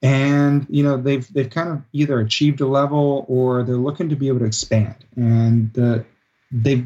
and 0.00 0.64
you 0.70 0.84
know 0.84 0.96
they've 0.96 1.26
they've 1.32 1.50
kind 1.50 1.70
of 1.70 1.82
either 1.92 2.20
achieved 2.20 2.60
a 2.60 2.68
level 2.68 3.24
or 3.28 3.64
they're 3.64 3.74
looking 3.74 4.10
to 4.10 4.16
be 4.16 4.28
able 4.28 4.38
to 4.38 4.44
expand, 4.44 4.94
and 5.16 5.72
the, 5.72 6.04
they 6.52 6.84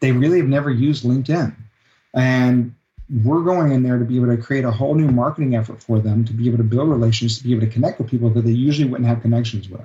they 0.00 0.10
really 0.10 0.38
have 0.38 0.48
never 0.48 0.70
used 0.70 1.04
LinkedIn, 1.04 1.54
and 2.12 2.74
we're 3.08 3.42
going 3.42 3.72
in 3.72 3.82
there 3.82 3.98
to 3.98 4.04
be 4.04 4.16
able 4.16 4.34
to 4.34 4.36
create 4.36 4.64
a 4.64 4.70
whole 4.70 4.94
new 4.94 5.08
marketing 5.08 5.54
effort 5.54 5.82
for 5.82 6.00
them 6.00 6.24
to 6.24 6.32
be 6.32 6.48
able 6.48 6.58
to 6.58 6.64
build 6.64 6.88
relationships, 6.88 7.38
to 7.38 7.44
be 7.44 7.52
able 7.52 7.66
to 7.66 7.72
connect 7.72 7.98
with 7.98 8.10
people 8.10 8.30
that 8.30 8.42
they 8.42 8.50
usually 8.50 8.88
wouldn't 8.88 9.08
have 9.08 9.22
connections 9.22 9.68
with. 9.68 9.82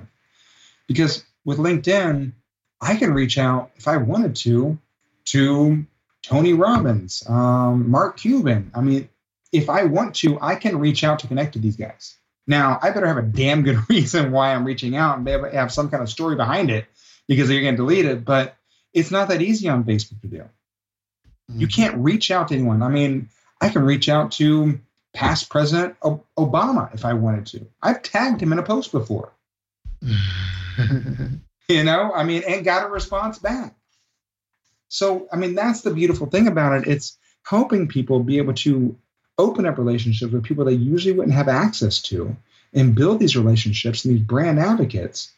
Because 0.88 1.24
with 1.44 1.58
LinkedIn, 1.58 2.32
I 2.80 2.96
can 2.96 3.14
reach 3.14 3.38
out 3.38 3.70
if 3.76 3.86
I 3.86 3.98
wanted 3.98 4.36
to 4.36 4.78
to 5.26 5.86
Tony 6.22 6.52
Robbins, 6.52 7.22
um, 7.28 7.90
Mark 7.90 8.16
Cuban. 8.18 8.72
I 8.74 8.80
mean, 8.80 9.08
if 9.52 9.70
I 9.70 9.84
want 9.84 10.16
to, 10.16 10.38
I 10.40 10.56
can 10.56 10.78
reach 10.78 11.04
out 11.04 11.20
to 11.20 11.28
connect 11.28 11.52
to 11.52 11.58
these 11.58 11.76
guys. 11.76 12.16
Now, 12.46 12.78
I 12.82 12.90
better 12.90 13.06
have 13.06 13.18
a 13.18 13.22
damn 13.22 13.62
good 13.62 13.78
reason 13.88 14.32
why 14.32 14.52
I'm 14.52 14.64
reaching 14.64 14.96
out 14.96 15.18
and 15.18 15.28
have 15.54 15.72
some 15.72 15.90
kind 15.90 16.02
of 16.02 16.08
story 16.08 16.34
behind 16.34 16.70
it 16.70 16.86
because 17.28 17.48
they're 17.48 17.60
going 17.60 17.74
to 17.74 17.82
delete 17.82 18.04
it. 18.04 18.24
But 18.24 18.56
it's 18.92 19.10
not 19.10 19.28
that 19.28 19.42
easy 19.42 19.68
on 19.68 19.84
Facebook 19.84 20.20
to 20.22 20.26
do. 20.26 20.44
You 21.48 21.66
can't 21.66 21.96
reach 21.96 22.30
out 22.30 22.48
to 22.48 22.54
anyone. 22.54 22.82
I 22.82 22.88
mean, 22.88 23.28
I 23.60 23.68
can 23.68 23.82
reach 23.82 24.08
out 24.08 24.32
to 24.32 24.80
past 25.12 25.50
President 25.50 25.98
Obama 26.00 26.92
if 26.94 27.04
I 27.04 27.14
wanted 27.14 27.46
to. 27.46 27.66
I've 27.82 28.02
tagged 28.02 28.40
him 28.40 28.52
in 28.52 28.58
a 28.58 28.62
post 28.62 28.92
before. 28.92 29.32
you 30.00 31.84
know, 31.84 32.12
I 32.12 32.24
mean, 32.24 32.42
and 32.46 32.64
got 32.64 32.86
a 32.86 32.88
response 32.90 33.38
back. 33.38 33.74
So, 34.88 35.28
I 35.32 35.36
mean, 35.36 35.54
that's 35.54 35.82
the 35.82 35.92
beautiful 35.92 36.26
thing 36.26 36.48
about 36.48 36.82
it. 36.82 36.88
It's 36.88 37.16
helping 37.44 37.88
people 37.88 38.20
be 38.22 38.38
able 38.38 38.54
to 38.54 38.96
open 39.38 39.66
up 39.66 39.78
relationships 39.78 40.32
with 40.32 40.44
people 40.44 40.64
they 40.64 40.72
usually 40.72 41.14
wouldn't 41.14 41.34
have 41.34 41.48
access 41.48 42.00
to 42.02 42.36
and 42.74 42.94
build 42.94 43.18
these 43.18 43.36
relationships 43.36 44.04
and 44.04 44.14
these 44.14 44.22
brand 44.22 44.58
advocates 44.58 45.32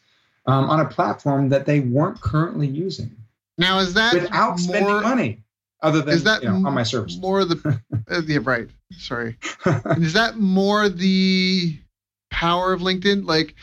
um, 0.45 0.69
on 0.69 0.79
a 0.79 0.85
platform 0.85 1.49
that 1.49 1.65
they 1.65 1.79
weren't 1.79 2.21
currently 2.21 2.67
using. 2.67 3.15
Now, 3.57 3.79
is 3.79 3.93
that 3.93 4.13
without 4.13 4.49
more, 4.49 4.57
spending 4.57 5.01
money? 5.01 5.39
Other 5.81 6.01
than 6.01 6.13
is 6.13 6.23
that 6.23 6.43
you 6.43 6.49
know, 6.49 6.67
on 6.67 6.73
my 6.73 6.83
service. 6.83 7.17
More 7.17 7.45
the 7.45 7.81
uh, 8.09 8.21
yeah 8.25 8.39
right. 8.43 8.69
Sorry, 8.97 9.37
is 9.97 10.13
that 10.13 10.37
more 10.37 10.89
the 10.89 11.77
power 12.31 12.73
of 12.73 12.81
LinkedIn? 12.81 13.25
Like, 13.25 13.55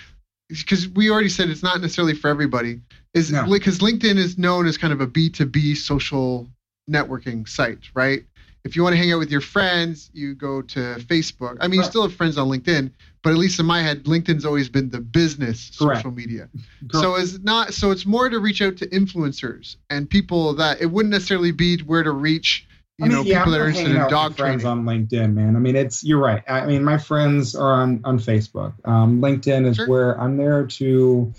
because 0.48 0.88
we 0.88 1.10
already 1.10 1.28
said 1.28 1.48
it's 1.48 1.62
not 1.62 1.80
necessarily 1.80 2.14
for 2.14 2.28
everybody. 2.28 2.80
Is 3.14 3.30
because 3.30 3.80
no. 3.82 3.88
LinkedIn 3.88 4.16
is 4.16 4.38
known 4.38 4.66
as 4.66 4.78
kind 4.78 4.92
of 4.92 5.00
a 5.00 5.06
B 5.06 5.28
two 5.28 5.46
B 5.46 5.74
social 5.74 6.48
networking 6.90 7.48
site, 7.48 7.90
right? 7.94 8.24
If 8.64 8.76
you 8.76 8.82
want 8.84 8.92
to 8.92 8.96
hang 8.96 9.12
out 9.12 9.18
with 9.18 9.30
your 9.30 9.40
friends, 9.40 10.10
you 10.12 10.34
go 10.34 10.62
to 10.62 10.78
Facebook. 11.00 11.56
I 11.60 11.66
mean, 11.66 11.80
you 11.80 11.86
still 11.86 12.02
have 12.02 12.14
friends 12.14 12.38
on 12.38 12.48
LinkedIn, 12.48 12.92
but 13.22 13.30
at 13.30 13.36
least 13.36 13.58
in 13.58 13.66
my 13.66 13.82
head, 13.82 14.04
LinkedIn's 14.04 14.44
always 14.44 14.68
been 14.68 14.88
the 14.88 15.00
business 15.00 15.76
Correct. 15.76 15.98
social 15.98 16.12
media. 16.12 16.48
Correct. 16.88 17.02
So 17.04 17.16
it's 17.16 17.40
not. 17.40 17.74
So 17.74 17.90
it's 17.90 18.06
more 18.06 18.28
to 18.28 18.38
reach 18.38 18.62
out 18.62 18.76
to 18.76 18.86
influencers 18.88 19.76
and 19.90 20.08
people 20.08 20.54
that 20.54 20.80
it 20.80 20.86
wouldn't 20.86 21.10
necessarily 21.10 21.50
be 21.50 21.78
where 21.78 22.04
to 22.04 22.12
reach, 22.12 22.66
you 22.98 23.06
I 23.06 23.08
mean, 23.08 23.16
know 23.16 23.24
yeah, 23.24 23.40
people 23.40 23.52
that 23.52 23.60
are 23.62 23.68
interested 23.68 23.96
in 23.96 24.08
dog 24.08 24.36
friends 24.36 24.62
training. 24.62 24.66
on 24.66 24.84
LinkedIn, 24.84 25.34
man. 25.34 25.56
I 25.56 25.58
mean, 25.58 25.74
it's 25.74 26.04
you're 26.04 26.20
right. 26.20 26.44
I 26.48 26.64
mean, 26.66 26.84
my 26.84 26.98
friends 26.98 27.56
are 27.56 27.72
on 27.72 28.00
on 28.04 28.20
Facebook. 28.20 28.74
Um, 28.86 29.20
LinkedIn 29.20 29.66
is 29.66 29.76
sure. 29.76 29.88
where 29.88 30.20
I'm 30.20 30.36
there 30.36 30.66
to 30.66 31.32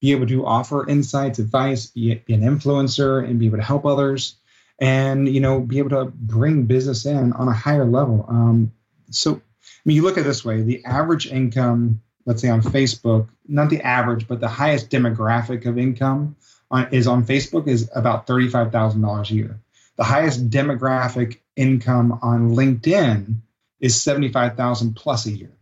be 0.00 0.12
able 0.12 0.26
to 0.26 0.46
offer 0.46 0.88
insights, 0.88 1.38
advice, 1.38 1.86
be, 1.86 2.14
be 2.14 2.32
an 2.32 2.40
influencer, 2.40 3.22
and 3.22 3.38
be 3.38 3.46
able 3.46 3.58
to 3.58 3.64
help 3.64 3.84
others, 3.84 4.36
and 4.80 5.28
you 5.28 5.40
know, 5.40 5.60
be 5.60 5.78
able 5.78 5.90
to 5.90 6.06
bring 6.06 6.64
business 6.64 7.06
in 7.06 7.32
on 7.34 7.48
a 7.48 7.52
higher 7.52 7.84
level. 7.84 8.24
Um, 8.28 8.72
so, 9.10 9.34
I 9.34 9.40
mean, 9.84 9.96
you 9.96 10.02
look 10.02 10.18
at 10.18 10.24
this 10.24 10.44
way: 10.44 10.62
the 10.62 10.84
average 10.84 11.26
income, 11.26 12.00
let's 12.26 12.42
say 12.42 12.48
on 12.48 12.62
Facebook, 12.62 13.28
not 13.46 13.70
the 13.70 13.82
average, 13.82 14.26
but 14.26 14.40
the 14.40 14.48
highest 14.48 14.90
demographic 14.90 15.66
of 15.66 15.78
income 15.78 16.36
on, 16.70 16.88
is 16.92 17.06
on 17.06 17.24
Facebook 17.24 17.68
is 17.68 17.90
about 17.94 18.26
thirty-five 18.26 18.72
thousand 18.72 19.02
dollars 19.02 19.30
a 19.30 19.34
year. 19.34 19.60
The 19.96 20.04
highest 20.04 20.48
demographic 20.48 21.40
income 21.56 22.18
on 22.22 22.56
LinkedIn 22.56 23.42
is 23.80 24.00
75,000 24.00 24.94
plus 24.94 25.26
a 25.26 25.30
year. 25.30 25.52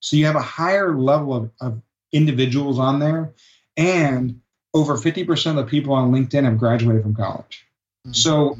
So 0.00 0.16
you 0.16 0.26
have 0.26 0.36
a 0.36 0.42
higher 0.42 0.96
level 0.96 1.34
of, 1.34 1.50
of 1.60 1.82
individuals 2.12 2.78
on 2.78 2.98
there, 2.98 3.34
and 3.76 4.40
over 4.72 4.96
50% 4.96 5.50
of 5.50 5.56
the 5.56 5.64
people 5.64 5.94
on 5.94 6.12
LinkedIn 6.12 6.44
have 6.44 6.58
graduated 6.58 7.02
from 7.02 7.14
college. 7.14 7.63
Mm-hmm. 8.06 8.12
So, 8.12 8.58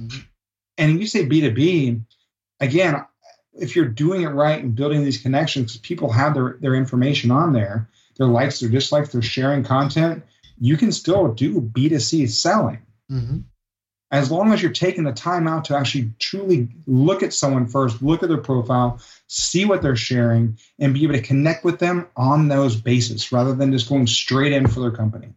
and 0.78 1.00
you 1.00 1.07
say 1.07 1.26
B2B, 1.26 2.02
again, 2.61 3.04
if 3.54 3.76
you're 3.76 3.87
doing 3.87 4.22
it 4.22 4.28
right 4.28 4.62
and 4.62 4.74
building 4.74 5.04
these 5.04 5.20
connections, 5.20 5.76
people 5.78 6.11
have 6.11 6.35
their, 6.35 6.57
their 6.61 6.74
information 6.74 7.30
on 7.30 7.52
there, 7.52 7.88
their 8.16 8.26
likes, 8.26 8.61
their 8.61 8.70
dislikes, 8.70 9.11
they're 9.11 9.22
sharing 9.22 9.62
content, 9.62 10.24
you 10.59 10.76
can 10.76 10.92
still 10.92 11.33
do 11.33 11.61
B2C 11.61 12.28
selling. 12.28 12.83
Mm-hmm 13.11 13.38
as 14.14 14.30
long 14.30 14.52
as 14.52 14.62
you're 14.62 14.70
taking 14.70 15.02
the 15.02 15.12
time 15.12 15.48
out 15.48 15.64
to 15.64 15.76
actually 15.76 16.09
truly 16.20 16.68
look 16.87 17.24
at 17.24 17.33
someone 17.33 17.66
first, 17.66 18.00
look 18.00 18.22
at 18.22 18.28
their 18.28 18.38
profile, 18.38 19.00
see 19.26 19.64
what 19.64 19.83
they're 19.83 19.96
sharing, 19.96 20.57
and 20.78 20.94
be 20.94 21.02
able 21.02 21.14
to 21.14 21.20
connect 21.20 21.64
with 21.64 21.80
them 21.80 22.07
on 22.16 22.46
those 22.46 22.76
bases 22.76 23.33
rather 23.33 23.57
than 23.57 23.72
just 23.72 23.88
going 23.88 24.07
straight 24.07 24.52
in 24.52 24.68
for 24.68 24.78
their 24.78 24.92
company. 24.92 25.35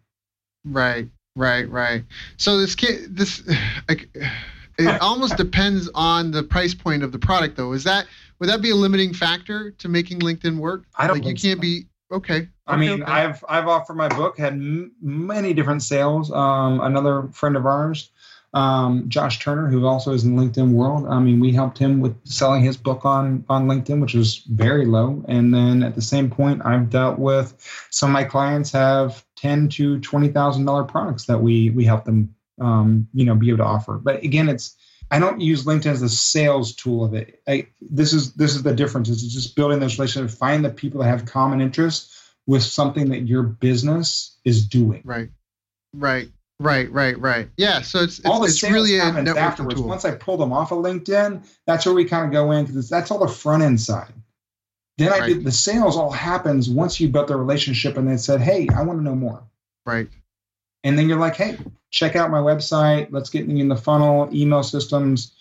Right, 0.64 1.10
right, 1.38 1.70
right. 1.70 2.04
So 2.38 2.58
this 2.58 2.76
kid, 2.76 3.16
this 3.16 3.44
like, 3.90 4.10
it 4.78 5.02
almost 5.02 5.38
depends 5.38 5.90
on 5.96 6.32
the 6.32 6.44
price 6.44 6.74
point 6.74 7.04
of 7.04 7.12
the 7.12 7.20
product, 7.20 7.58
though. 7.58 7.74
Is 7.74 7.84
that 7.86 8.08
would 8.40 8.50
that 8.50 8.62
be 8.62 8.72
a 8.72 8.76
limiting 8.76 9.14
factor 9.14 9.72
to 9.72 9.88
making 9.88 10.20
LinkedIn 10.20 10.58
work? 10.58 10.86
I 10.96 11.08
don't. 11.08 11.18
Like 11.18 11.26
you 11.26 11.36
can't 11.36 11.58
so. 11.58 11.62
be 11.62 11.86
okay. 12.12 12.48
I 12.66 12.76
mean, 12.76 13.04
okay. 13.04 13.12
I've 13.12 13.44
I've 13.48 13.68
offered 13.68 13.96
my 13.96 14.10
book, 14.10 14.38
had 14.38 14.54
m- 14.54 14.92
many 15.02 15.54
different 15.54 15.84
sales. 15.84 16.32
Um, 16.32 16.82
another 16.82 17.30
friend 17.32 17.56
of 17.56 17.66
ours 17.66 18.12
um, 18.54 19.08
Josh 19.08 19.40
Turner, 19.40 19.68
who 19.68 19.86
also 19.86 20.14
is 20.14 20.24
in 20.24 20.36
LinkedIn 20.36 20.72
world. 20.72 21.06
I 21.08 21.20
mean, 21.20 21.40
we 21.40 21.52
helped 21.52 21.78
him 21.78 22.00
with 22.00 22.16
selling 22.26 22.64
his 22.64 22.78
book 22.78 23.06
on 23.06 23.46
on 23.50 23.68
LinkedIn, 23.68 24.02
which 24.02 24.14
was 24.14 24.38
very 24.50 24.86
low. 24.86 25.24
And 25.28 25.54
then 25.54 25.84
at 25.84 25.96
the 25.96 26.02
same 26.02 26.30
point, 26.30 26.62
I've 26.66 26.90
dealt 26.90 27.20
with 27.20 27.54
some 27.90 28.10
of 28.10 28.14
my 28.14 28.24
clients 28.24 28.72
have 28.72 29.24
ten 29.38 29.70
to 29.70 30.00
twenty 30.00 30.28
thousand 30.28 30.66
dollar 30.66 30.84
products 30.84 31.26
that 31.26 31.42
we 31.42 31.70
we 31.70 31.86
help 31.86 32.06
them, 32.06 32.36
um, 32.60 33.08
you 33.14 33.26
know, 33.26 33.36
be 33.36 33.50
able 33.50 33.60
to 33.60 33.64
offer. 33.64 33.94
But 33.94 34.24
again, 34.24 34.50
it's 34.50 34.76
I 35.10 35.20
don't 35.20 35.40
use 35.40 35.66
LinkedIn 35.66 35.86
as 35.86 36.02
a 36.02 36.10
sales 36.10 36.76
tool 36.76 37.06
of 37.06 37.14
it. 37.14 37.42
I, 37.48 37.68
this 37.82 38.14
is 38.14 38.34
this 38.34 38.56
is 38.56 38.64
the 38.64 38.74
difference. 38.74 39.10
It's 39.10 39.22
just 39.22 39.56
building 39.56 39.80
this 39.80 39.98
relationship. 39.98 40.38
Find 40.38 40.66
the 40.66 40.70
people 40.70 41.02
that 41.02 41.08
have 41.08 41.26
common 41.26 41.62
interests 41.62 42.14
with 42.46 42.64
something 42.64 43.10
that 43.10 43.28
your 43.28 43.44
business 43.44 44.38
is 44.44 44.68
doing. 44.68 45.02
Right. 45.06 45.30
Right. 45.94 46.30
Right, 46.60 46.92
right, 46.92 47.20
right. 47.20 47.50
Yeah, 47.56 47.82
so 47.82 48.00
it's 48.00 48.20
all 48.26 48.44
it's, 48.44 48.60
the 48.60 48.68
it's 48.68 48.74
really 48.74 48.98
a 48.98 49.04
afterwards. 49.04 49.80
Tool. 49.80 49.88
Once 49.88 50.06
I 50.06 50.16
pull 50.16 50.38
them 50.38 50.52
off 50.52 50.72
of 50.72 50.80
LinkedIn, 50.80 51.48
that's 51.68 51.86
where 51.86 51.94
we 51.94 52.04
kind 52.04 52.26
of 52.26 52.32
go 52.32 52.52
in 52.52 52.66
because 52.66 52.90
that's 52.90 53.12
all 53.12 53.20
the 53.20 53.32
front 53.32 53.62
end 53.62 53.80
side. 53.80 54.12
Then 54.98 55.14
I 55.14 55.20
right. 55.20 55.28
did 55.28 55.44
the 55.44 55.52
sales 55.52 55.96
all 55.96 56.12
happens 56.12 56.70
once 56.70 57.00
you 57.00 57.08
built 57.08 57.28
the 57.28 57.36
relationship 57.36 57.98
and 57.98 58.08
they 58.08 58.18
said, 58.18 58.42
"Hey, 58.42 58.68
I 58.76 58.84
want 58.84 59.00
to 59.00 59.04
know 59.04 59.16
more." 59.16 59.44
Right. 59.86 60.10
And 60.84 60.98
then 60.98 61.08
you're 61.08 61.20
like, 61.20 61.36
"Hey, 61.36 61.58
check 61.92 62.16
out 62.16 62.32
my 62.32 62.40
website. 62.40 63.08
Let's 63.12 63.30
get 63.30 63.46
you 63.46 63.58
in 63.58 63.68
the 63.68 63.76
funnel, 63.76 64.30
email 64.34 64.64
systems." 64.64 65.34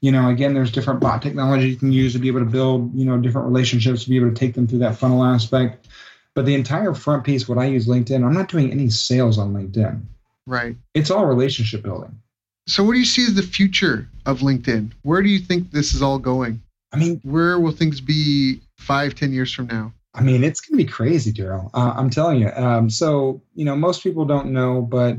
You 0.00 0.12
know, 0.12 0.28
again, 0.28 0.54
there's 0.54 0.70
different 0.70 1.00
bot 1.00 1.22
technology 1.22 1.68
you 1.68 1.76
can 1.76 1.92
use 1.92 2.12
to 2.12 2.18
be 2.18 2.28
able 2.28 2.40
to 2.40 2.46
build, 2.46 2.94
you 2.94 3.04
know, 3.04 3.18
different 3.18 3.48
relationships 3.48 4.04
to 4.04 4.10
be 4.10 4.16
able 4.16 4.28
to 4.28 4.34
take 4.34 4.54
them 4.54 4.66
through 4.66 4.78
that 4.80 4.96
funnel 4.96 5.24
aspect. 5.24 5.88
But 6.34 6.46
the 6.46 6.54
entire 6.54 6.94
front 6.94 7.24
piece, 7.24 7.48
what 7.48 7.58
I 7.58 7.64
use 7.64 7.88
LinkedIn, 7.88 8.24
I'm 8.24 8.32
not 8.32 8.48
doing 8.48 8.70
any 8.70 8.90
sales 8.90 9.38
on 9.38 9.52
LinkedIn. 9.52 10.00
Right. 10.46 10.76
It's 10.94 11.10
all 11.10 11.26
relationship 11.26 11.82
building. 11.82 12.20
So, 12.68 12.84
what 12.84 12.92
do 12.92 12.98
you 12.98 13.04
see 13.04 13.24
as 13.24 13.34
the 13.34 13.42
future 13.42 14.08
of 14.26 14.40
LinkedIn? 14.40 14.92
Where 15.02 15.22
do 15.22 15.28
you 15.28 15.38
think 15.38 15.70
this 15.70 15.94
is 15.94 16.02
all 16.02 16.18
going? 16.18 16.62
I 16.92 16.96
mean, 16.96 17.20
where 17.22 17.58
will 17.60 17.72
things 17.72 18.00
be 18.00 18.62
five, 18.76 19.14
ten 19.14 19.32
years 19.32 19.52
from 19.52 19.66
now? 19.66 19.92
I 20.14 20.22
mean, 20.22 20.42
it's 20.42 20.60
going 20.60 20.78
to 20.78 20.84
be 20.84 20.90
crazy, 20.90 21.32
Daryl. 21.32 21.70
Uh, 21.74 21.94
I'm 21.96 22.10
telling 22.10 22.40
you. 22.40 22.50
Um, 22.50 22.90
so, 22.90 23.42
you 23.54 23.64
know, 23.64 23.76
most 23.76 24.02
people 24.02 24.24
don't 24.24 24.52
know, 24.52 24.82
but 24.82 25.18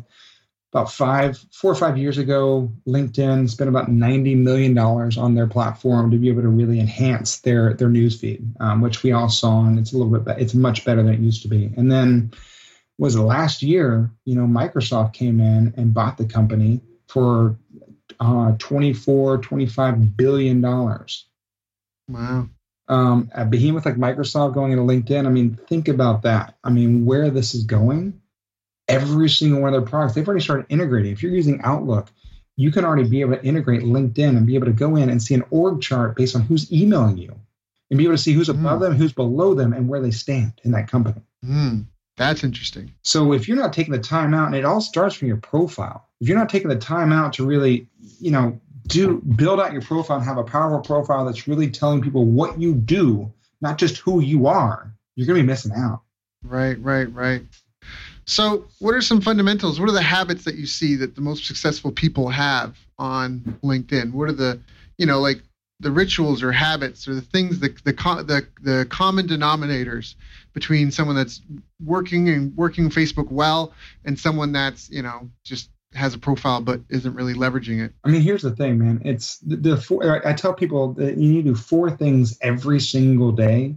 about 0.73 0.91
five, 0.91 1.37
four 1.51 1.71
or 1.71 1.75
five 1.75 1.97
years 1.97 2.17
ago, 2.17 2.71
LinkedIn 2.87 3.49
spent 3.49 3.69
about 3.69 3.89
ninety 3.89 4.35
million 4.35 4.73
dollars 4.73 5.17
on 5.17 5.33
their 5.33 5.47
platform 5.47 6.11
to 6.11 6.17
be 6.17 6.29
able 6.29 6.43
to 6.43 6.49
really 6.49 6.79
enhance 6.79 7.39
their 7.39 7.73
their 7.73 7.87
newsfeed, 7.87 8.45
um, 8.59 8.81
which 8.81 9.01
we 9.01 9.11
all 9.11 9.29
saw, 9.29 9.65
and 9.65 9.79
it's 9.79 9.93
a 9.93 9.97
little 9.97 10.19
bit, 10.19 10.37
it's 10.39 10.53
much 10.53 10.85
better 10.85 11.01
than 11.01 11.13
it 11.13 11.19
used 11.19 11.41
to 11.43 11.47
be. 11.47 11.71
And 11.77 11.91
then 11.91 12.31
was 12.99 13.17
last 13.17 13.63
year, 13.63 14.11
you 14.25 14.35
know, 14.35 14.45
Microsoft 14.45 15.13
came 15.13 15.39
in 15.39 15.73
and 15.77 15.93
bought 15.93 16.17
the 16.17 16.25
company 16.25 16.81
for 17.07 17.57
uh, 18.19 18.51
24, 18.59 19.37
25 19.39 20.17
billion 20.17 20.61
dollars. 20.61 21.28
Wow. 22.09 22.49
Um, 22.87 23.29
a 23.33 23.45
behemoth 23.45 23.85
like 23.85 23.95
Microsoft 23.95 24.55
going 24.55 24.71
into 24.71 24.83
LinkedIn. 24.83 25.27
I 25.27 25.29
mean, 25.29 25.55
think 25.67 25.87
about 25.87 26.23
that. 26.23 26.55
I 26.63 26.71
mean, 26.71 27.05
where 27.05 27.29
this 27.29 27.53
is 27.53 27.63
going, 27.63 28.19
every 28.87 29.29
single 29.29 29.61
one 29.61 29.73
of 29.73 29.79
their 29.79 29.89
products, 29.89 30.15
they've 30.15 30.27
already 30.27 30.43
started 30.43 30.65
integrating. 30.69 31.11
If 31.11 31.21
you're 31.21 31.31
using 31.31 31.61
Outlook, 31.61 32.09
you 32.55 32.71
can 32.71 32.83
already 32.83 33.07
be 33.07 33.21
able 33.21 33.35
to 33.35 33.43
integrate 33.43 33.83
LinkedIn 33.83 34.35
and 34.35 34.47
be 34.47 34.55
able 34.55 34.65
to 34.65 34.73
go 34.73 34.95
in 34.95 35.09
and 35.09 35.21
see 35.21 35.35
an 35.35 35.45
org 35.51 35.81
chart 35.81 36.15
based 36.15 36.35
on 36.35 36.41
who's 36.41 36.71
emailing 36.73 37.17
you 37.17 37.39
and 37.89 37.97
be 37.97 38.03
able 38.03 38.15
to 38.15 38.21
see 38.21 38.33
who's 38.33 38.49
above 38.49 38.79
mm. 38.79 38.81
them, 38.81 38.95
who's 38.95 39.13
below 39.13 39.53
them, 39.53 39.71
and 39.71 39.87
where 39.87 40.01
they 40.01 40.11
stand 40.11 40.53
in 40.63 40.71
that 40.71 40.89
company. 40.89 41.21
Mm. 41.45 41.85
That's 42.17 42.43
interesting. 42.43 42.93
So 43.01 43.31
if 43.31 43.47
you're 43.47 43.55
not 43.55 43.71
taking 43.71 43.93
the 43.93 43.99
time 43.99 44.33
out, 44.33 44.47
and 44.47 44.55
it 44.55 44.65
all 44.65 44.81
starts 44.81 45.15
from 45.15 45.29
your 45.29 45.37
profile, 45.37 46.05
if 46.19 46.27
you're 46.27 46.37
not 46.37 46.49
taking 46.49 46.69
the 46.69 46.75
time 46.75 47.13
out 47.13 47.33
to 47.33 47.45
really, 47.45 47.87
you 48.19 48.31
know, 48.31 48.59
do 48.89 49.21
build 49.21 49.59
out 49.59 49.71
your 49.71 49.81
profile 49.81 50.17
and 50.17 50.25
have 50.25 50.37
a 50.37 50.43
powerful 50.43 50.81
profile 50.81 51.25
that's 51.25 51.47
really 51.47 51.69
telling 51.69 52.01
people 52.01 52.25
what 52.25 52.59
you 52.59 52.73
do, 52.73 53.31
not 53.61 53.77
just 53.77 53.97
who 53.97 54.19
you 54.19 54.47
are, 54.47 54.93
you're 55.15 55.27
going 55.27 55.37
to 55.37 55.43
be 55.43 55.47
missing 55.47 55.71
out. 55.75 56.01
Right, 56.43 56.81
right, 56.81 57.13
right. 57.13 57.43
So, 58.25 58.65
what 58.79 58.93
are 58.93 59.01
some 59.01 59.21
fundamentals? 59.21 59.79
What 59.79 59.89
are 59.89 59.93
the 59.93 60.01
habits 60.01 60.43
that 60.45 60.55
you 60.55 60.65
see 60.65 60.95
that 60.97 61.15
the 61.15 61.21
most 61.21 61.45
successful 61.45 61.91
people 61.91 62.29
have 62.29 62.77
on 62.97 63.59
LinkedIn? 63.63 64.11
What 64.11 64.29
are 64.29 64.33
the, 64.33 64.59
you 64.97 65.05
know, 65.05 65.19
like 65.19 65.41
the 65.79 65.91
rituals 65.91 66.43
or 66.43 66.51
habits 66.51 67.07
or 67.07 67.15
the 67.15 67.21
things 67.21 67.59
the 67.59 67.69
the 67.83 67.93
the, 67.93 68.47
the 68.61 68.85
common 68.89 69.27
denominators 69.27 70.15
between 70.53 70.91
someone 70.91 71.15
that's 71.15 71.41
working 71.83 72.29
and 72.29 72.55
working 72.55 72.89
Facebook 72.89 73.31
well 73.31 73.73
and 74.03 74.19
someone 74.19 74.51
that's 74.51 74.89
you 74.89 75.01
know 75.01 75.29
just 75.43 75.69
has 75.93 76.13
a 76.13 76.19
profile 76.19 76.61
but 76.61 76.81
isn't 76.89 77.13
really 77.15 77.33
leveraging 77.33 77.83
it. 77.83 77.93
I 78.03 78.09
mean, 78.09 78.21
here's 78.21 78.43
the 78.43 78.55
thing, 78.55 78.77
man. 78.77 79.01
It's 79.03 79.37
the, 79.39 79.55
the 79.55 79.77
four. 79.77 80.25
I 80.27 80.33
tell 80.33 80.53
people 80.53 80.93
that 80.93 81.17
you 81.17 81.31
need 81.31 81.45
to 81.45 81.51
do 81.51 81.55
four 81.55 81.89
things 81.89 82.37
every 82.41 82.79
single 82.79 83.31
day 83.31 83.75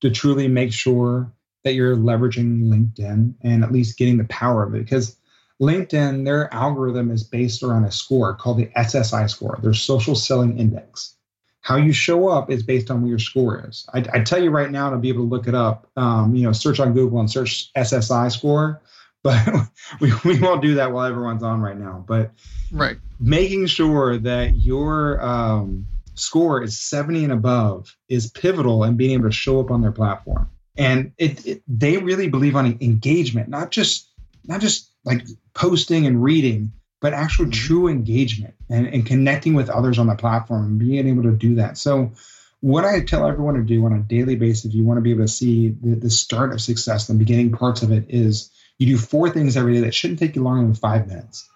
to 0.00 0.10
truly 0.10 0.48
make 0.48 0.72
sure 0.72 1.32
that 1.64 1.74
you're 1.74 1.96
leveraging 1.96 2.64
LinkedIn 2.64 3.34
and 3.42 3.64
at 3.64 3.72
least 3.72 3.98
getting 3.98 4.18
the 4.18 4.24
power 4.24 4.62
of 4.62 4.74
it 4.74 4.84
because. 4.84 5.16
LinkedIn, 5.60 6.24
their 6.24 6.52
algorithm 6.52 7.12
is 7.12 7.22
based 7.22 7.62
around 7.62 7.84
a 7.84 7.92
score 7.92 8.34
called 8.34 8.58
the 8.58 8.66
SSI 8.76 9.30
score, 9.30 9.56
their 9.62 9.72
social 9.72 10.16
selling 10.16 10.58
index. 10.58 11.14
How 11.60 11.76
you 11.76 11.92
show 11.92 12.28
up 12.28 12.50
is 12.50 12.64
based 12.64 12.90
on 12.90 13.00
what 13.02 13.08
your 13.08 13.20
score 13.20 13.64
is. 13.68 13.86
I, 13.94 13.98
I 14.12 14.20
tell 14.20 14.42
you 14.42 14.50
right 14.50 14.72
now 14.72 14.90
to 14.90 14.98
be 14.98 15.08
able 15.08 15.22
to 15.22 15.28
look 15.28 15.46
it 15.46 15.54
up. 15.54 15.88
Um, 15.96 16.34
you 16.34 16.42
know, 16.42 16.50
search 16.50 16.80
on 16.80 16.92
Google 16.94 17.20
and 17.20 17.30
search 17.30 17.72
SSI 17.74 18.32
score, 18.32 18.82
but 19.24 19.68
we, 20.00 20.12
we 20.24 20.38
won't 20.40 20.62
do 20.62 20.74
that 20.74 20.92
while 20.92 21.06
everyone's 21.06 21.42
on 21.42 21.60
right 21.60 21.78
now. 21.78 22.04
But 22.06 22.32
right, 22.72 22.96
making 23.20 23.66
sure 23.66 24.18
that 24.18 24.56
your 24.56 25.22
um, 25.22 25.86
score 26.14 26.62
is 26.62 26.80
70 26.80 27.24
and 27.24 27.32
above 27.32 27.96
is 28.08 28.30
pivotal 28.30 28.84
in 28.84 28.96
being 28.96 29.12
able 29.12 29.28
to 29.28 29.32
show 29.32 29.60
up 29.60 29.70
on 29.70 29.80
their 29.80 29.92
platform. 29.92 30.50
And 30.76 31.12
it, 31.18 31.46
it 31.46 31.62
they 31.68 31.98
really 31.98 32.28
believe 32.28 32.56
on 32.56 32.78
engagement, 32.80 33.48
not 33.48 33.70
just 33.70 34.08
not 34.44 34.60
just 34.60 34.90
like 35.04 35.24
posting 35.54 36.06
and 36.06 36.22
reading, 36.22 36.72
but 37.00 37.12
actual 37.12 37.44
mm-hmm. 37.44 37.66
true 37.66 37.88
engagement 37.88 38.54
and, 38.70 38.86
and 38.86 39.04
connecting 39.04 39.54
with 39.54 39.68
others 39.68 39.98
on 39.98 40.06
the 40.06 40.14
platform 40.14 40.64
and 40.64 40.78
being 40.78 41.06
able 41.06 41.24
to 41.24 41.32
do 41.32 41.56
that. 41.56 41.76
So, 41.76 42.12
what 42.60 42.84
I 42.84 43.00
tell 43.00 43.26
everyone 43.26 43.54
to 43.54 43.62
do 43.62 43.84
on 43.84 43.92
a 43.92 43.98
daily 43.98 44.36
basis, 44.36 44.66
if 44.66 44.74
you 44.74 44.84
want 44.84 44.98
to 44.98 45.02
be 45.02 45.10
able 45.10 45.24
to 45.24 45.28
see 45.28 45.70
the, 45.70 45.96
the 45.96 46.10
start 46.10 46.52
of 46.52 46.60
success, 46.60 47.08
the 47.08 47.14
beginning 47.14 47.50
parts 47.50 47.82
of 47.82 47.90
it, 47.90 48.06
is 48.08 48.50
you 48.78 48.86
do 48.86 48.98
four 48.98 49.30
things 49.30 49.56
every 49.56 49.74
day 49.74 49.80
that 49.80 49.94
shouldn't 49.94 50.18
take 50.18 50.36
you 50.36 50.42
longer 50.42 50.64
than 50.64 50.74
five 50.74 51.06
minutes. 51.06 51.48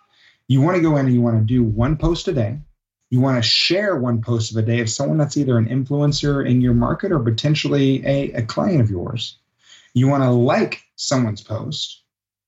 You 0.48 0.60
want 0.60 0.76
to 0.76 0.82
go 0.82 0.96
in 0.96 1.06
and 1.06 1.14
you 1.14 1.20
want 1.20 1.38
to 1.38 1.44
do 1.44 1.64
one 1.64 1.96
post 1.96 2.28
a 2.28 2.32
day, 2.32 2.58
You 3.10 3.20
want 3.20 3.42
to 3.42 3.48
share 3.48 3.96
one 3.96 4.22
post 4.22 4.50
of 4.52 4.56
a 4.56 4.62
day 4.62 4.80
of 4.80 4.90
someone 4.90 5.18
that's 5.18 5.36
either 5.36 5.58
an 5.58 5.66
influencer 5.66 6.48
in 6.48 6.60
your 6.60 6.74
market 6.74 7.12
or 7.12 7.20
potentially 7.20 8.04
a, 8.06 8.32
a 8.32 8.42
client 8.42 8.80
of 8.80 8.90
yours. 8.90 9.38
You 9.94 10.08
want 10.08 10.22
to 10.22 10.30
like 10.30 10.82
someone's 10.96 11.42
post, 11.42 12.02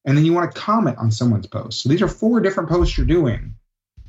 and 0.04 0.16
then 0.16 0.24
you 0.24 0.32
want 0.32 0.52
to 0.52 0.60
comment 0.60 0.98
on 0.98 1.10
someone's 1.10 1.46
post. 1.46 1.82
So 1.82 1.88
these 1.88 2.02
are 2.02 2.08
four 2.08 2.40
different 2.40 2.68
posts 2.68 2.96
you're 2.96 3.06
doing. 3.06 3.54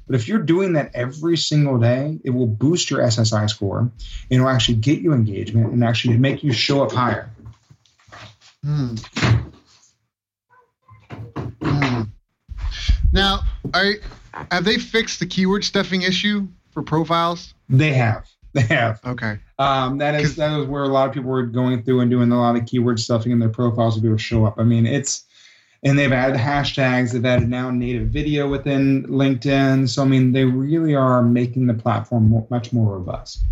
But 0.09 0.15
if 0.15 0.27
you're 0.27 0.39
doing 0.39 0.73
that 0.73 0.91
every 0.95 1.37
single 1.37 1.77
day, 1.77 2.19
it 2.23 2.31
will 2.31 2.47
boost 2.47 2.89
your 2.89 3.01
SSI 3.01 3.47
score 3.47 3.79
and 3.79 3.91
it 4.29 4.39
will 4.39 4.49
actually 4.49 4.77
get 4.77 5.01
you 5.01 5.13
engagement 5.13 5.71
and 5.71 5.83
actually 5.83 6.17
make 6.17 6.43
you 6.43 6.51
show 6.51 6.83
up 6.83 6.91
higher. 6.91 7.29
Hmm. 8.63 8.95
Now, 13.11 13.41
are, 13.73 13.95
have 14.51 14.65
they 14.65 14.77
fixed 14.77 15.19
the 15.19 15.25
keyword 15.25 15.63
stuffing 15.63 16.03
issue 16.03 16.47
for 16.71 16.83
profiles? 16.83 17.53
They 17.69 17.93
have. 17.93 18.27
They 18.51 18.61
have. 18.61 18.99
Okay. 19.05 19.37
Um, 19.59 19.99
that 19.99 20.19
is 20.19 20.35
that 20.37 20.59
is 20.59 20.65
where 20.65 20.81
a 20.81 20.87
lot 20.87 21.07
of 21.07 21.13
people 21.13 21.29
were 21.29 21.43
going 21.43 21.83
through 21.83 21.99
and 21.99 22.09
doing 22.09 22.31
a 22.31 22.39
lot 22.39 22.55
of 22.55 22.65
keyword 22.65 22.99
stuffing 22.99 23.31
in 23.31 23.37
their 23.37 23.47
profiles 23.47 23.93
to 23.93 24.01
be 24.01 24.07
able 24.07 24.17
to 24.17 24.23
show 24.23 24.43
up. 24.43 24.55
I 24.57 24.63
mean, 24.63 24.87
it's 24.87 25.25
and 25.83 25.99
they've 25.99 26.11
added 26.11 26.37
hashtags. 26.37 27.13
They've 27.13 27.23
added 27.23 27.47
now 27.47 27.69
native 27.69 28.07
video 28.07 28.49
within 28.49 29.03
LinkedIn. 29.03 29.87
So 29.87 30.01
I 30.01 30.05
mean, 30.05 30.31
they 30.31 30.45
really 30.45 30.95
are 30.95 31.21
making 31.21 31.67
the 31.67 31.75
platform 31.75 32.29
more, 32.29 32.47
much 32.49 32.73
more 32.73 32.95
robust. 32.95 33.43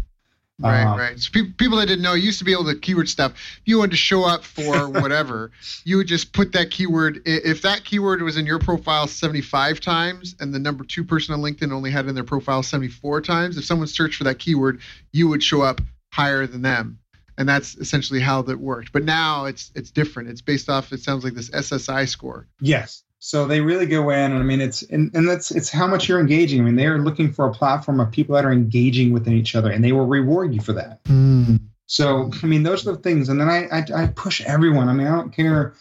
Right, 0.60 0.86
uh, 0.86 0.98
right. 0.98 1.20
So 1.20 1.30
pe- 1.32 1.52
people 1.52 1.78
that 1.78 1.88
didn't 1.88 2.02
know 2.02 2.14
used 2.14 2.40
to 2.40 2.46
be 2.46 2.52
able 2.52 2.66
to 2.66 2.76
keyword 2.76 3.08
stuff. 3.10 3.34
If 3.34 3.62
you 3.66 3.78
wanted 3.78 3.92
to 3.92 3.98
show 3.98 4.24
up 4.24 4.44
for 4.44 4.90
whatever, 5.02 5.52
you 5.84 5.98
would 5.98 6.08
just 6.08 6.34
put 6.34 6.52
that 6.54 6.72
keyword. 6.72 7.22
If 7.26 7.62
that 7.62 7.84
keyword 7.84 8.24
was 8.24 8.38
in 8.38 8.46
your 8.48 8.58
profile 8.58 9.06
75 9.06 9.80
times 9.80 10.36
and 10.40 10.54
the 10.54 10.60
number 10.60 10.84
two 10.84 11.04
person 11.04 11.36
on 11.36 11.42
LinkedIn 11.42 11.72
only 11.72 11.92
had 11.92 12.08
in 12.08 12.16
their 12.16 12.24
profile 12.24 12.64
74 12.64 13.22
times, 13.22 13.58
if 13.58 13.66
someone 13.66 13.88
searched 13.88 14.18
for 14.18 14.24
that 14.24 14.40
keyword, 14.40 14.82
you 15.12 15.28
would 15.28 15.44
show 15.44 15.62
up 15.62 15.80
higher 16.12 16.48
than 16.48 16.64
them. 16.64 16.98
And 17.38 17.48
that's 17.48 17.76
essentially 17.76 18.20
how 18.20 18.42
that 18.42 18.60
worked. 18.60 18.92
But 18.92 19.04
now 19.04 19.46
it's 19.46 19.72
it's 19.76 19.92
different. 19.92 20.30
It's 20.30 20.42
based 20.42 20.70
off. 20.70 20.92
It 20.92 21.02
sounds 21.02 21.24
like 21.24 21.34
this 21.36 21.52
SSI 21.52 22.10
score. 22.10 22.48
Yes. 22.60 23.04
So 23.20 23.48
they 23.48 23.62
really 23.62 23.88
go 23.88 24.12
in, 24.12 24.32
and 24.32 24.40
I 24.40 24.44
mean, 24.44 24.62
it's 24.62 24.84
and, 24.84 25.14
and 25.16 25.28
that's 25.28 25.50
it's 25.52 25.70
how 25.70 25.88
much 25.88 26.08
you're 26.08 26.20
engaging. 26.20 26.62
I 26.62 26.64
mean, 26.64 26.76
they 26.76 26.86
are 26.86 27.00
looking 27.00 27.34
for 27.34 27.48
a 27.48 27.54
platform 27.54 28.00
of 28.00 28.12
people 28.12 28.36
that 28.36 28.46
are 28.46 28.52
engaging 28.52 29.12
within 29.12 29.34
each 29.34 29.56
other, 29.56 29.72
and 29.72 29.84
they 29.84 29.92
will 29.92 30.06
reward 30.06 30.54
you 30.54 30.62
for 30.62 30.74
that. 30.74 31.04
Mm. 31.06 31.60
So 31.88 32.32
I 32.44 32.46
mean, 32.46 32.64
those 32.64 32.86
are 32.86 32.92
the 32.92 33.00
things. 33.00 33.30
And 33.30 33.42
then 33.42 33.50
I, 33.50 33.68
I 33.68 34.04
I 34.04 34.08
push 34.08 34.42
everyone. 34.42 34.88
I 34.88 34.94
mean, 34.94 35.08
I 35.08 35.16
don't 35.16 35.34
care. 35.34 35.74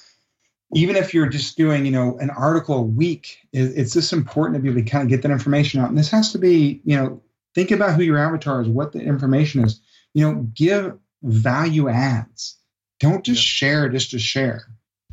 Even 0.74 0.96
if 0.96 1.14
you're 1.14 1.28
just 1.28 1.56
doing, 1.56 1.84
you 1.86 1.92
know, 1.92 2.18
an 2.18 2.30
article 2.30 2.78
a 2.78 2.82
week, 2.82 3.38
it's 3.52 3.92
just 3.92 4.12
important 4.12 4.56
to 4.56 4.62
be 4.62 4.68
able 4.68 4.82
to 4.82 4.90
kind 4.90 5.04
of 5.04 5.08
get 5.08 5.22
that 5.22 5.30
information 5.30 5.80
out. 5.80 5.88
And 5.88 5.96
this 5.96 6.10
has 6.10 6.32
to 6.32 6.38
be, 6.38 6.80
you 6.84 6.96
know, 6.96 7.22
think 7.54 7.70
about 7.70 7.94
who 7.94 8.02
your 8.02 8.18
avatar 8.18 8.62
is, 8.62 8.68
what 8.68 8.92
the 8.92 9.00
information 9.00 9.64
is. 9.64 9.80
You 10.12 10.26
know, 10.26 10.46
give 10.54 10.98
value 11.22 11.88
adds. 11.88 12.56
Don't 12.98 13.24
just 13.24 13.42
yeah. 13.42 13.68
share 13.68 13.88
just 13.90 14.10
to 14.12 14.18
share 14.18 14.66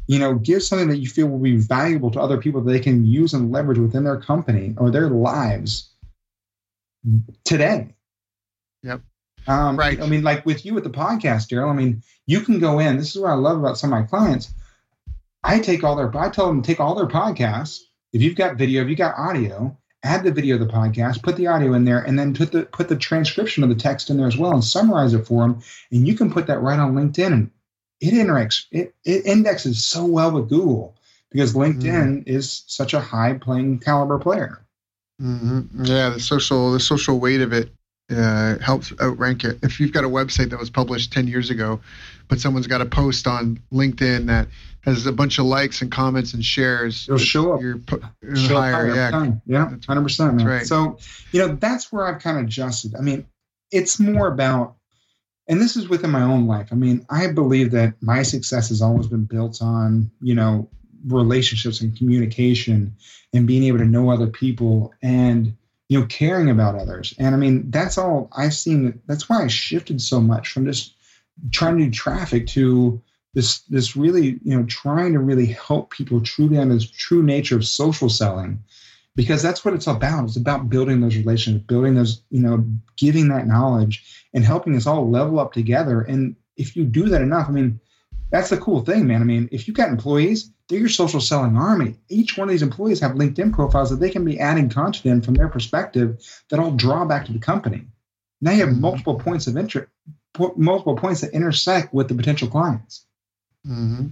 you 0.08 0.20
know 0.20 0.36
give 0.36 0.64
something 0.64 0.90
that 0.90 0.98
you 0.98 1.08
feel 1.08 1.28
will 1.28 1.40
be 1.40 1.58
valuable 1.58 2.12
to 2.12 2.20
other 2.20 2.38
people 2.38 2.62
that 2.62 2.72
they 2.72 2.80
can 2.80 3.06
use 3.06 3.34
and 3.34 3.52
leverage 3.52 3.78
within 3.78 4.04
their 4.04 4.20
company 4.20 4.74
or 4.78 4.92
their 4.92 5.10
lives 5.10 5.90
today. 7.44 7.94
Yep. 8.84 9.02
Um, 9.48 9.78
right. 9.78 10.02
I 10.02 10.08
mean 10.08 10.24
like 10.24 10.46
with 10.46 10.66
you 10.66 10.74
with 10.74 10.84
the 10.84 10.90
podcast 10.90 11.50
daryl 11.50 11.70
i 11.70 11.74
mean 11.74 12.02
you 12.26 12.42
can 12.42 12.60
go 12.60 12.80
in. 12.80 12.98
This 12.98 13.16
is 13.16 13.22
what 13.22 13.32
i 13.32 13.36
love 13.36 13.60
about 13.60 13.78
some 13.78 13.92
of 13.94 14.00
my 14.00 14.06
clients. 14.06 14.54
I 15.44 15.60
take 15.60 15.84
all 15.84 15.96
their 15.96 16.16
i 16.18 16.30
tell 16.30 16.48
them 16.48 16.62
to 16.62 16.68
take 16.68 16.80
all 16.80 16.96
their 16.96 17.08
podcasts. 17.08 17.82
If 18.14 18.22
you've 18.22 18.36
got 18.36 18.58
video 18.58 18.84
if 18.84 18.90
you 18.90 18.96
got 18.96 19.18
audio 19.18 19.78
add 20.04 20.24
the 20.24 20.32
video 20.32 20.56
of 20.56 20.62
the 20.62 20.74
podcast 20.74 21.24
put 21.24 21.38
the 21.38 21.48
audio 21.48 21.74
in 21.74 21.86
there 21.86 22.00
and 22.00 22.20
then 22.20 22.34
put 22.34 22.52
the 22.52 22.64
put 22.64 22.90
the 22.90 22.96
transcription 22.96 23.64
of 23.64 23.70
the 23.70 23.76
text 23.76 24.10
in 24.10 24.18
there 24.18 24.28
as 24.28 24.38
well 24.38 24.52
and 24.52 24.64
summarize 24.64 25.14
it 25.14 25.26
for 25.26 25.42
them 25.42 25.62
and 25.92 26.08
you 26.08 26.16
can 26.16 26.32
put 26.32 26.48
that 26.48 26.60
right 26.60 26.80
on 26.80 26.94
linkedin 26.94 27.34
and 27.34 27.52
it 28.02 28.14
interacts 28.14 28.66
it, 28.72 28.94
it 29.06 29.26
indexes 29.26 29.86
so 29.86 30.06
well 30.06 30.32
with 30.32 30.50
Google 30.50 30.96
because 31.32 31.54
LinkedIn 31.54 31.82
mm 31.82 32.28
is 32.28 32.64
such 32.68 32.94
a 32.94 33.00
high 33.00 33.34
playing 33.34 33.80
caliber 33.80 34.20
player. 34.20 34.64
Mm-hmm. 35.22 35.86
Yeah, 35.86 36.10
the 36.10 36.20
social 36.20 36.72
the 36.72 36.80
social 36.80 37.20
weight 37.20 37.42
of 37.42 37.54
it 37.54 37.72
uh, 38.12 38.58
helps 38.60 38.94
outrank 39.02 39.44
it. 39.44 39.60
If 39.64 39.80
you've 39.80 39.92
got 39.92 40.04
a 40.04 40.10
website 40.10 40.50
that 40.52 40.60
was 40.60 40.70
published 40.70 41.12
ten 41.12 41.28
years 41.28 41.50
ago, 41.50 41.82
but 42.28 42.40
someone's 42.40 42.68
got 42.68 42.82
a 42.82 42.86
post 42.86 43.28
on 43.28 43.60
LinkedIn 43.72 44.28
that 44.28 44.48
has 44.82 45.06
a 45.06 45.12
bunch 45.12 45.40
of 45.40 45.46
likes 45.46 45.82
and 45.82 45.92
comments 45.92 46.34
and 46.34 46.44
shares, 46.44 47.08
it'll 47.08 47.18
show 47.18 47.54
up. 47.54 47.62
You're 47.62 47.80
show 48.36 48.60
higher, 48.60 48.92
up 48.92 49.14
higher, 49.14 49.42
yeah, 49.46 49.70
yeah, 49.70 49.78
hundred 49.88 50.04
percent. 50.04 50.42
Right. 50.42 50.66
So 50.66 50.98
you 51.32 51.40
know 51.40 51.56
that's 51.56 51.92
where 51.92 52.08
I've 52.08 52.22
kind 52.22 52.38
of 52.38 52.46
adjusted. 52.46 52.96
I 52.96 53.02
mean, 53.02 53.26
it's 53.72 54.00
more 54.00 54.28
about 54.28 54.76
and 55.48 55.60
this 55.60 55.76
is 55.76 55.90
within 55.90 56.12
my 56.12 56.22
own 56.22 56.48
life. 56.48 56.70
I 56.72 56.76
mean, 56.76 57.06
I 57.10 57.28
believe 57.28 57.72
that 57.72 57.96
my 58.02 58.24
success 58.24 58.70
has 58.70 58.82
always 58.82 59.08
been 59.08 59.26
built 59.26 59.62
on, 59.62 60.10
you 60.22 60.36
know, 60.36 60.70
relationships 61.06 61.82
and 61.82 61.98
communication 61.98 62.96
and 63.34 63.48
being 63.48 63.64
able 63.64 63.80
to 63.80 63.86
know 63.86 64.10
other 64.10 64.28
people 64.28 64.94
and, 65.02 65.56
you 65.90 66.00
know, 66.00 66.06
caring 66.06 66.50
about 66.50 66.76
others. 66.76 67.14
And 67.20 67.36
I 67.36 67.38
mean, 67.38 67.72
that's 67.72 67.98
all 67.98 68.30
I've 68.36 68.54
seen. 68.54 69.02
That's 69.06 69.28
why 69.28 69.44
I 69.44 69.48
shifted 69.48 70.02
so 70.02 70.22
much 70.22 70.50
from 70.50 70.66
just 70.66 70.96
trying 71.52 71.78
to 71.78 71.86
do 71.86 71.92
traffic 71.92 72.48
to 72.48 73.02
this, 73.34 73.60
this 73.62 73.96
really, 73.98 74.40
you 74.44 74.58
know, 74.58 74.64
trying 74.68 75.14
to 75.14 75.20
really 75.20 75.48
help 75.48 75.90
people 75.90 76.22
truly 76.22 76.58
on 76.58 76.70
this 76.70 76.90
true 76.90 77.24
nature 77.24 77.58
of 77.58 77.66
social 77.66 78.08
selling 78.08 78.64
because 79.16 79.42
that's 79.42 79.64
what 79.64 79.74
it's 79.74 79.88
about. 79.88 80.26
It's 80.26 80.38
about 80.38 80.70
building 80.70 81.02
those 81.02 81.16
relationships, 81.16 81.66
building 81.66 81.96
those, 81.96 82.22
you 82.30 82.42
know, 82.42 82.66
giving 82.98 83.30
that 83.30 83.48
knowledge 83.48 84.26
and 84.34 84.44
helping 84.44 84.76
us 84.76 84.88
all 84.88 85.10
level 85.10 85.40
up 85.40 85.54
together. 85.54 86.02
And 86.02 86.36
if 86.58 86.76
you 86.76 86.86
do 86.86 87.10
that 87.10 87.22
enough, 87.22 87.48
I 87.48 87.52
mean, 87.52 87.80
that's 88.32 88.50
the 88.50 88.58
cool 88.58 88.82
thing, 88.82 89.06
man. 89.06 89.22
I 89.22 89.26
mean, 89.26 89.48
if 89.52 89.68
you've 89.68 89.78
got 89.78 89.90
employees, 89.90 90.52
they're 90.68 90.80
your 90.80 90.90
social 90.90 91.22
selling 91.22 91.56
army. 91.56 91.96
Each 92.10 92.38
one 92.38 92.48
of 92.48 92.52
these 92.52 92.64
employees 92.64 93.00
have 93.02 93.12
LinkedIn 93.12 93.54
profiles 93.54 93.92
that 93.92 93.98
they 93.98 94.10
can 94.10 94.26
be 94.26 94.40
adding 94.40 94.70
content 94.70 95.06
in 95.06 95.22
from 95.22 95.36
their 95.36 95.50
perspective 95.50 96.20
that 96.50 96.60
all 96.60 96.72
draw 96.72 97.06
back 97.06 97.26
to 97.26 97.34
the 97.34 97.40
company. 97.40 97.86
Now 98.42 98.52
you 98.52 98.62
have 98.62 98.70
mm-hmm. 98.70 98.82
multiple 98.82 99.20
points 99.20 99.46
of 99.46 99.56
interest, 99.56 99.90
multiple 100.56 100.96
points 100.96 101.22
that 101.22 101.32
intersect 101.32 101.94
with 101.94 102.08
the 102.08 102.16
potential 102.16 102.48
clients. 102.48 103.06
Mm-hmm. 103.68 104.08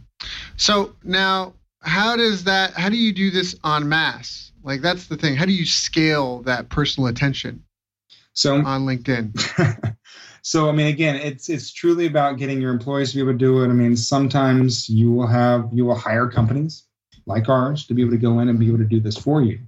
So 0.56 0.96
now, 1.04 1.54
how 1.82 2.16
does 2.16 2.44
that? 2.44 2.74
How 2.74 2.90
do 2.90 2.98
you 2.98 3.12
do 3.12 3.32
this 3.32 3.56
on 3.64 3.90
mass? 3.90 4.51
Like 4.64 4.82
that's 4.82 5.08
the 5.08 5.18
thing. 5.18 5.36
How 5.36 5.46
do 5.46 5.54
you 5.54 5.66
scale 5.66 6.42
that 6.44 6.70
personal 6.70 7.08
attention? 7.08 7.64
So 8.34 8.56
on 8.56 8.86
LinkedIn. 8.86 9.96
so 10.42 10.70
I 10.70 10.72
mean, 10.72 10.88
again, 10.88 11.16
it's 11.16 11.50
it's 11.50 11.72
truly 11.72 12.06
about 12.06 12.38
getting 12.38 12.62
your 12.62 12.72
employees 12.72 13.12
to 13.12 13.18
be 13.18 13.22
able 13.22 13.34
to 13.34 13.38
do 13.38 13.64
it. 13.64 13.68
I 13.68 13.74
mean, 13.74 13.98
sometimes 13.98 14.88
you 14.90 15.12
will 15.12 15.28
have 15.28 15.70
you 15.72 15.86
will 15.86 15.96
hire 15.96 16.28
companies 16.28 16.84
like 17.26 17.50
ours 17.50 17.86
to 17.88 17.94
be 17.94 18.02
able 18.02 18.12
to 18.12 18.18
go 18.18 18.40
in 18.40 18.50
and 18.50 18.60
be 18.60 18.68
able 18.68 18.80
to 18.80 18.86
do 18.86 19.00
this 19.00 19.18
for 19.18 19.42
you, 19.42 19.60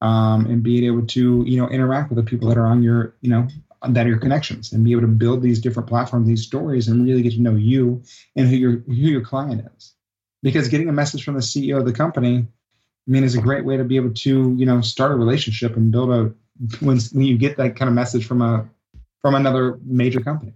um, 0.00 0.46
and 0.46 0.62
be 0.62 0.86
able 0.86 1.06
to 1.06 1.44
you 1.46 1.60
know 1.60 1.68
interact 1.68 2.10
with 2.10 2.16
the 2.16 2.28
people 2.28 2.48
that 2.48 2.58
are 2.58 2.66
on 2.66 2.82
your 2.82 3.14
you 3.20 3.30
know 3.30 3.46
that 3.88 4.06
are 4.06 4.10
your 4.10 4.18
connections 4.18 4.72
and 4.72 4.84
be 4.84 4.92
able 4.92 5.02
to 5.02 5.08
build 5.08 5.42
these 5.42 5.60
different 5.60 5.88
platforms, 5.88 6.28
these 6.28 6.44
stories, 6.44 6.88
and 6.88 7.04
really 7.06 7.22
get 7.22 7.32
to 7.32 7.40
know 7.40 7.54
you 7.54 8.02
and 8.36 8.48
who 8.48 8.56
your 8.56 8.72
who 8.86 8.94
your 8.94 9.22
client 9.22 9.66
is. 9.76 9.94
Because 10.42 10.68
getting 10.68 10.88
a 10.88 10.92
message 10.92 11.24
from 11.24 11.34
the 11.34 11.40
CEO 11.40 11.78
of 11.78 11.84
the 11.84 11.92
company 11.92 12.46
I 13.10 13.12
mean, 13.12 13.24
it's 13.24 13.34
a 13.34 13.40
great 13.40 13.64
way 13.64 13.76
to 13.76 13.82
be 13.82 13.96
able 13.96 14.14
to, 14.14 14.54
you 14.56 14.64
know, 14.64 14.80
start 14.82 15.10
a 15.10 15.16
relationship 15.16 15.76
and 15.76 15.90
build 15.90 16.10
a 16.10 16.32
when 16.78 17.00
when 17.12 17.26
you 17.26 17.36
get 17.36 17.56
that 17.56 17.74
kind 17.74 17.88
of 17.88 17.94
message 17.94 18.24
from 18.24 18.40
a 18.40 18.68
from 19.20 19.34
another 19.34 19.80
major 19.82 20.20
company. 20.20 20.52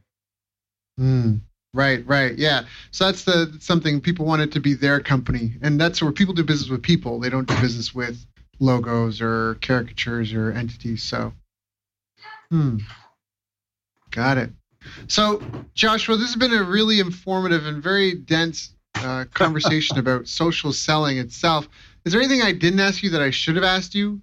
Mm, 1.00 1.40
right, 1.72 2.06
right, 2.06 2.38
yeah. 2.38 2.62
So 2.92 3.06
that's 3.06 3.24
the 3.24 3.56
something 3.58 4.00
people 4.00 4.24
want 4.24 4.42
it 4.42 4.52
to 4.52 4.60
be 4.60 4.74
their 4.74 5.00
company, 5.00 5.54
and 5.62 5.80
that's 5.80 6.00
where 6.00 6.12
people 6.12 6.32
do 6.32 6.44
business 6.44 6.70
with 6.70 6.80
people. 6.80 7.18
They 7.18 7.28
don't 7.28 7.48
do 7.48 7.60
business 7.60 7.92
with 7.92 8.24
logos 8.60 9.20
or 9.20 9.56
caricatures 9.60 10.32
or 10.32 10.52
entities. 10.52 11.02
So, 11.02 11.32
hmm, 12.52 12.78
got 14.12 14.38
it. 14.38 14.50
So, 15.08 15.42
Joshua, 15.74 16.16
this 16.16 16.28
has 16.28 16.36
been 16.36 16.52
a 16.52 16.62
really 16.62 17.00
informative 17.00 17.66
and 17.66 17.82
very 17.82 18.14
dense 18.14 18.74
uh, 18.94 19.24
conversation 19.34 19.98
about 19.98 20.28
social 20.28 20.72
selling 20.72 21.18
itself. 21.18 21.68
Is 22.04 22.12
there 22.12 22.20
anything 22.20 22.42
I 22.42 22.52
didn't 22.52 22.80
ask 22.80 23.02
you 23.02 23.10
that 23.10 23.22
I 23.22 23.30
should 23.30 23.56
have 23.56 23.64
asked 23.64 23.94
you? 23.94 24.20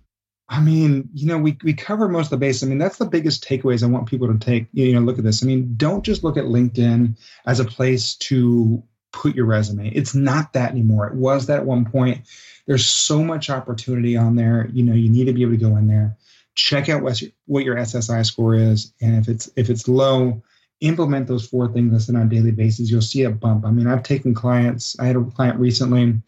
I 0.47 0.59
mean, 0.59 1.09
you 1.13 1.27
know, 1.27 1.37
we 1.37 1.57
we 1.63 1.73
cover 1.73 2.09
most 2.09 2.25
of 2.25 2.31
the 2.31 2.45
base. 2.45 2.61
I 2.61 2.67
mean, 2.67 2.77
that's 2.77 2.97
the 2.97 3.05
biggest 3.05 3.43
takeaways 3.43 3.83
I 3.83 3.87
want 3.87 4.09
people 4.09 4.27
to 4.27 4.37
take. 4.37 4.67
You 4.73 4.93
know, 4.93 4.99
look 4.99 5.17
at 5.17 5.23
this. 5.23 5.41
I 5.41 5.45
mean, 5.47 5.73
don't 5.77 6.03
just 6.03 6.23
look 6.23 6.35
at 6.35 6.43
LinkedIn 6.43 7.17
as 7.45 7.59
a 7.59 7.65
place 7.65 8.15
to 8.15 8.83
put 9.13 9.33
your 9.33 9.45
resume. 9.45 9.89
It's 9.89 10.13
not 10.13 10.53
that 10.53 10.71
anymore. 10.71 11.07
It 11.07 11.15
was 11.15 11.45
that 11.45 11.59
at 11.59 11.65
one 11.65 11.85
point. 11.85 12.27
There's 12.67 12.85
so 12.85 13.23
much 13.23 13.49
opportunity 13.49 14.15
on 14.17 14.35
there. 14.35 14.69
You 14.73 14.83
know, 14.83 14.93
you 14.93 15.09
need 15.09 15.25
to 15.25 15.33
be 15.33 15.41
able 15.41 15.53
to 15.53 15.57
go 15.57 15.77
in 15.77 15.87
there, 15.87 16.15
check 16.53 16.89
out 16.89 17.01
what 17.01 17.21
your, 17.21 17.31
what 17.45 17.63
your 17.63 17.75
SSI 17.77 18.25
score 18.25 18.55
is, 18.55 18.93
and 19.01 19.15
if 19.15 19.27
it's 19.27 19.49
if 19.55 19.69
it's 19.69 19.87
low, 19.87 20.43
implement 20.81 21.27
those 21.27 21.47
four 21.47 21.71
things 21.71 22.09
on 22.09 22.17
a 22.17 22.25
daily 22.25 22.51
basis. 22.51 22.91
You'll 22.91 23.01
see 23.01 23.23
a 23.23 23.31
bump. 23.31 23.65
I 23.65 23.71
mean, 23.71 23.87
I've 23.87 24.03
taken 24.03 24.33
clients. 24.33 24.99
I 24.99 25.05
had 25.05 25.15
a 25.15 25.23
client 25.23 25.59
recently 25.59 26.21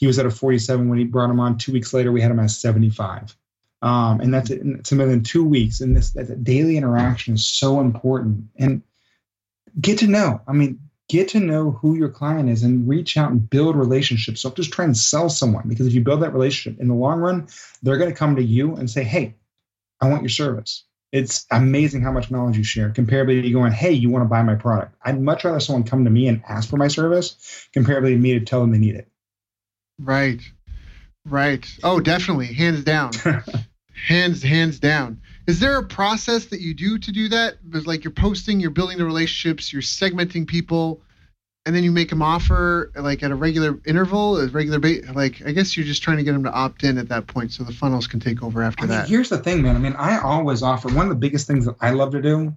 he 0.00 0.06
was 0.06 0.18
at 0.18 0.24
a 0.24 0.30
47 0.30 0.88
when 0.88 0.98
he 0.98 1.04
brought 1.04 1.30
him 1.30 1.38
on. 1.38 1.58
Two 1.58 1.72
weeks 1.72 1.92
later, 1.92 2.10
we 2.10 2.22
had 2.22 2.30
him 2.30 2.40
at 2.40 2.50
75. 2.50 3.36
Um, 3.82 4.20
and 4.20 4.32
that's 4.32 4.50
it's 4.50 4.90
within 4.90 5.22
two 5.22 5.44
weeks. 5.44 5.82
And 5.82 5.94
this 5.94 6.10
that 6.12 6.42
daily 6.42 6.78
interaction 6.78 7.34
is 7.34 7.44
so 7.44 7.80
important. 7.80 8.44
And 8.56 8.82
get 9.78 9.98
to 9.98 10.06
know. 10.06 10.40
I 10.48 10.52
mean, 10.52 10.80
get 11.10 11.28
to 11.28 11.40
know 11.40 11.72
who 11.72 11.96
your 11.96 12.08
client 12.08 12.48
is 12.48 12.62
and 12.62 12.88
reach 12.88 13.18
out 13.18 13.30
and 13.30 13.48
build 13.48 13.76
relationships. 13.76 14.42
Don't 14.42 14.56
just 14.56 14.72
try 14.72 14.86
and 14.86 14.96
sell 14.96 15.28
someone 15.28 15.68
because 15.68 15.86
if 15.86 15.92
you 15.92 16.00
build 16.00 16.22
that 16.22 16.32
relationship 16.32 16.80
in 16.80 16.88
the 16.88 16.94
long 16.94 17.20
run, 17.20 17.48
they're 17.82 17.98
going 17.98 18.10
to 18.10 18.16
come 18.16 18.36
to 18.36 18.42
you 18.42 18.76
and 18.76 18.90
say, 18.90 19.04
Hey, 19.04 19.34
I 20.00 20.08
want 20.08 20.22
your 20.22 20.30
service. 20.30 20.84
It's 21.12 21.44
amazing 21.50 22.00
how 22.00 22.12
much 22.12 22.30
knowledge 22.30 22.56
you 22.56 22.64
share 22.64 22.88
comparably 22.88 23.42
to 23.42 23.50
going, 23.50 23.72
Hey, 23.72 23.92
you 23.92 24.08
want 24.08 24.24
to 24.24 24.28
buy 24.30 24.42
my 24.42 24.54
product. 24.54 24.94
I'd 25.04 25.20
much 25.20 25.44
rather 25.44 25.60
someone 25.60 25.84
come 25.84 26.04
to 26.04 26.10
me 26.10 26.26
and 26.26 26.42
ask 26.48 26.70
for 26.70 26.78
my 26.78 26.88
service 26.88 27.68
comparably 27.76 28.14
to 28.14 28.16
me 28.16 28.38
to 28.38 28.44
tell 28.46 28.62
them 28.62 28.70
they 28.70 28.78
need 28.78 28.94
it. 28.94 29.09
Right. 30.00 30.40
Right. 31.26 31.66
Oh, 31.82 32.00
definitely. 32.00 32.46
Hands 32.46 32.82
down. 32.82 33.12
hands 34.08 34.42
hands 34.42 34.78
down. 34.78 35.20
Is 35.46 35.60
there 35.60 35.76
a 35.76 35.84
process 35.84 36.46
that 36.46 36.60
you 36.60 36.74
do 36.74 36.98
to 36.98 37.12
do 37.12 37.28
that? 37.28 37.56
Because 37.68 37.86
like 37.86 38.04
you're 38.04 38.12
posting, 38.12 38.60
you're 38.60 38.70
building 38.70 38.98
the 38.98 39.04
relationships, 39.04 39.72
you're 39.72 39.82
segmenting 39.82 40.46
people, 40.46 41.02
and 41.66 41.74
then 41.74 41.84
you 41.84 41.90
make 41.90 42.08
them 42.08 42.22
offer 42.22 42.90
like 42.96 43.22
at 43.22 43.30
a 43.30 43.34
regular 43.34 43.78
interval, 43.86 44.38
a 44.38 44.48
regular 44.48 44.78
ba- 44.78 45.12
like 45.12 45.42
I 45.44 45.52
guess 45.52 45.76
you're 45.76 45.86
just 45.86 46.02
trying 46.02 46.16
to 46.16 46.22
get 46.22 46.32
them 46.32 46.44
to 46.44 46.52
opt 46.52 46.84
in 46.84 46.98
at 46.98 47.08
that 47.08 47.26
point, 47.26 47.52
so 47.52 47.64
the 47.64 47.72
funnels 47.72 48.06
can 48.06 48.20
take 48.20 48.42
over 48.42 48.62
after 48.62 48.84
I 48.84 48.86
mean, 48.86 48.98
that. 48.98 49.08
Here's 49.08 49.28
the 49.28 49.38
thing, 49.38 49.62
man. 49.62 49.76
I 49.76 49.78
mean, 49.78 49.94
I 49.94 50.18
always 50.18 50.62
offer 50.62 50.88
one 50.88 51.06
of 51.06 51.10
the 51.10 51.16
biggest 51.16 51.46
things 51.46 51.66
that 51.66 51.76
I 51.80 51.90
love 51.90 52.12
to 52.12 52.22
do, 52.22 52.56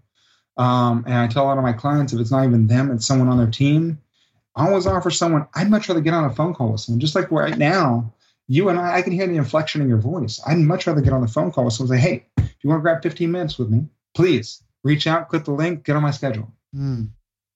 um, 0.57 1.03
and 1.05 1.15
I 1.15 1.27
tell 1.27 1.43
a 1.43 1.47
lot 1.47 1.57
of 1.57 1.63
my 1.63 1.73
clients 1.73 2.13
if 2.13 2.19
it's 2.19 2.31
not 2.31 2.45
even 2.45 2.67
them, 2.67 2.91
it's 2.91 3.05
someone 3.05 3.27
on 3.27 3.37
their 3.37 3.51
team. 3.51 3.99
I 4.55 4.67
always 4.67 4.87
offer 4.87 5.09
someone. 5.09 5.47
I'd 5.55 5.69
much 5.69 5.89
rather 5.89 6.01
get 6.01 6.13
on 6.13 6.25
a 6.25 6.33
phone 6.33 6.53
call 6.53 6.71
with 6.71 6.81
someone, 6.81 6.99
just 6.99 7.15
like 7.15 7.31
right 7.31 7.57
now 7.57 8.13
you 8.47 8.69
and 8.69 8.79
I, 8.79 8.97
I 8.97 9.01
can 9.01 9.13
hear 9.13 9.27
the 9.27 9.35
inflection 9.35 9.81
in 9.81 9.87
your 9.87 9.97
voice. 9.97 10.39
I'd 10.45 10.57
much 10.57 10.85
rather 10.85 11.01
get 11.01 11.13
on 11.13 11.21
the 11.21 11.27
phone 11.27 11.51
call 11.51 11.65
with 11.65 11.73
someone 11.73 11.95
and 11.95 12.03
say, 12.03 12.09
hey, 12.09 12.25
if 12.37 12.55
you 12.61 12.69
want 12.69 12.79
to 12.79 12.83
grab 12.83 13.01
15 13.01 13.31
minutes 13.31 13.57
with 13.57 13.69
me, 13.69 13.87
please 14.13 14.61
reach 14.83 15.07
out, 15.07 15.29
click 15.29 15.45
the 15.45 15.51
link, 15.51 15.83
get 15.85 15.95
on 15.95 16.03
my 16.03 16.11
schedule. 16.11 16.51
Mm. 16.75 17.09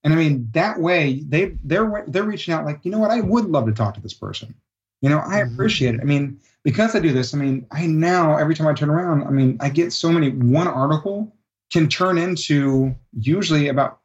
And 0.03 0.13
I 0.13 0.15
mean, 0.15 0.47
that 0.53 0.79
way 0.79 1.21
they 1.27 1.57
they're 1.63 2.05
they're 2.07 2.23
reaching 2.23 2.53
out 2.53 2.65
like, 2.65 2.79
you 2.83 2.91
know 2.91 2.99
what, 2.99 3.11
I 3.11 3.21
would 3.21 3.45
love 3.45 3.65
to 3.65 3.73
talk 3.73 3.95
to 3.95 4.01
this 4.01 4.13
person. 4.13 4.53
You 5.01 5.09
know, 5.09 5.19
I 5.19 5.41
mm-hmm. 5.41 5.53
appreciate 5.53 5.95
it. 5.95 6.01
I 6.01 6.05
mean, 6.05 6.39
because 6.63 6.95
I 6.95 6.99
do 6.99 7.11
this, 7.11 7.33
I 7.33 7.37
mean, 7.37 7.67
I 7.71 7.85
now 7.87 8.37
every 8.37 8.55
time 8.55 8.67
I 8.67 8.73
turn 8.73 8.89
around, 8.89 9.23
I 9.23 9.29
mean, 9.29 9.57
I 9.59 9.69
get 9.69 9.91
so 9.91 10.11
many 10.11 10.29
one 10.29 10.67
article 10.67 11.33
can 11.71 11.89
turn 11.89 12.17
into 12.17 12.95
usually 13.19 13.67
about 13.67 13.99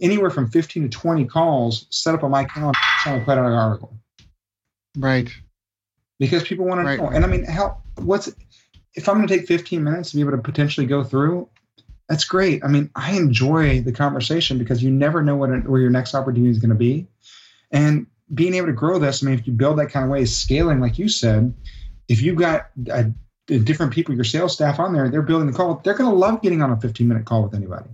anywhere 0.00 0.30
from 0.30 0.50
15 0.50 0.84
to 0.84 0.88
20 0.88 1.24
calls 1.26 1.86
set 1.90 2.14
up 2.14 2.22
on 2.22 2.30
my 2.30 2.44
calendar 2.44 2.78
to 3.04 3.22
put 3.24 3.38
out 3.38 3.46
an 3.46 3.52
article. 3.52 3.94
Right 4.96 5.30
because 6.18 6.42
people 6.42 6.66
want 6.66 6.84
right. 6.84 6.96
to 6.96 7.02
know. 7.02 7.08
And 7.10 7.24
I 7.24 7.28
mean, 7.28 7.44
how 7.44 7.82
what's 7.96 8.28
if 8.94 9.08
I'm 9.08 9.16
going 9.16 9.28
to 9.28 9.36
take 9.36 9.46
15 9.46 9.82
minutes 9.82 10.10
to 10.10 10.16
be 10.16 10.22
able 10.22 10.32
to 10.32 10.38
potentially 10.38 10.86
go 10.86 11.04
through? 11.04 11.48
That's 12.08 12.24
great. 12.24 12.64
I 12.64 12.68
mean, 12.68 12.90
I 12.94 13.12
enjoy 13.12 13.82
the 13.82 13.92
conversation 13.92 14.58
because 14.58 14.82
you 14.82 14.90
never 14.90 15.22
know 15.22 15.36
what 15.36 15.50
where 15.68 15.80
your 15.80 15.90
next 15.90 16.14
opportunity 16.14 16.50
is 16.50 16.58
going 16.58 16.70
to 16.70 16.74
be, 16.74 17.06
and 17.70 18.06
being 18.32 18.54
able 18.54 18.66
to 18.66 18.72
grow 18.72 18.98
this. 18.98 19.22
I 19.22 19.26
mean, 19.26 19.38
if 19.38 19.46
you 19.46 19.52
build 19.52 19.78
that 19.78 19.90
kind 19.90 20.04
of 20.04 20.10
way, 20.10 20.24
scaling, 20.24 20.80
like 20.80 20.98
you 20.98 21.08
said, 21.08 21.54
if 22.08 22.22
you've 22.22 22.36
got 22.36 22.70
a, 22.90 23.12
a 23.48 23.58
different 23.58 23.92
people, 23.92 24.14
your 24.14 24.24
sales 24.24 24.54
staff 24.54 24.80
on 24.80 24.92
there, 24.92 25.08
they're 25.10 25.22
building 25.22 25.50
the 25.50 25.56
call. 25.56 25.80
They're 25.84 25.94
going 25.94 26.10
to 26.10 26.16
love 26.16 26.42
getting 26.42 26.62
on 26.62 26.70
a 26.70 26.80
15 26.80 27.06
minute 27.06 27.24
call 27.26 27.42
with 27.42 27.54
anybody. 27.54 27.90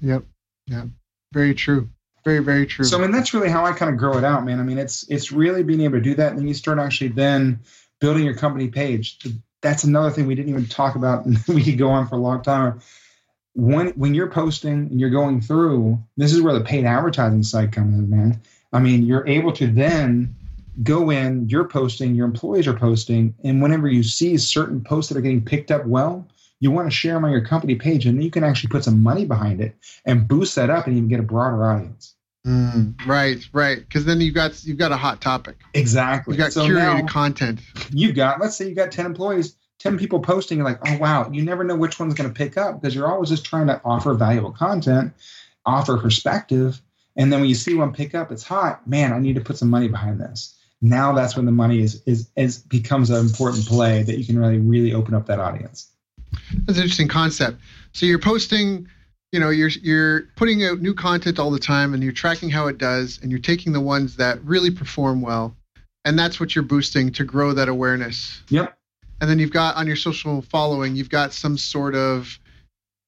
Yep. 0.00 0.24
Yeah. 0.66 0.84
Very 1.32 1.54
true. 1.54 1.88
Very, 2.24 2.40
very 2.40 2.66
true. 2.66 2.84
So 2.84 2.98
I 2.98 3.00
mean, 3.00 3.10
that's 3.10 3.32
really 3.32 3.48
how 3.48 3.64
I 3.64 3.72
kind 3.72 3.90
of 3.90 3.96
grow 3.98 4.18
it 4.18 4.24
out, 4.24 4.44
man. 4.44 4.60
I 4.60 4.62
mean, 4.62 4.78
it's 4.78 5.08
it's 5.08 5.32
really 5.32 5.62
being 5.62 5.80
able 5.82 5.98
to 5.98 6.02
do 6.02 6.14
that, 6.16 6.30
and 6.30 6.38
then 6.38 6.48
you 6.48 6.54
start 6.54 6.78
actually 6.78 7.08
then 7.08 7.60
building 8.00 8.24
your 8.24 8.34
company 8.34 8.68
page. 8.68 9.18
That's 9.62 9.84
another 9.84 10.10
thing 10.10 10.26
we 10.26 10.34
didn't 10.34 10.50
even 10.50 10.66
talk 10.66 10.94
about, 10.94 11.24
and 11.24 11.38
we 11.48 11.62
could 11.62 11.78
go 11.78 11.88
on 11.88 12.06
for 12.06 12.16
a 12.16 12.18
long 12.18 12.42
time. 12.42 12.80
When 13.54 13.88
when 13.90 14.14
you're 14.14 14.30
posting 14.30 14.88
and 14.90 15.00
you're 15.00 15.10
going 15.10 15.40
through, 15.40 15.98
this 16.16 16.32
is 16.32 16.42
where 16.42 16.54
the 16.54 16.64
paid 16.64 16.84
advertising 16.84 17.42
side 17.42 17.72
comes 17.72 17.98
in, 17.98 18.10
man. 18.10 18.40
I 18.72 18.80
mean, 18.80 19.04
you're 19.04 19.26
able 19.26 19.52
to 19.52 19.66
then 19.66 20.34
go 20.82 21.10
in, 21.10 21.48
you're 21.48 21.66
posting, 21.66 22.14
your 22.14 22.26
employees 22.26 22.66
are 22.66 22.74
posting, 22.74 23.34
and 23.42 23.62
whenever 23.62 23.88
you 23.88 24.02
see 24.02 24.36
certain 24.36 24.82
posts 24.82 25.08
that 25.08 25.18
are 25.18 25.22
getting 25.22 25.44
picked 25.44 25.70
up 25.70 25.86
well, 25.86 26.28
you 26.60 26.70
want 26.70 26.88
to 26.88 26.94
share 26.94 27.14
them 27.14 27.24
on 27.24 27.30
your 27.30 27.44
company 27.44 27.74
page, 27.74 28.06
and 28.06 28.16
then 28.16 28.24
you 28.24 28.30
can 28.30 28.44
actually 28.44 28.70
put 28.70 28.84
some 28.84 29.02
money 29.02 29.24
behind 29.24 29.60
it 29.60 29.76
and 30.04 30.26
boost 30.26 30.56
that 30.56 30.70
up 30.70 30.86
and 30.86 30.96
even 30.96 31.08
get 31.08 31.20
a 31.20 31.24
broader 31.24 31.64
audience. 31.64 32.14
Mm, 32.46 33.06
right, 33.06 33.46
right. 33.52 33.78
Because 33.78 34.04
then 34.04 34.20
you've 34.20 34.34
got 34.34 34.64
you've 34.64 34.78
got 34.78 34.92
a 34.92 34.96
hot 34.96 35.20
topic. 35.20 35.56
Exactly. 35.74 36.34
You've 36.34 36.38
got 36.38 36.52
so 36.52 36.66
curated 36.66 37.08
content. 37.08 37.60
You've 37.90 38.14
got 38.14 38.40
let's 38.40 38.56
say 38.56 38.68
you 38.68 38.74
got 38.74 38.92
ten 38.92 39.06
employees, 39.06 39.54
ten 39.78 39.98
people 39.98 40.20
posting. 40.20 40.58
You're 40.58 40.66
like, 40.66 40.80
oh 40.86 40.98
wow, 40.98 41.30
you 41.30 41.42
never 41.42 41.64
know 41.64 41.76
which 41.76 41.98
one's 41.98 42.14
going 42.14 42.30
to 42.30 42.34
pick 42.34 42.56
up 42.56 42.80
because 42.80 42.94
you're 42.94 43.10
always 43.10 43.28
just 43.28 43.44
trying 43.44 43.66
to 43.66 43.80
offer 43.84 44.14
valuable 44.14 44.52
content, 44.52 45.12
offer 45.66 45.98
perspective, 45.98 46.80
and 47.16 47.32
then 47.32 47.40
when 47.40 47.48
you 47.48 47.54
see 47.54 47.74
one 47.74 47.92
pick 47.92 48.14
up, 48.14 48.30
it's 48.30 48.44
hot. 48.44 48.86
Man, 48.86 49.12
I 49.12 49.18
need 49.18 49.34
to 49.34 49.40
put 49.42 49.58
some 49.58 49.68
money 49.68 49.88
behind 49.88 50.20
this. 50.20 50.56
Now 50.80 51.12
that's 51.12 51.36
when 51.36 51.44
the 51.44 51.52
money 51.52 51.80
is 51.80 52.02
is 52.06 52.30
is 52.36 52.58
becomes 52.58 53.10
an 53.10 53.26
important 53.26 53.66
play 53.66 54.04
that 54.04 54.16
you 54.16 54.24
can 54.24 54.38
really 54.38 54.58
really 54.58 54.94
open 54.94 55.14
up 55.14 55.26
that 55.26 55.40
audience. 55.40 55.90
That's 56.32 56.78
an 56.78 56.82
interesting 56.82 57.08
concept. 57.08 57.58
So 57.92 58.06
you're 58.06 58.18
posting 58.18 58.88
you 59.32 59.40
know 59.40 59.50
you're 59.50 59.68
you're 59.68 60.22
putting 60.36 60.64
out 60.64 60.80
new 60.80 60.94
content 60.94 61.38
all 61.38 61.50
the 61.50 61.58
time 61.58 61.94
and 61.94 62.02
you're 62.02 62.12
tracking 62.12 62.50
how 62.50 62.66
it 62.68 62.78
does 62.78 63.18
and 63.22 63.30
you're 63.30 63.40
taking 63.40 63.72
the 63.72 63.80
ones 63.80 64.16
that 64.16 64.42
really 64.44 64.70
perform 64.70 65.20
well. 65.20 65.54
And 66.04 66.18
that's 66.18 66.40
what 66.40 66.54
you're 66.54 66.64
boosting 66.64 67.12
to 67.12 67.24
grow 67.24 67.52
that 67.52 67.68
awareness. 67.68 68.42
Yep. 68.48 68.76
And 69.20 69.28
then 69.28 69.38
you've 69.38 69.52
got 69.52 69.76
on 69.76 69.86
your 69.86 69.96
social 69.96 70.42
following 70.42 70.96
you've 70.96 71.10
got 71.10 71.32
some 71.32 71.58
sort 71.58 71.94
of 71.94 72.38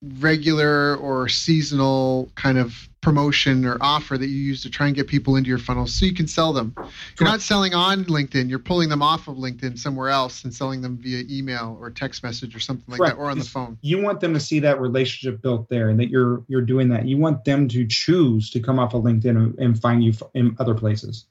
regular 0.03 0.97
or 0.97 1.29
seasonal 1.29 2.31
kind 2.35 2.59
of 2.59 2.89
promotion 3.03 3.65
or 3.65 3.77
offer 3.81 4.17
that 4.17 4.27
you 4.27 4.37
use 4.37 4.63
to 4.63 4.71
try 4.71 4.87
and 4.87 4.97
get 4.97 5.07
people 5.07 5.37
into 5.37 5.49
your 5.49 5.59
funnel 5.59 5.87
so 5.87 6.05
you 6.05 6.15
can 6.15 6.27
sell 6.27 6.53
them. 6.53 6.75
You're 7.19 7.29
not 7.29 7.41
selling 7.41 7.75
on 7.75 8.05
LinkedIn, 8.05 8.49
you're 8.49 8.59
pulling 8.59 8.89
them 8.89 9.03
off 9.03 9.29
of 9.29 9.37
LinkedIn 9.37 9.79
somewhere 9.79 10.09
else 10.09 10.45
and 10.45 10.55
selling 10.55 10.81
them 10.81 10.99
via 10.99 11.25
email 11.29 11.77
or 11.81 11.91
text 11.91 12.23
message 12.23 12.55
or 12.55 12.61
something 12.61 12.85
like 12.89 13.11
that 13.11 13.19
or 13.19 13.31
on 13.31 13.39
the 13.39 13.45
phone. 13.45 13.79
You 13.83 14.03
want 14.03 14.21
them 14.21 14.35
to 14.35 14.41
see 14.41 14.61
that 14.61 14.81
relationship 14.81 15.43
built 15.43 15.69
there 15.69 15.89
and 15.89 16.01
that 16.01 16.09
you're 16.09 16.45
you're 16.49 16.63
doing 16.63 16.89
that. 16.91 17.07
You 17.07 17.19
want 17.19 17.45
them 17.45 17.69
to 17.69 17.87
choose 17.87 18.51
to 18.51 18.61
come 18.61 18.79
off 18.79 18.95
of 18.95 19.03
LinkedIn 19.03 19.59
and 19.59 19.81
find 19.81 20.03
you 20.03 20.13
in 20.35 20.57
other 20.59 20.75
places. 20.75 21.27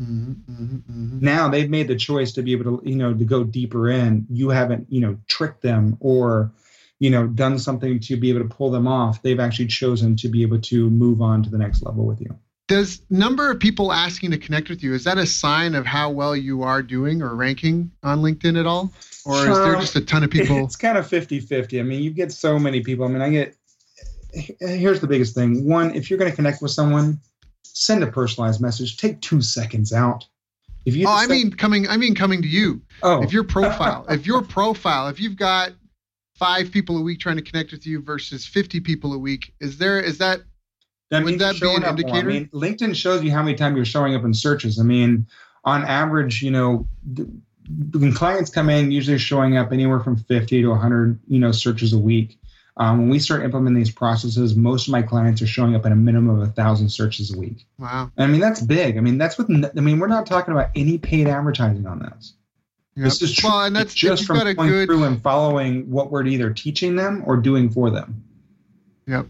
Mm-hmm, 0.00 0.52
mm-hmm, 0.52 0.76
mm-hmm. 0.76 1.18
Now 1.20 1.48
they've 1.48 1.68
made 1.68 1.88
the 1.88 1.96
choice 1.96 2.32
to 2.32 2.42
be 2.42 2.52
able 2.52 2.78
to, 2.78 2.88
you 2.88 2.96
know, 2.96 3.12
to 3.12 3.24
go 3.24 3.44
deeper 3.44 3.90
in. 3.90 4.26
You 4.30 4.50
haven't, 4.50 4.86
you 4.90 5.00
know, 5.00 5.18
tricked 5.26 5.62
them 5.62 5.96
or 6.00 6.52
you 6.98 7.10
know 7.10 7.26
done 7.26 7.58
something 7.58 8.00
to 8.00 8.16
be 8.16 8.30
able 8.30 8.40
to 8.40 8.48
pull 8.48 8.70
them 8.70 8.88
off 8.88 9.22
they've 9.22 9.40
actually 9.40 9.66
chosen 9.66 10.16
to 10.16 10.28
be 10.28 10.42
able 10.42 10.60
to 10.60 10.90
move 10.90 11.22
on 11.22 11.42
to 11.42 11.50
the 11.50 11.58
next 11.58 11.82
level 11.82 12.04
with 12.04 12.20
you. 12.20 12.36
Does 12.66 13.00
number 13.08 13.50
of 13.50 13.58
people 13.58 13.92
asking 13.92 14.30
to 14.32 14.38
connect 14.38 14.68
with 14.68 14.82
you 14.82 14.92
is 14.92 15.04
that 15.04 15.16
a 15.16 15.24
sign 15.24 15.74
of 15.74 15.86
how 15.86 16.10
well 16.10 16.36
you 16.36 16.62
are 16.62 16.82
doing 16.82 17.22
or 17.22 17.34
ranking 17.34 17.90
on 18.02 18.18
linkedin 18.18 18.60
at 18.60 18.66
all? 18.66 18.92
Or 19.24 19.48
is 19.48 19.58
there 19.58 19.76
just 19.76 19.96
a 19.96 20.02
ton 20.02 20.22
of 20.22 20.30
people? 20.30 20.58
it's 20.64 20.76
kind 20.76 20.98
of 20.98 21.08
50-50 21.08 21.80
i 21.80 21.82
mean 21.82 22.02
you 22.02 22.10
get 22.10 22.32
so 22.32 22.58
many 22.58 22.82
people. 22.82 23.04
I 23.04 23.08
mean 23.08 23.22
i 23.22 23.30
get 23.30 23.56
here's 24.32 25.00
the 25.00 25.06
biggest 25.06 25.34
thing. 25.34 25.66
One 25.66 25.94
if 25.94 26.10
you're 26.10 26.18
going 26.18 26.30
to 26.30 26.36
connect 26.36 26.60
with 26.60 26.70
someone 26.70 27.20
send 27.78 28.02
a 28.02 28.06
personalized 28.06 28.60
message. 28.60 28.96
Take 28.96 29.20
two 29.20 29.40
seconds 29.40 29.92
out. 29.92 30.26
If 30.84 30.96
you 30.96 31.06
oh, 31.06 31.12
I 31.12 31.26
mean 31.26 31.52
coming. 31.52 31.88
I 31.88 31.96
mean 31.96 32.14
coming 32.14 32.42
to 32.42 32.48
you. 32.48 32.82
Oh, 33.02 33.22
if 33.22 33.32
your 33.32 33.44
profile, 33.56 34.04
if 34.08 34.26
your 34.26 34.42
profile, 34.42 35.08
if 35.08 35.20
you've 35.20 35.36
got 35.36 35.72
five 36.38 36.70
people 36.70 36.96
a 36.96 37.02
week 37.02 37.18
trying 37.18 37.36
to 37.36 37.42
connect 37.42 37.72
with 37.72 37.86
you 37.86 38.00
versus 38.00 38.46
50 38.46 38.80
people 38.80 39.12
a 39.12 39.18
week. 39.18 39.52
Is 39.60 39.78
there 39.78 40.00
is 40.00 40.18
that 40.18 40.40
that 41.10 41.24
would 41.24 41.38
that 41.38 41.60
be 41.60 41.74
an 41.74 41.84
indicator 41.84 42.30
I 42.30 42.32
mean, 42.32 42.48
linkedin 42.48 42.94
shows 42.94 43.22
you 43.22 43.32
how 43.32 43.42
many 43.42 43.56
times 43.56 43.76
you're 43.76 43.84
showing 43.84 44.14
up 44.14 44.24
in 44.24 44.32
searches. 44.32 44.78
I 44.78 44.84
mean 44.84 45.26
on 45.64 45.84
average 45.84 46.40
you 46.40 46.50
know 46.50 46.86
when 47.92 48.12
clients 48.14 48.50
come 48.50 48.70
in 48.70 48.90
usually 48.90 49.18
showing 49.18 49.56
up 49.56 49.72
anywhere 49.72 50.00
from 50.00 50.16
50 50.16 50.62
to 50.62 50.68
100 50.68 51.18
you 51.26 51.40
know 51.40 51.52
searches 51.52 51.92
a 51.92 51.98
week. 51.98 52.38
Um, 52.76 52.98
when 52.98 53.08
we 53.08 53.18
start 53.18 53.42
implementing 53.42 53.82
these 53.82 53.90
processes 53.90 54.54
most 54.54 54.86
of 54.86 54.92
my 54.92 55.02
clients 55.02 55.42
are 55.42 55.48
showing 55.48 55.74
up 55.74 55.84
at 55.84 55.90
a 55.90 55.96
minimum 55.96 56.40
of 56.40 56.48
a 56.48 56.52
thousand 56.52 56.90
searches 56.90 57.34
a 57.34 57.38
week. 57.38 57.66
Wow. 57.78 58.12
I 58.16 58.28
mean 58.28 58.40
that's 58.40 58.60
big. 58.60 58.96
I 58.96 59.00
mean 59.00 59.18
that's 59.18 59.36
what 59.36 59.48
i 59.50 59.80
mean 59.80 59.98
we're 59.98 60.06
not 60.06 60.26
talking 60.26 60.52
about 60.52 60.70
any 60.76 60.98
paid 60.98 61.26
advertising 61.26 61.86
on 61.86 61.98
this 61.98 62.34
Yep. 62.98 63.04
This 63.04 63.22
is 63.22 63.32
true. 63.32 63.48
Well, 63.48 63.62
and 63.62 63.76
that's 63.76 63.94
just 63.94 64.24
from 64.26 64.38
going 64.38 64.56
good... 64.56 64.88
through 64.88 65.04
and 65.04 65.22
following 65.22 65.88
what 65.88 66.10
we're 66.10 66.26
either 66.26 66.52
teaching 66.52 66.96
them 66.96 67.22
or 67.26 67.36
doing 67.36 67.70
for 67.70 67.90
them. 67.90 68.24
Yep. 69.06 69.26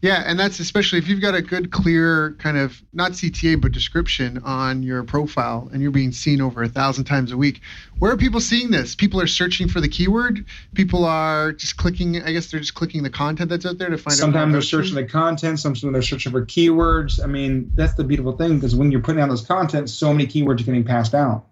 Yeah, 0.00 0.22
and 0.24 0.40
that's 0.40 0.60
especially 0.60 0.98
if 0.98 1.06
you've 1.06 1.20
got 1.20 1.34
a 1.34 1.42
good, 1.42 1.70
clear 1.70 2.36
kind 2.38 2.56
of 2.56 2.80
not 2.94 3.12
CTA 3.12 3.60
but 3.60 3.72
description 3.72 4.38
on 4.44 4.82
your 4.82 5.02
profile, 5.02 5.68
and 5.70 5.82
you're 5.82 5.90
being 5.90 6.12
seen 6.12 6.40
over 6.40 6.62
a 6.62 6.70
thousand 6.70 7.04
times 7.04 7.32
a 7.32 7.36
week. 7.36 7.60
Where 7.98 8.12
are 8.12 8.16
people 8.16 8.40
seeing 8.40 8.70
this? 8.70 8.94
People 8.94 9.20
are 9.20 9.26
searching 9.26 9.68
for 9.68 9.82
the 9.82 9.88
keyword. 9.88 10.46
People 10.72 11.04
are 11.04 11.52
just 11.52 11.76
clicking. 11.76 12.22
I 12.22 12.32
guess 12.32 12.50
they're 12.50 12.60
just 12.60 12.74
clicking 12.74 13.02
the 13.02 13.10
content 13.10 13.50
that's 13.50 13.66
out 13.66 13.76
there 13.76 13.90
to 13.90 13.98
find. 13.98 14.16
Sometimes 14.16 14.52
they're 14.52 14.62
searching 14.62 14.94
the 14.94 15.04
content. 15.04 15.60
Sometimes 15.60 15.92
they're 15.92 16.00
searching 16.00 16.32
for 16.32 16.46
keywords. 16.46 17.22
I 17.22 17.26
mean, 17.26 17.72
that's 17.74 17.92
the 17.92 18.04
beautiful 18.04 18.32
thing 18.32 18.54
because 18.54 18.74
when 18.74 18.90
you're 18.90 19.02
putting 19.02 19.20
out 19.20 19.28
this 19.28 19.44
content, 19.44 19.90
so 19.90 20.14
many 20.14 20.26
keywords 20.26 20.62
are 20.62 20.64
getting 20.64 20.84
passed 20.84 21.14
out. 21.14 21.44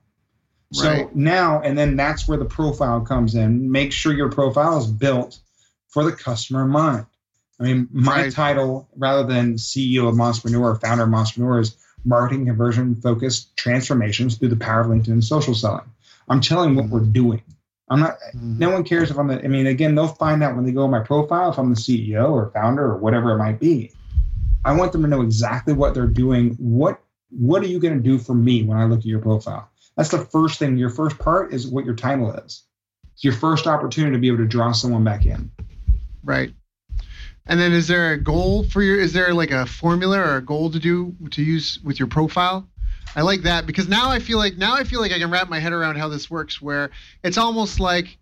So 0.72 0.88
Right. 0.88 1.16
now, 1.16 1.60
and 1.62 1.78
then 1.78 1.96
that's 1.96 2.28
where 2.28 2.38
the 2.38 2.44
profile 2.44 3.00
comes 3.00 3.34
in. 3.34 3.70
Make 3.70 3.92
sure 3.92 4.12
your 4.12 4.30
profile 4.30 4.78
is 4.78 4.86
built 4.86 5.38
for 5.88 6.04
the 6.04 6.12
customer 6.12 6.64
in 6.64 6.70
mind. 6.70 7.06
I 7.58 7.64
mean, 7.64 7.88
my 7.90 8.22
Right. 8.22 8.32
title, 8.32 8.86
rather 8.96 9.26
than 9.26 9.56
CEO 9.58 10.08
of 10.08 10.14
Monstapreneur 10.14 10.60
or 10.60 10.76
founder 10.76 11.04
of 11.04 11.10
Monstapreneur, 11.10 11.60
is 11.60 11.74
marketing 12.04 12.46
conversion 12.46 12.94
focused 12.96 13.56
transformations 13.56 14.36
through 14.36 14.48
the 14.50 14.56
power 14.56 14.80
of 14.82 14.88
LinkedIn 14.88 15.08
and 15.12 15.24
social 15.24 15.54
selling. 15.54 15.84
I'm 16.28 16.40
telling 16.40 16.76
what 16.76 16.88
we're 16.88 17.00
doing. 17.00 17.42
I'm 17.90 18.00
not. 18.00 18.18
Mhm. 18.36 18.58
No 18.58 18.70
one 18.70 18.84
cares 18.84 19.10
if 19.10 19.18
I'm 19.18 19.28
the. 19.28 19.42
I 19.42 19.48
mean, 19.48 19.66
again, 19.66 19.94
they'll 19.94 20.06
find 20.08 20.42
out 20.42 20.54
when 20.54 20.66
they 20.66 20.72
go 20.72 20.84
on 20.84 20.90
my 20.90 21.00
profile 21.00 21.50
if 21.50 21.58
I'm 21.58 21.70
the 21.70 21.80
CEO 21.80 22.30
or 22.30 22.50
founder 22.50 22.84
or 22.84 22.98
whatever 22.98 23.32
it 23.32 23.38
might 23.38 23.58
be. 23.58 23.90
I 24.64 24.72
want 24.74 24.92
them 24.92 25.00
to 25.02 25.08
know 25.08 25.22
exactly 25.22 25.72
what 25.72 25.94
they're 25.94 26.06
doing. 26.06 26.54
What 26.58 27.00
What 27.30 27.62
are 27.62 27.66
you 27.66 27.78
going 27.78 27.94
to 27.94 28.02
do 28.02 28.18
for 28.18 28.34
me 28.34 28.62
when 28.62 28.78
I 28.78 28.84
look 28.84 29.00
at 29.00 29.04
your 29.06 29.18
profile? 29.20 29.68
That's 29.98 30.10
the 30.10 30.24
first 30.24 30.60
thing. 30.60 30.78
Your 30.78 30.90
first 30.90 31.18
part 31.18 31.52
is 31.52 31.66
what 31.66 31.84
your 31.84 31.96
title 31.96 32.32
is. 32.32 32.62
It's 33.14 33.24
your 33.24 33.32
first 33.32 33.66
opportunity 33.66 34.14
to 34.14 34.20
be 34.20 34.28
able 34.28 34.38
to 34.38 34.46
draw 34.46 34.70
someone 34.70 35.02
back 35.02 35.26
in. 35.26 35.50
Right. 36.22 36.54
And 37.46 37.58
then 37.58 37.72
is 37.72 37.88
there 37.88 38.12
a 38.12 38.16
goal 38.16 38.62
for 38.62 38.80
your 38.80 39.00
is 39.00 39.12
there 39.12 39.34
like 39.34 39.50
a 39.50 39.66
formula 39.66 40.20
or 40.20 40.36
a 40.36 40.40
goal 40.40 40.70
to 40.70 40.78
do 40.78 41.16
to 41.32 41.42
use 41.42 41.80
with 41.82 41.98
your 41.98 42.06
profile? 42.06 42.68
I 43.16 43.22
like 43.22 43.42
that 43.42 43.66
because 43.66 43.88
now 43.88 44.08
I 44.08 44.20
feel 44.20 44.38
like 44.38 44.56
now 44.56 44.76
I 44.76 44.84
feel 44.84 45.00
like 45.00 45.10
I 45.10 45.18
can 45.18 45.32
wrap 45.32 45.48
my 45.48 45.58
head 45.58 45.72
around 45.72 45.96
how 45.96 46.08
this 46.08 46.30
works 46.30 46.62
where 46.62 46.90
it's 47.24 47.38
almost 47.38 47.80
like 47.80 48.18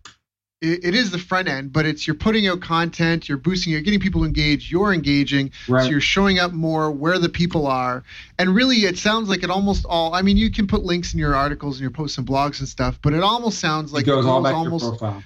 it, 0.61 0.83
it 0.85 0.95
is 0.95 1.11
the 1.11 1.19
front 1.19 1.47
end, 1.47 1.71
but 1.71 1.85
it's 1.85 2.07
you're 2.07 2.15
putting 2.15 2.47
out 2.47 2.61
content, 2.61 3.29
you're 3.29 3.37
boosting, 3.37 3.71
you're 3.73 3.81
getting 3.81 3.99
people 3.99 4.23
engaged, 4.23 4.71
you're 4.71 4.93
engaging, 4.93 5.51
Right. 5.67 5.83
so 5.83 5.89
you're 5.89 6.01
showing 6.01 6.39
up 6.39 6.51
more 6.53 6.89
where 6.91 7.19
the 7.19 7.29
people 7.29 7.67
are. 7.67 8.03
And 8.39 8.55
really 8.55 8.77
it 8.77 8.97
sounds 8.97 9.29
like 9.29 9.43
it 9.43 9.49
almost 9.49 9.85
all 9.87 10.13
I 10.15 10.21
mean 10.21 10.37
you 10.37 10.49
can 10.51 10.65
put 10.67 10.83
links 10.83 11.13
in 11.13 11.19
your 11.19 11.35
articles 11.35 11.75
and 11.75 11.81
your 11.81 11.91
posts 11.91 12.17
and 12.17 12.27
blogs 12.27 12.59
and 12.59 12.67
stuff, 12.67 12.99
but 13.01 13.13
it 13.13 13.21
almost 13.23 13.59
sounds 13.59 13.93
like 13.93 14.03
it 14.03 14.07
goes 14.07 14.25
all 14.25 14.41
back 14.41 14.55
almost 14.55 14.83
to 14.85 14.89
your 14.91 14.97
profile. 14.97 15.23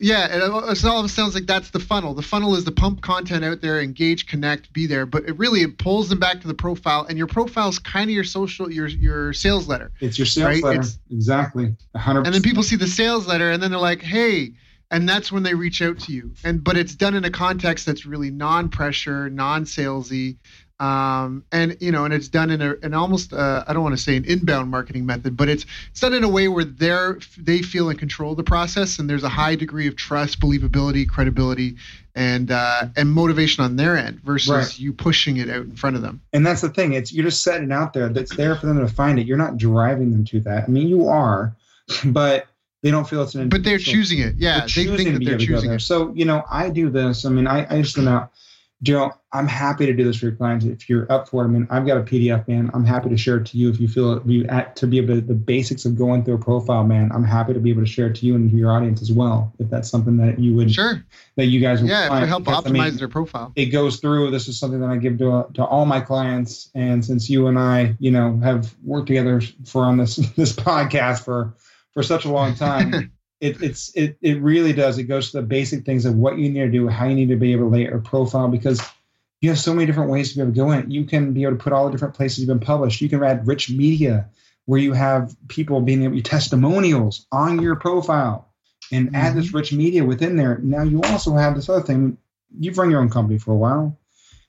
yeah, 0.00 0.26
it, 0.26 0.42
it 0.42 0.84
all 0.84 1.06
sounds 1.06 1.34
like 1.36 1.46
that's 1.46 1.70
the 1.70 1.78
funnel. 1.78 2.12
The 2.12 2.22
funnel 2.22 2.56
is 2.56 2.64
to 2.64 2.72
pump 2.72 3.02
content 3.02 3.44
out 3.44 3.60
there, 3.60 3.80
engage, 3.80 4.26
connect, 4.26 4.72
be 4.72 4.86
there. 4.86 5.06
But 5.06 5.28
it 5.28 5.38
really 5.38 5.60
it 5.62 5.78
pulls 5.78 6.08
them 6.08 6.18
back 6.18 6.40
to 6.40 6.48
the 6.48 6.54
profile, 6.54 7.06
and 7.08 7.16
your 7.16 7.28
profile 7.28 7.68
is 7.68 7.78
kind 7.78 8.10
of 8.10 8.14
your 8.14 8.24
social, 8.24 8.68
your 8.68 8.88
your 8.88 9.32
sales 9.32 9.68
letter. 9.68 9.92
It's 10.00 10.18
your 10.18 10.26
sales 10.26 10.46
Right, 10.48 10.62
letter. 10.64 10.80
it's- 10.80 10.98
exactly. 11.08 11.76
100%. 11.94 12.24
And 12.26 12.34
then 12.34 12.42
people 12.42 12.64
see 12.64 12.74
the 12.74 12.88
sales 12.88 13.28
letter, 13.28 13.52
and 13.52 13.62
then 13.62 13.70
they're 13.70 13.78
like, 13.78 14.02
"Hey," 14.02 14.54
and 14.92 15.08
that's 15.08 15.32
when 15.32 15.42
they 15.42 15.54
reach 15.54 15.82
out 15.82 15.98
to 16.00 16.12
you. 16.12 16.30
And 16.44 16.62
but 16.62 16.76
it's 16.76 16.94
done 16.94 17.14
in 17.16 17.24
a 17.24 17.30
context 17.30 17.86
that's 17.86 18.06
really 18.06 18.30
non-pressure, 18.30 19.28
non-salesy, 19.30 20.36
um, 20.78 21.44
and 21.52 21.76
you 21.80 21.92
know, 21.92 22.04
and 22.04 22.12
it's 22.12 22.28
done 22.28 22.50
in 22.50 22.60
a 22.60 22.74
an 22.82 22.92
almost 22.94 23.32
uh, 23.32 23.64
I 23.66 23.72
don't 23.72 23.82
want 23.84 23.96
to 23.96 24.02
say 24.02 24.16
an 24.16 24.24
inbound 24.24 24.70
marketing 24.70 25.06
method, 25.06 25.36
but 25.36 25.48
it's 25.48 25.64
it's 25.90 26.00
done 26.00 26.12
in 26.14 26.24
a 26.24 26.28
way 26.28 26.48
where 26.48 26.64
they're 26.64 27.18
they 27.38 27.62
feel 27.62 27.88
in 27.90 27.96
control 27.96 28.32
of 28.32 28.36
the 28.36 28.42
process, 28.44 28.98
and 28.98 29.08
there's 29.08 29.22
a 29.24 29.28
high 29.28 29.54
degree 29.54 29.86
of 29.86 29.96
trust, 29.96 30.40
believability, 30.40 31.08
credibility, 31.08 31.76
and 32.16 32.50
uh, 32.50 32.86
and 32.96 33.12
motivation 33.12 33.62
on 33.64 33.76
their 33.76 33.96
end 33.96 34.20
versus 34.22 34.50
Right. 34.50 34.78
you 34.78 34.92
pushing 34.92 35.36
it 35.36 35.48
out 35.48 35.62
in 35.62 35.76
front 35.76 35.94
of 35.96 36.02
them. 36.02 36.20
and 36.32 36.44
that's 36.44 36.62
the 36.62 36.68
thing. 36.70 36.94
It's 36.94 37.12
you're 37.12 37.24
just 37.24 37.42
setting 37.44 37.70
it 37.70 37.72
out 37.72 37.92
there. 37.92 38.08
That's 38.08 38.34
there 38.36 38.56
for 38.56 38.66
them 38.66 38.80
to 38.80 38.88
find 38.92 39.18
it. 39.20 39.26
You're 39.26 39.38
not 39.38 39.56
driving 39.58 40.10
them 40.10 40.24
to 40.26 40.40
that. 40.40 40.64
I 40.64 40.66
mean, 40.66 40.88
you 40.88 41.06
are, 41.08 41.54
but 42.06 42.46
they 42.82 42.90
don't 42.90 43.08
feel 43.08 43.22
it's 43.22 43.34
an. 43.34 43.48
But 43.48 43.64
they're 43.64 43.78
choosing 43.78 44.18
it. 44.20 44.34
Yeah, 44.36 44.60
they're 44.60 44.66
they 44.68 44.96
think 44.96 44.98
to 45.06 45.12
that 45.18 45.24
they're 45.24 45.38
to 45.38 45.46
choosing 45.46 45.70
it. 45.72 45.80
So 45.80 46.12
you 46.14 46.24
know, 46.24 46.44
I 46.50 46.68
do 46.70 46.90
this. 46.90 47.24
I 47.24 47.30
mean, 47.30 47.46
I, 47.46 47.66
I 47.72 47.82
just 47.82 47.96
know, 47.96 48.28
Joe, 48.82 49.12
I'm 49.32 49.46
happy 49.46 49.86
to 49.86 49.92
do 49.92 50.02
this 50.02 50.16
for 50.16 50.26
your 50.26 50.34
clients 50.34 50.64
if 50.64 50.88
you're 50.88 51.10
up 51.10 51.28
for 51.28 51.42
it. 51.42 51.44
I 51.44 51.50
mean, 51.50 51.68
I've 51.70 51.86
got 51.86 51.98
a 51.98 52.02
PDF, 52.02 52.48
man. 52.48 52.68
I'm 52.74 52.84
happy 52.84 53.08
to 53.10 53.16
share 53.16 53.36
it 53.36 53.46
to 53.46 53.56
you 53.56 53.70
if 53.70 53.78
you 53.80 53.86
feel 53.86 54.14
it. 54.14 54.26
You 54.26 54.44
at 54.46 54.74
to 54.76 54.88
be 54.88 54.98
able 54.98 55.14
to 55.14 55.20
the 55.20 55.34
basics 55.34 55.84
of 55.84 55.96
going 55.96 56.24
through 56.24 56.34
a 56.34 56.38
profile, 56.38 56.82
man. 56.82 57.12
I'm 57.14 57.22
happy 57.22 57.54
to 57.54 57.60
be 57.60 57.70
able 57.70 57.82
to 57.82 57.86
share 57.86 58.08
it 58.08 58.16
to 58.16 58.26
you 58.26 58.34
and 58.34 58.50
to 58.50 58.56
your 58.56 58.72
audience 58.72 59.00
as 59.00 59.12
well, 59.12 59.52
if 59.60 59.70
that's 59.70 59.88
something 59.88 60.16
that 60.16 60.40
you 60.40 60.54
would 60.54 60.72
Sure. 60.72 61.04
that 61.36 61.46
you 61.46 61.60
guys 61.60 61.80
would 61.80 61.88
Yeah, 61.90 62.08
find, 62.08 62.22
you 62.22 62.26
help 62.26 62.44
because, 62.44 62.66
I 62.66 62.70
optimize 62.70 62.72
mean, 62.90 62.96
their 62.96 63.08
profile. 63.08 63.52
it 63.54 63.66
goes 63.66 64.00
through. 64.00 64.32
This 64.32 64.48
is 64.48 64.58
something 64.58 64.80
that 64.80 64.90
I 64.90 64.96
give 64.96 65.18
to 65.18 65.46
to 65.54 65.64
all 65.64 65.86
my 65.86 66.00
clients, 66.00 66.68
and 66.74 67.04
since 67.04 67.30
you 67.30 67.46
and 67.46 67.56
I, 67.60 67.94
you 68.00 68.10
know, 68.10 68.36
have 68.42 68.74
worked 68.82 69.06
together 69.06 69.40
for 69.64 69.84
on 69.84 69.96
this 69.98 70.16
this 70.36 70.52
podcast 70.52 71.24
for 71.24 71.54
for 71.94 72.02
such 72.02 72.24
a 72.24 72.30
long 72.30 72.54
time, 72.54 73.12
it 73.40 73.62
it's 73.62 73.94
it 73.94 74.16
it 74.20 74.40
really 74.40 74.72
does. 74.72 74.98
It 74.98 75.04
goes 75.04 75.30
to 75.30 75.40
the 75.40 75.46
basic 75.46 75.84
things 75.84 76.04
of 76.04 76.16
what 76.16 76.38
you 76.38 76.50
need 76.50 76.60
to 76.60 76.70
do, 76.70 76.88
how 76.88 77.06
you 77.06 77.14
need 77.14 77.28
to 77.28 77.36
be 77.36 77.52
able 77.52 77.64
to 77.64 77.70
lay 77.70 77.82
your 77.82 77.98
profile 77.98 78.48
because 78.48 78.80
you 79.40 79.50
have 79.50 79.58
so 79.58 79.74
many 79.74 79.86
different 79.86 80.10
ways 80.10 80.30
to 80.30 80.36
be 80.36 80.42
able 80.42 80.52
to 80.52 80.56
go 80.56 80.70
in. 80.70 80.90
You 80.90 81.04
can 81.04 81.32
be 81.32 81.42
able 81.42 81.56
to 81.56 81.62
put 81.62 81.72
all 81.72 81.86
the 81.86 81.92
different 81.92 82.14
places 82.14 82.38
you've 82.38 82.48
been 82.48 82.60
published. 82.60 83.00
You 83.00 83.08
can 83.08 83.22
add 83.22 83.46
rich 83.46 83.70
media 83.70 84.28
where 84.66 84.78
you 84.80 84.92
have 84.92 85.34
people 85.48 85.80
being 85.80 86.04
able 86.04 86.16
to 86.16 86.22
testimonials 86.22 87.26
on 87.32 87.60
your 87.60 87.74
profile 87.76 88.48
and 88.92 89.16
add 89.16 89.34
this 89.34 89.52
rich 89.52 89.72
media 89.72 90.04
within 90.04 90.36
there. 90.36 90.58
Now 90.62 90.82
you 90.82 91.02
also 91.02 91.34
have 91.34 91.56
this 91.56 91.68
other 91.68 91.82
thing. 91.84 92.18
You've 92.56 92.78
run 92.78 92.90
your 92.90 93.00
own 93.00 93.10
company 93.10 93.38
for 93.38 93.52
a 93.52 93.56
while. 93.56 93.98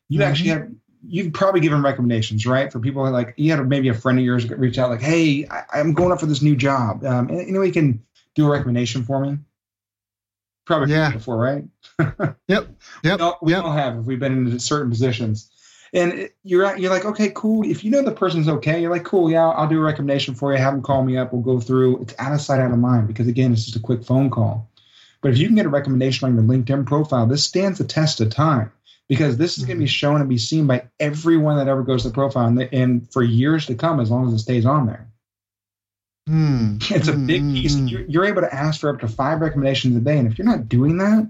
You 0.10 0.20
Mhm. 0.20 0.26
actually 0.26 0.50
have 0.50 0.68
you've 1.06 1.34
probably 1.34 1.62
given 1.62 1.82
recommendations, 1.82 2.46
right? 2.46 2.72
For 2.72 2.80
people 2.80 3.10
like 3.12 3.34
you 3.38 3.52
had 3.52 3.68
maybe 3.68 3.90
a 3.90 3.94
friend 3.94 4.18
of 4.20 4.26
yours 4.26 4.50
reach 4.50 4.78
out 4.78 4.90
like, 4.90 5.02
"Hey, 5.02 5.46
I, 5.50 5.64
I'm 5.74 5.94
going 5.94 6.12
up 6.12 6.20
for 6.20 6.26
this 6.26 6.42
new 6.42 6.56
job. 6.56 7.04
Um, 7.06 7.30
you 7.30 7.52
know, 7.52 7.62
you 7.62 7.72
can 7.74 8.04
do 8.36 8.48
a 8.48 8.50
recommendation 8.52 9.04
for 9.04 9.20
me." 9.26 9.38
Probably 10.66 10.94
Yeah. 10.94 11.12
before, 11.12 11.38
right? 11.38 11.66
Yep. 12.48 12.70
Yep. 13.04 13.20
We 13.20 13.24
all, 13.24 13.38
we 13.42 13.52
Yep. 13.52 13.64
all 13.66 13.72
have 13.74 13.98
if 13.98 14.06
we've 14.06 14.20
been 14.20 14.48
in 14.48 14.60
certain 14.60 14.90
positions. 14.90 15.50
And 15.94 16.14
it- 16.14 16.36
you're 16.44 16.66
at- 16.66 16.80
you're 16.80 16.90
like, 16.90 17.06
okay, 17.06 17.32
cool. 17.36 17.66
If 17.70 17.84
you 17.84 17.92
know 17.92 18.02
the 18.02 18.12
person's 18.12 18.48
okay, 18.48 18.82
you're 18.82 18.90
like, 18.90 19.04
cool, 19.04 19.30
yeah, 19.30 19.46
I'll 19.50 19.68
do 19.68 19.78
a 19.78 19.84
recommendation 19.84 20.34
for 20.34 20.52
you. 20.54 20.58
Have 20.60 20.74
them 20.74 20.82
call 20.82 21.04
me 21.04 21.18
up. 21.18 21.34
We'll 21.34 21.42
go 21.42 21.60
through. 21.60 22.02
It's 22.02 22.16
out 22.18 22.34
of 22.34 22.42
sight, 22.42 22.60
out 22.62 22.72
of 22.72 22.80
mind 22.80 23.08
because 23.08 23.28
again, 23.28 23.52
it's 23.52 23.66
just 23.66 23.76
a 23.76 23.80
quick 23.82 24.04
phone 24.04 24.30
call. 24.30 24.70
But 25.22 25.32
if 25.32 25.38
you 25.38 25.48
can 25.48 25.56
get 25.56 25.66
a 25.66 25.70
recommendation 25.70 26.28
on 26.28 26.36
your 26.36 26.44
LinkedIn 26.44 26.86
profile, 26.86 27.26
this 27.28 27.44
stands 27.44 27.78
the 27.78 27.84
test 27.84 28.22
of 28.22 28.30
time 28.30 28.72
because 29.14 29.38
this 29.38 29.58
is 29.58 29.66
going 29.66 29.78
to 29.78 29.84
be 29.84 29.88
shown 29.88 30.20
and 30.20 30.30
be 30.30 30.38
seen 30.38 30.66
by 30.68 30.84
everyone 31.00 31.58
that 31.58 31.68
ever 31.68 31.84
goes 31.84 32.02
to 32.02 32.08
the 32.10 32.14
profile 32.14 32.48
and, 32.48 32.62
and 32.74 33.12
for 33.14 33.22
years 33.22 33.66
to 33.68 33.76
come, 33.76 34.00
as 34.00 34.10
long 34.10 34.28
as 34.28 34.34
it 34.34 34.40
stays 34.40 34.66
on 34.66 34.88
there. 34.88 35.08
Hmm. 36.28 36.78
It's 36.90 37.08
a 37.10 37.14
big 37.14 37.42
Hmm, 37.42 37.54
piece. 37.54 37.76
hmm. 37.76 37.88
You're, 37.88 38.02
you're 38.02 38.26
able 38.26 38.42
to 38.42 38.54
ask 38.54 38.80
for 38.82 38.90
up 38.90 39.00
to 39.02 39.08
five 39.08 39.42
recommendations 39.42 39.96
a 39.96 40.00
day. 40.00 40.18
And 40.18 40.32
if 40.32 40.38
you're 40.38 40.48
not 40.48 40.70
doing 40.70 40.98
that, 40.98 41.30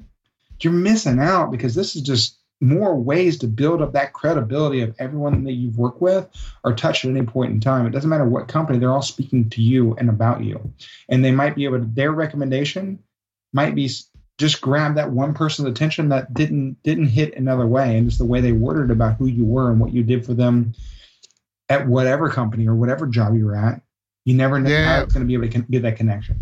you're 0.62 0.72
missing 0.74 1.20
out 1.20 1.52
because 1.52 1.76
this 1.76 1.96
is 1.96 2.02
just 2.04 2.38
more 2.62 2.96
ways 2.96 3.40
to 3.40 3.48
build 3.48 3.82
up 3.82 3.92
that 3.94 4.14
credibility 4.14 4.82
of 4.82 4.96
everyone 4.98 5.44
that 5.44 5.52
you've 5.54 5.78
worked 5.78 6.02
with 6.02 6.30
or 6.64 6.74
touched 6.74 7.04
at 7.04 7.12
any 7.12 7.24
point 7.26 7.52
in 7.52 7.60
time. 7.60 7.86
It 7.86 7.90
doesn't 7.90 8.10
matter 8.10 8.24
what 8.24 8.48
company, 8.48 8.80
they're 8.80 8.94
all 8.94 9.02
speaking 9.02 9.50
to 9.50 9.62
you 9.62 9.96
and 9.96 10.10
about 10.10 10.44
you. 10.44 10.72
And 11.10 11.26
they 11.26 11.32
might 11.32 11.56
be 11.56 11.66
able 11.66 11.80
to, 11.80 11.86
their 11.86 12.12
recommendation 12.14 13.00
might 13.52 13.76
be 13.76 13.90
just 14.38 14.62
grab 14.62 14.96
that 14.96 15.12
one 15.12 15.34
person's 15.34 15.68
attention 15.68 16.10
that 16.10 16.34
didn't 16.34 16.82
didn't 16.84 17.08
hit 17.08 17.36
another 17.36 17.68
way 17.68 17.98
and 17.98 18.08
just 18.08 18.18
the 18.20 18.26
way 18.26 18.42
they 18.42 18.52
worded 18.52 18.90
about 18.92 19.18
who 19.18 19.28
you 19.28 19.46
were 19.46 19.70
and 19.72 19.80
what 19.80 19.94
you 19.94 20.04
did 20.04 20.26
for 20.26 20.34
them 20.34 20.74
at 21.70 21.88
whatever 21.88 22.30
company 22.30 22.68
or 22.68 22.76
whatever 22.76 23.06
job 23.08 23.36
you 23.36 23.46
were 23.46 23.56
at 23.56 23.82
you 24.26 24.34
never 24.34 24.60
know 24.60 24.70
Yeah. 24.70 24.98
how 24.98 25.04
it's 25.04 25.14
going 25.14 25.24
to 25.24 25.28
be 25.28 25.34
able 25.34 25.48
to 25.48 25.54
con- 25.54 25.68
get 25.70 25.82
that 25.84 25.98
connection 25.98 26.40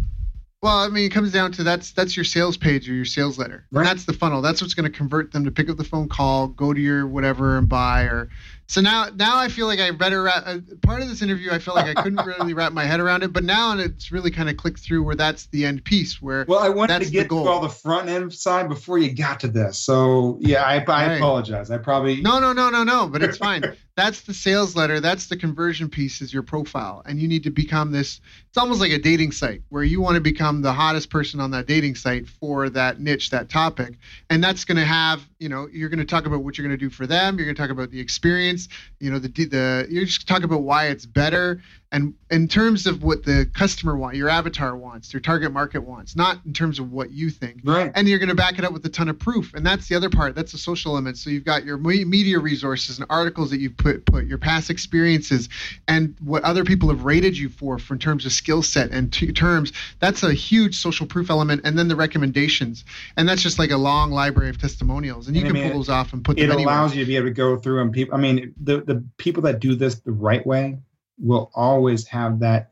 Well, 0.64 0.78
I 0.78 0.88
mean, 0.90 1.06
it 1.06 1.10
comes 1.12 1.32
down 1.32 1.52
to 1.54 1.64
that's 1.64 1.92
that's 1.92 2.16
your 2.16 2.24
sales 2.24 2.56
page 2.56 2.88
or 2.90 2.94
your 2.94 3.04
sales 3.06 3.40
letter. 3.40 3.66
Right. 3.72 3.82
And 3.82 3.90
that's 3.90 4.06
the 4.06 4.14
funnel. 4.14 4.42
That's 4.44 4.62
what's 4.62 4.76
going 4.76 4.92
to 4.92 4.96
convert 4.96 5.32
them 5.32 5.44
to 5.46 5.52
pick 5.52 5.70
up 5.72 5.78
the 5.78 5.84
phone 5.84 6.08
call, 6.08 6.48
go 6.50 6.72
to 6.72 6.80
your 6.80 7.08
whatever 7.08 7.58
and 7.58 7.68
buy. 7.68 8.04
Or 8.04 8.30
so 8.68 8.80
now 8.82 9.08
now 9.16 9.38
I 9.38 9.50
feel 9.50 9.68
like 9.68 9.80
I 9.80 9.92
better 9.92 10.24
wrap, 10.24 10.44
uh, 10.46 10.60
part 10.82 11.02
of 11.02 11.10
this 11.10 11.22
interview. 11.22 11.52
I 11.52 11.60
feel 11.60 11.74
like 11.76 11.86
I 11.88 12.02
couldn't 12.02 12.26
really 12.26 12.54
wrap 12.54 12.72
my 12.72 12.86
head 12.86 13.00
around 13.00 13.24
it, 13.24 13.34
but 13.34 13.44
now 13.44 13.78
it's 13.78 14.12
really 14.12 14.32
kind 14.32 14.50
of 14.50 14.56
clicked 14.58 14.80
through 14.80 15.04
where 15.04 15.16
that's 15.16 15.48
the 15.48 15.66
end 15.66 15.84
piece. 15.84 16.22
Where 16.22 16.46
well 16.48 16.60
i 16.60 16.70
wanted 16.70 17.02
to 17.02 17.10
get 17.10 17.30
to 17.30 17.38
all 17.48 17.60
the 17.60 17.68
front 17.70 18.08
end 18.10 18.34
side 18.34 18.70
before 18.70 18.98
you 18.98 19.14
got 19.14 19.40
to 19.42 19.48
this 19.48 19.78
so 19.78 20.38
yeah 20.40 20.64
i, 20.64 20.76
I 20.76 21.08
Right. 21.08 21.16
apologize 21.18 21.70
i 21.72 21.78
probably 21.78 22.22
no 22.22 22.40
no 22.40 22.54
no 22.54 22.70
no 22.70 22.84
no, 22.84 23.08
but 23.08 23.22
it's 23.24 23.38
fine. 23.50 23.64
that's 23.98 24.22
the 24.22 24.34
sales 24.34 24.76
letter. 24.76 25.00
That's 25.02 25.28
the 25.28 25.36
conversion 25.36 25.90
piece 25.90 26.22
is 26.22 26.34
your 26.34 26.44
profile, 26.44 27.02
and 27.06 27.20
you 27.20 27.28
need 27.28 27.44
to 27.44 27.52
become 27.52 27.92
this. 27.92 28.22
It's 28.48 28.58
almost 28.58 28.80
like 28.80 28.92
a 28.92 28.98
dating 29.00 29.32
site 29.34 29.62
where 29.70 29.84
you 29.84 30.00
want 30.02 30.16
to 30.16 30.22
become 30.22 30.62
the 30.62 30.72
hottest 30.74 31.10
person 31.10 31.40
on 31.40 31.52
that 31.52 31.68
dating 31.68 31.96
site 31.96 32.28
for 32.28 32.70
that 32.70 33.00
niche, 33.00 33.30
that 33.32 33.50
topic, 33.50 33.96
and 34.30 34.42
that's 34.44 34.64
going 34.66 34.78
to 34.78 34.86
have 34.86 35.28
you 35.40 35.50
know 35.50 35.68
you're 35.72 35.90
going 35.90 36.00
to 36.00 36.06
talk 36.06 36.26
about 36.26 36.44
what 36.44 36.58
you're 36.58 36.66
going 36.68 36.78
to 36.78 36.84
do 36.86 36.90
for 36.90 37.06
them. 37.06 37.38
You're 37.38 37.46
going 37.46 37.56
to 37.56 37.62
talk 37.62 37.70
about 37.72 37.92
the 37.92 38.00
experience. 38.00 38.61
You 39.00 39.12
know 39.12 39.20
the 39.20 39.30
the 39.30 39.88
you're 39.90 40.06
just 40.06 40.28
talk 40.28 40.44
about 40.44 40.64
why 40.64 40.88
it's 40.88 41.06
better, 41.06 41.62
and 41.92 42.14
in 42.30 42.48
terms 42.48 42.88
of 42.88 43.04
what 43.04 43.24
the 43.26 43.50
customer 43.54 43.98
wants, 43.98 44.18
your 44.18 44.30
avatar 44.30 44.78
wants, 44.78 45.12
your 45.12 45.20
target 45.20 45.52
market 45.52 45.82
wants, 45.82 46.16
not 46.16 46.40
in 46.46 46.54
terms 46.54 46.80
of 46.80 46.90
what 46.92 47.12
you 47.12 47.30
think. 47.30 47.60
Right. 47.66 47.92
And 47.94 48.08
you're 48.08 48.20
going 48.20 48.30
to 48.30 48.36
back 48.36 48.58
it 48.58 48.64
up 48.64 48.72
with 48.72 48.86
a 48.86 48.90
ton 48.90 49.10
of 49.10 49.20
proof. 49.20 49.54
And 49.54 49.66
that's 49.66 49.90
the 49.90 49.96
other 49.96 50.10
part. 50.10 50.34
That's 50.34 50.54
the 50.54 50.58
social 50.58 50.94
element. 50.94 51.18
So 51.18 51.30
you've 51.30 51.44
got 51.44 51.66
your 51.66 51.78
media 51.78 52.40
resources 52.40 52.98
and 52.98 53.06
articles 53.10 53.50
that 53.52 53.60
you've 53.60 53.76
put 53.76 54.06
put 54.06 54.26
your 54.26 54.38
past 54.38 54.70
experiences 54.70 55.50
and 55.90 56.16
what 56.22 56.44
other 56.44 56.64
people 56.64 56.88
have 56.90 57.04
rated 57.04 57.38
you 57.38 57.50
for, 57.50 57.78
for 57.78 57.94
in 57.96 58.00
terms 58.00 58.26
of 58.26 58.32
skill 58.32 58.64
set 58.64 58.92
and 58.92 59.12
t- 59.12 59.32
terms. 59.34 59.74
That's 60.00 60.24
a 60.24 60.34
huge 60.34 60.78
social 60.78 61.06
proof 61.06 61.30
element. 61.30 61.62
And 61.66 61.78
then 61.78 61.90
the 61.90 61.96
recommendations. 61.98 62.86
And 63.18 63.28
that's 63.28 63.42
just 63.42 63.60
like 63.60 63.72
a 63.72 63.78
long 63.78 64.12
library 64.12 64.50
of 64.50 64.58
testimonials. 64.62 65.28
And 65.28 65.36
you 65.36 65.42
And 65.42 65.50
I 65.50 65.52
can 65.52 65.62
mean, 65.62 65.72
pull 65.72 65.80
those 65.82 65.90
off 65.90 66.14
and 66.14 66.24
put 66.24 66.38
it 66.40 66.44
them 66.44 66.52
anywhere. 66.52 66.74
allows 66.74 66.96
you 66.96 67.04
to 67.04 67.08
be 67.08 67.18
able 67.18 67.28
to 67.28 67.34
go 67.34 67.58
through 67.58 67.82
and 67.82 67.92
people 67.92 68.16
i 68.16 68.18
mean 68.18 68.54
the 68.62 68.82
the 68.82 69.04
people 69.18 69.42
that 69.44 69.60
do 69.60 69.76
this 69.76 69.96
the 69.96 70.12
right 70.12 70.46
way 70.46 70.78
will 71.22 71.52
always 71.54 72.08
have 72.08 72.40
that 72.40 72.72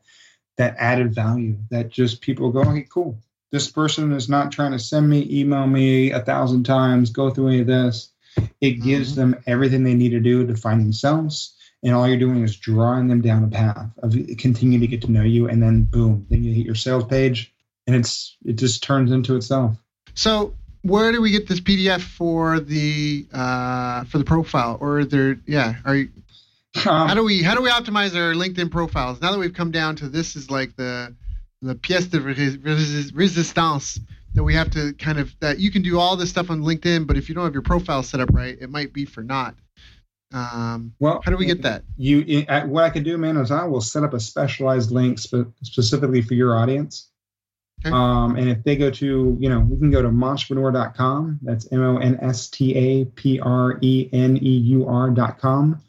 that 0.56 0.76
added 0.78 1.14
value 1.14 1.56
that 1.70 1.88
just 1.88 2.20
people 2.20 2.50
go, 2.50 2.60
okay, 2.60 2.86
cool. 2.88 3.18
This 3.50 3.70
person 3.70 4.12
is 4.12 4.28
not 4.28 4.52
trying 4.52 4.72
to 4.72 4.78
send 4.78 5.08
me, 5.08 5.26
email 5.30 5.66
me 5.66 6.10
a 6.10 6.20
thousand 6.20 6.64
times, 6.64 7.10
go 7.10 7.30
through 7.30 7.48
any 7.48 7.60
of 7.60 7.66
this. 7.66 8.10
It 8.60 8.82
gives 8.82 9.12
mm-hmm. 9.12 9.32
them 9.32 9.42
everything 9.46 9.84
they 9.84 9.94
need 9.94 10.10
to 10.10 10.20
do 10.20 10.46
to 10.46 10.54
find 10.54 10.80
themselves. 10.80 11.56
And 11.82 11.94
all 11.94 12.06
you're 12.06 12.18
doing 12.18 12.42
is 12.44 12.56
drawing 12.56 13.08
them 13.08 13.22
down 13.22 13.42
a 13.42 13.48
path 13.48 13.90
of 14.02 14.14
continue 14.36 14.78
to 14.78 14.86
get 14.86 15.00
to 15.02 15.10
know 15.10 15.22
you. 15.22 15.48
And 15.48 15.62
then 15.62 15.84
boom, 15.84 16.26
then 16.28 16.44
you 16.44 16.52
hit 16.52 16.66
your 16.66 16.74
sales 16.74 17.04
page 17.04 17.52
and 17.86 17.96
it's 17.96 18.36
it 18.44 18.56
just 18.56 18.82
turns 18.82 19.12
into 19.12 19.36
itself. 19.36 19.76
So 20.14 20.54
where 20.82 21.12
do 21.12 21.20
we 21.20 21.30
get 21.30 21.48
this 21.48 21.60
PDF 21.60 22.00
for 22.00 22.60
the 22.60 23.26
uh, 23.32 24.04
for 24.04 24.18
the 24.18 24.24
profile? 24.24 24.78
Or 24.80 25.04
there, 25.04 25.40
yeah, 25.46 25.76
are 25.84 25.96
you? 25.96 26.10
Um, 26.76 27.08
how 27.08 27.14
do 27.14 27.24
we 27.24 27.42
how 27.42 27.54
do 27.54 27.62
we 27.62 27.68
optimize 27.68 28.14
our 28.14 28.32
LinkedIn 28.32 28.70
profiles 28.70 29.20
now 29.20 29.32
that 29.32 29.38
we've 29.38 29.52
come 29.52 29.72
down 29.72 29.96
to 29.96 30.08
this 30.08 30.36
is 30.36 30.50
like 30.50 30.76
the 30.76 31.14
the 31.62 31.74
pièce 31.74 32.08
de 32.08 32.20
résistance 32.20 34.00
that 34.34 34.44
we 34.44 34.54
have 34.54 34.70
to 34.70 34.92
kind 34.94 35.18
of 35.18 35.34
that 35.40 35.58
you 35.58 35.70
can 35.70 35.82
do 35.82 35.98
all 35.98 36.16
this 36.16 36.30
stuff 36.30 36.50
on 36.50 36.62
LinkedIn, 36.62 37.06
but 37.06 37.16
if 37.16 37.28
you 37.28 37.34
don't 37.34 37.44
have 37.44 37.52
your 37.52 37.62
profile 37.62 38.02
set 38.02 38.20
up 38.20 38.30
right, 38.32 38.56
it 38.60 38.70
might 38.70 38.92
be 38.92 39.04
for 39.04 39.22
naught. 39.22 39.56
Um, 40.32 40.94
well, 41.00 41.20
how 41.24 41.32
do 41.32 41.36
we 41.36 41.44
get 41.44 41.62
that? 41.62 41.82
You, 41.96 42.44
what 42.66 42.84
I 42.84 42.90
can 42.90 43.02
do, 43.02 43.18
man, 43.18 43.36
is 43.36 43.50
I 43.50 43.64
will 43.64 43.80
set 43.80 44.04
up 44.04 44.14
a 44.14 44.20
specialized 44.20 44.92
link 44.92 45.18
spe- 45.18 45.50
specifically 45.62 46.22
for 46.22 46.34
your 46.34 46.56
audience. 46.56 47.10
Okay. 47.84 47.92
Um, 47.92 48.36
and 48.36 48.48
if 48.48 48.62
they 48.62 48.76
go 48.76 48.90
to, 48.90 49.36
you 49.40 49.48
know, 49.48 49.60
we 49.60 49.76
can 49.78 49.90
go 49.90 50.02
to 50.02 50.08
monstapreneur.com. 50.08 51.40
That's 51.42 51.72
M 51.72 51.82
O 51.82 51.96
N 51.96 52.16
S 52.22 52.48
T 52.48 52.76
A 52.76 53.04
P 53.06 53.40
R 53.40 53.78
E 53.80 54.08
N 54.12 54.36
E 54.36 54.50
U 54.50 54.86
R.com 54.86 55.80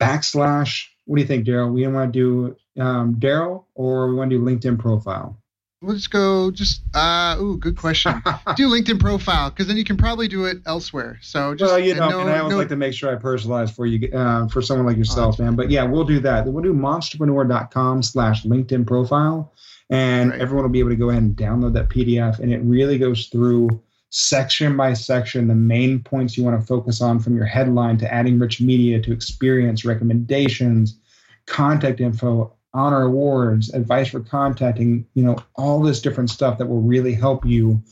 backslash. 0.00 0.86
What 1.04 1.16
do 1.16 1.22
you 1.22 1.28
think, 1.28 1.46
Daryl? 1.46 1.72
We 1.72 1.86
want 1.86 2.12
to 2.12 2.18
do 2.18 2.56
um, 2.82 3.16
Daryl 3.16 3.64
or 3.74 4.08
we 4.08 4.14
want 4.14 4.30
to 4.30 4.38
do 4.38 4.44
LinkedIn 4.44 4.78
profile? 4.78 5.38
Let's 5.80 6.08
go. 6.08 6.50
Just 6.50 6.82
uh, 6.92 7.36
ooh, 7.40 7.56
good 7.56 7.76
question. 7.76 8.12
do 8.56 8.68
LinkedIn 8.68 8.98
profile 8.98 9.50
because 9.50 9.68
then 9.68 9.76
you 9.76 9.84
can 9.84 9.96
probably 9.96 10.26
do 10.26 10.44
it 10.46 10.58
elsewhere. 10.66 11.18
So 11.22 11.54
just 11.54 11.70
well, 11.70 11.78
you 11.78 11.94
know, 11.94 12.08
no, 12.08 12.20
and 12.20 12.30
I 12.30 12.38
always 12.38 12.52
no, 12.52 12.58
like 12.58 12.68
to 12.68 12.76
make 12.76 12.94
sure 12.94 13.14
I 13.14 13.20
personalize 13.20 13.70
for 13.70 13.86
you 13.86 14.12
uh, 14.12 14.48
for 14.48 14.60
someone 14.60 14.86
like 14.86 14.96
yourself, 14.96 15.36
oh, 15.38 15.44
man. 15.44 15.54
But 15.54 15.70
yeah, 15.70 15.84
we'll 15.84 16.04
do 16.04 16.18
that. 16.20 16.46
We'll 16.46 16.64
do 16.64 16.74
monstapreneur.com 16.74 18.02
slash 18.02 18.42
LinkedIn 18.42 18.88
profile 18.88 19.52
and 19.88 20.30
right. 20.30 20.40
everyone 20.40 20.64
will 20.64 20.70
be 20.70 20.80
able 20.80 20.90
to 20.90 20.96
go 20.96 21.10
ahead 21.10 21.22
and 21.22 21.36
download 21.36 21.74
that 21.74 21.88
PDF. 21.88 22.40
And 22.40 22.52
it 22.52 22.60
really 22.62 22.98
goes 22.98 23.26
through 23.26 23.80
section 24.10 24.76
by 24.76 24.94
section 24.94 25.48
the 25.48 25.54
main 25.54 26.02
points 26.02 26.36
you 26.36 26.44
want 26.44 26.58
to 26.58 26.66
focus 26.66 27.00
on 27.00 27.18
from 27.18 27.36
your 27.36 27.44
headline 27.44 27.98
to 27.98 28.12
adding 28.12 28.38
rich 28.38 28.60
media 28.60 29.00
to 29.00 29.12
experience 29.12 29.84
recommendations, 29.84 30.98
contact 31.46 32.00
info, 32.00 32.54
honor 32.72 33.02
awards, 33.02 33.72
advice 33.72 34.08
for 34.08 34.20
contacting, 34.20 35.06
you 35.14 35.22
know, 35.22 35.36
all 35.56 35.80
this 35.82 36.00
different 36.00 36.30
stuff 36.30 36.58
that 36.58 36.66
will 36.66 36.80
really 36.80 37.14
help 37.14 37.44
you 37.44 37.82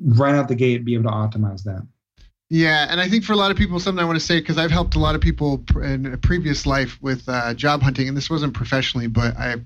right 0.00 0.34
out 0.34 0.48
the 0.48 0.54
gate 0.54 0.84
be 0.84 0.94
able 0.94 1.04
to 1.04 1.10
optimize 1.10 1.64
that. 1.64 1.86
Yeah, 2.50 2.86
and 2.88 2.98
I 2.98 3.08
think 3.08 3.24
for 3.24 3.34
a 3.34 3.36
lot 3.36 3.50
of 3.50 3.58
people, 3.58 3.78
something 3.78 4.02
I 4.02 4.06
want 4.06 4.18
to 4.18 4.24
say 4.24 4.40
because 4.40 4.56
I've 4.56 4.70
helped 4.70 4.94
a 4.94 4.98
lot 4.98 5.14
of 5.14 5.20
people 5.20 5.62
in 5.82 6.06
a 6.06 6.16
previous 6.16 6.64
life 6.64 6.96
with 7.02 7.28
uh, 7.28 7.52
job 7.52 7.82
hunting, 7.82 8.08
and 8.08 8.16
this 8.16 8.30
wasn't 8.30 8.54
professionally, 8.54 9.06
but 9.06 9.36
I 9.36 9.56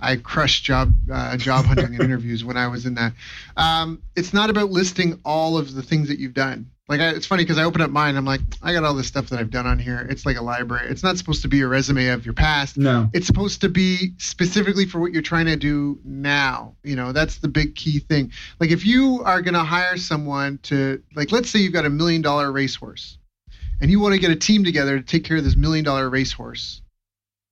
I 0.00 0.16
crushed 0.16 0.64
job 0.64 0.94
uh, 1.12 1.36
job 1.36 1.66
hunting 1.66 1.94
and 1.94 2.00
interviews 2.00 2.44
when 2.44 2.56
I 2.56 2.68
was 2.68 2.86
in 2.86 2.94
that. 2.94 3.12
Um, 3.56 4.02
it's 4.16 4.32
not 4.32 4.50
about 4.50 4.70
listing 4.70 5.20
all 5.24 5.58
of 5.58 5.74
the 5.74 5.82
things 5.82 6.08
that 6.08 6.18
you've 6.18 6.34
done. 6.34 6.70
Like 6.88 7.00
I, 7.00 7.10
it's 7.10 7.26
funny 7.26 7.44
because 7.44 7.58
I 7.58 7.64
open 7.64 7.82
up 7.82 7.90
mine. 7.90 8.16
I'm 8.16 8.24
like, 8.24 8.40
I 8.62 8.72
got 8.72 8.82
all 8.84 8.94
this 8.94 9.06
stuff 9.06 9.28
that 9.28 9.38
I've 9.38 9.50
done 9.50 9.66
on 9.66 9.78
here. 9.78 10.06
It's 10.08 10.24
like 10.24 10.38
a 10.38 10.42
library. 10.42 10.88
It's 10.88 11.02
not 11.02 11.18
supposed 11.18 11.42
to 11.42 11.48
be 11.48 11.60
a 11.60 11.68
resume 11.68 12.08
of 12.08 12.24
your 12.24 12.32
past. 12.32 12.78
No. 12.78 13.10
It's 13.12 13.26
supposed 13.26 13.60
to 13.60 13.68
be 13.68 14.14
specifically 14.16 14.86
for 14.86 14.98
what 14.98 15.12
you're 15.12 15.20
trying 15.20 15.46
to 15.46 15.56
do 15.56 15.98
now. 16.02 16.74
You 16.82 16.96
know, 16.96 17.12
that's 17.12 17.38
the 17.38 17.48
big 17.48 17.74
key 17.74 17.98
thing. 17.98 18.32
Like 18.58 18.70
if 18.70 18.86
you 18.86 19.22
are 19.24 19.42
going 19.42 19.54
to 19.54 19.64
hire 19.64 19.98
someone 19.98 20.58
to, 20.64 21.02
like, 21.14 21.30
let's 21.30 21.50
say 21.50 21.58
you've 21.58 21.74
got 21.74 21.84
a 21.84 21.90
million 21.90 22.22
dollar 22.22 22.50
racehorse, 22.50 23.18
and 23.80 23.90
you 23.90 24.00
want 24.00 24.14
to 24.14 24.20
get 24.20 24.30
a 24.30 24.36
team 24.36 24.64
together 24.64 24.98
to 24.98 25.04
take 25.04 25.24
care 25.24 25.36
of 25.36 25.44
this 25.44 25.56
million 25.56 25.84
dollar 25.84 26.08
racehorse. 26.08 26.82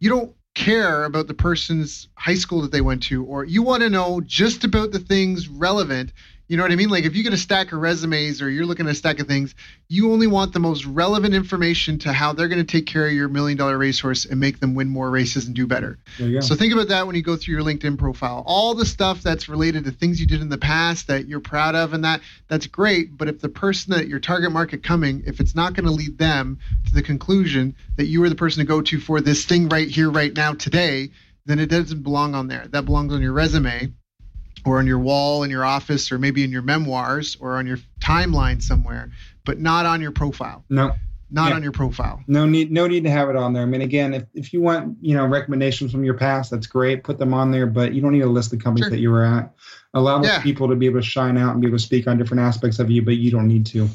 You 0.01 0.11
don't 0.11 0.36
care 0.57 1.05
about 1.05 1.29
the 1.29 1.35
person's 1.35 2.09
high 2.15 2.35
school 2.35 2.63
that 2.63 2.73
they 2.73 2.81
went 2.81 3.03
to, 3.05 3.25
or 3.25 3.45
you 3.45 3.63
want 3.63 3.83
to 3.83 3.91
know 3.91 4.21
just 4.23 4.65
about 4.65 4.91
the 4.91 4.99
things 4.99 5.49
relevant 5.49 6.13
you 6.49 6.57
know 6.57 6.63
what 6.63 6.71
I 6.71 6.77
mean? 6.77 6.91
Like 6.91 7.05
if 7.05 7.17
you 7.17 7.25
get 7.25 7.33
a 7.33 7.39
stack 7.39 7.73
of 7.73 7.81
resumes 7.81 8.41
or 8.41 8.49
you're 8.49 8.67
looking 8.67 8.87
at 8.87 8.93
a 8.93 8.95
stack 8.95 9.19
of 9.19 9.27
things, 9.27 9.55
you 9.89 10.13
only 10.13 10.27
want 10.29 10.53
the 10.53 10.61
most 10.61 10.85
relevant 10.85 11.35
information 11.35 11.99
to 12.01 12.13
how 12.13 12.33
they're 12.33 12.49
going 12.49 12.65
to 12.65 12.73
take 12.73 12.87
care 12.87 13.07
of 13.07 13.13
your 13.13 13.29
million 13.29 13.59
dollar 13.59 13.77
racehorse 13.77 14.25
and 14.25 14.39
make 14.39 14.61
them 14.61 14.75
win 14.75 14.89
more 14.89 15.11
races 15.11 15.47
and 15.47 15.57
do 15.57 15.67
better. 15.67 15.99
So 16.41 16.55
think 16.55 16.73
about 16.73 16.89
that 16.89 17.07
when 17.07 17.17
you 17.17 17.23
go 17.23 17.37
through 17.37 17.55
your 17.55 17.65
LinkedIn 17.65 17.99
profile. 17.99 18.45
All 18.47 18.75
the 18.75 18.87
stuff 18.87 19.23
that's 19.23 19.49
related 19.49 19.85
to 19.85 19.91
things 19.91 20.21
you 20.21 20.27
did 20.27 20.41
in 20.41 20.49
the 20.49 20.59
past 20.59 21.09
that 21.09 21.27
you're 21.27 21.41
proud 21.41 21.75
of 21.75 21.93
and 21.93 22.05
that 22.05 22.21
that's 22.49 22.67
great, 22.69 23.17
but 23.17 23.29
if 23.29 23.41
the 23.41 23.49
person 23.49 23.93
that 23.95 24.07
your 24.07 24.21
target 24.21 24.53
market 24.53 24.83
coming, 24.85 25.25
if 25.27 25.41
it's 25.41 25.55
not 25.55 25.75
going 25.75 25.87
to 25.87 25.93
lead 25.93 26.17
them 26.19 26.59
to 26.87 26.95
the 26.95 27.03
conclusion 27.03 27.75
that 27.97 28.07
you 28.07 28.23
are 28.23 28.29
the 28.29 28.37
person 28.37 28.61
to 28.61 28.67
go 28.67 28.81
to 28.83 29.01
for 29.01 29.21
this 29.21 29.45
thing 29.45 29.69
right 29.69 29.89
here 29.89 30.11
right 30.11 30.35
now 30.35 30.53
today, 30.53 31.11
then 31.45 31.59
it 31.59 31.67
doesn't 31.67 32.03
belong 32.03 32.35
on 32.35 32.49
there. 32.49 32.67
That 32.69 32.85
belongs 32.85 33.13
on 33.13 33.23
your 33.23 33.33
resume 33.33 33.93
or 34.67 34.79
on 34.79 34.87
your 34.87 34.99
wall 34.99 35.45
in 35.45 35.51
your 35.51 35.65
office 35.65 36.11
or 36.11 36.19
maybe 36.19 36.43
in 36.43 36.51
your 36.51 36.63
memoirs 36.63 37.37
or 37.41 37.57
on 37.57 37.67
your 37.67 37.79
timeline 38.01 38.61
somewhere, 38.61 39.11
but 39.45 39.61
not 39.61 39.87
on 39.87 40.01
your 40.01 40.11
profile. 40.11 40.65
No. 40.69 40.93
Not 41.31 41.51
yeah. 41.51 41.57
on 41.57 41.63
your 41.63 41.73
profile. 41.73 42.23
No 42.29 42.47
need 42.47 42.71
no 42.71 42.87
need 42.87 43.03
to 43.03 43.11
have 43.11 43.29
it 43.29 43.35
on 43.35 43.53
there. 43.53 43.65
I 43.65 43.67
mean 43.67 43.81
again, 43.81 44.15
if, 44.15 44.25
if 44.33 44.53
you 44.53 44.61
want, 44.61 44.97
you 45.01 45.17
know, 45.17 45.27
recommendations 45.27 45.91
from 45.91 46.05
your 46.05 46.15
past, 46.15 46.53
that's 46.53 46.69
great. 46.69 47.03
Put 47.03 47.19
them 47.19 47.35
on 47.35 47.51
there, 47.51 47.67
but 47.67 47.95
you 47.95 48.01
don't 48.01 48.13
need 48.13 48.21
to 48.21 48.27
list 48.27 48.53
the 48.53 48.57
companies 48.57 48.85
sure. 48.85 48.91
that 48.91 49.01
you 49.01 49.11
were 49.11 49.25
at. 49.25 49.53
Allow 49.95 50.23
yeah. 50.23 50.41
people 50.41 50.69
to 50.69 50.77
be 50.77 50.87
able 50.87 51.01
to 51.01 51.07
shine 51.07 51.37
out 51.37 51.53
and 51.53 51.61
be 51.61 51.67
able 51.67 51.79
to 51.79 51.85
speak 51.85 52.07
on 52.07 52.17
different 52.17 52.43
aspects 52.43 52.79
of 52.79 52.91
you, 52.93 53.03
but 53.03 53.17
you 53.17 53.33
don't 53.33 53.49
need 53.49 53.67
to. 53.67 53.89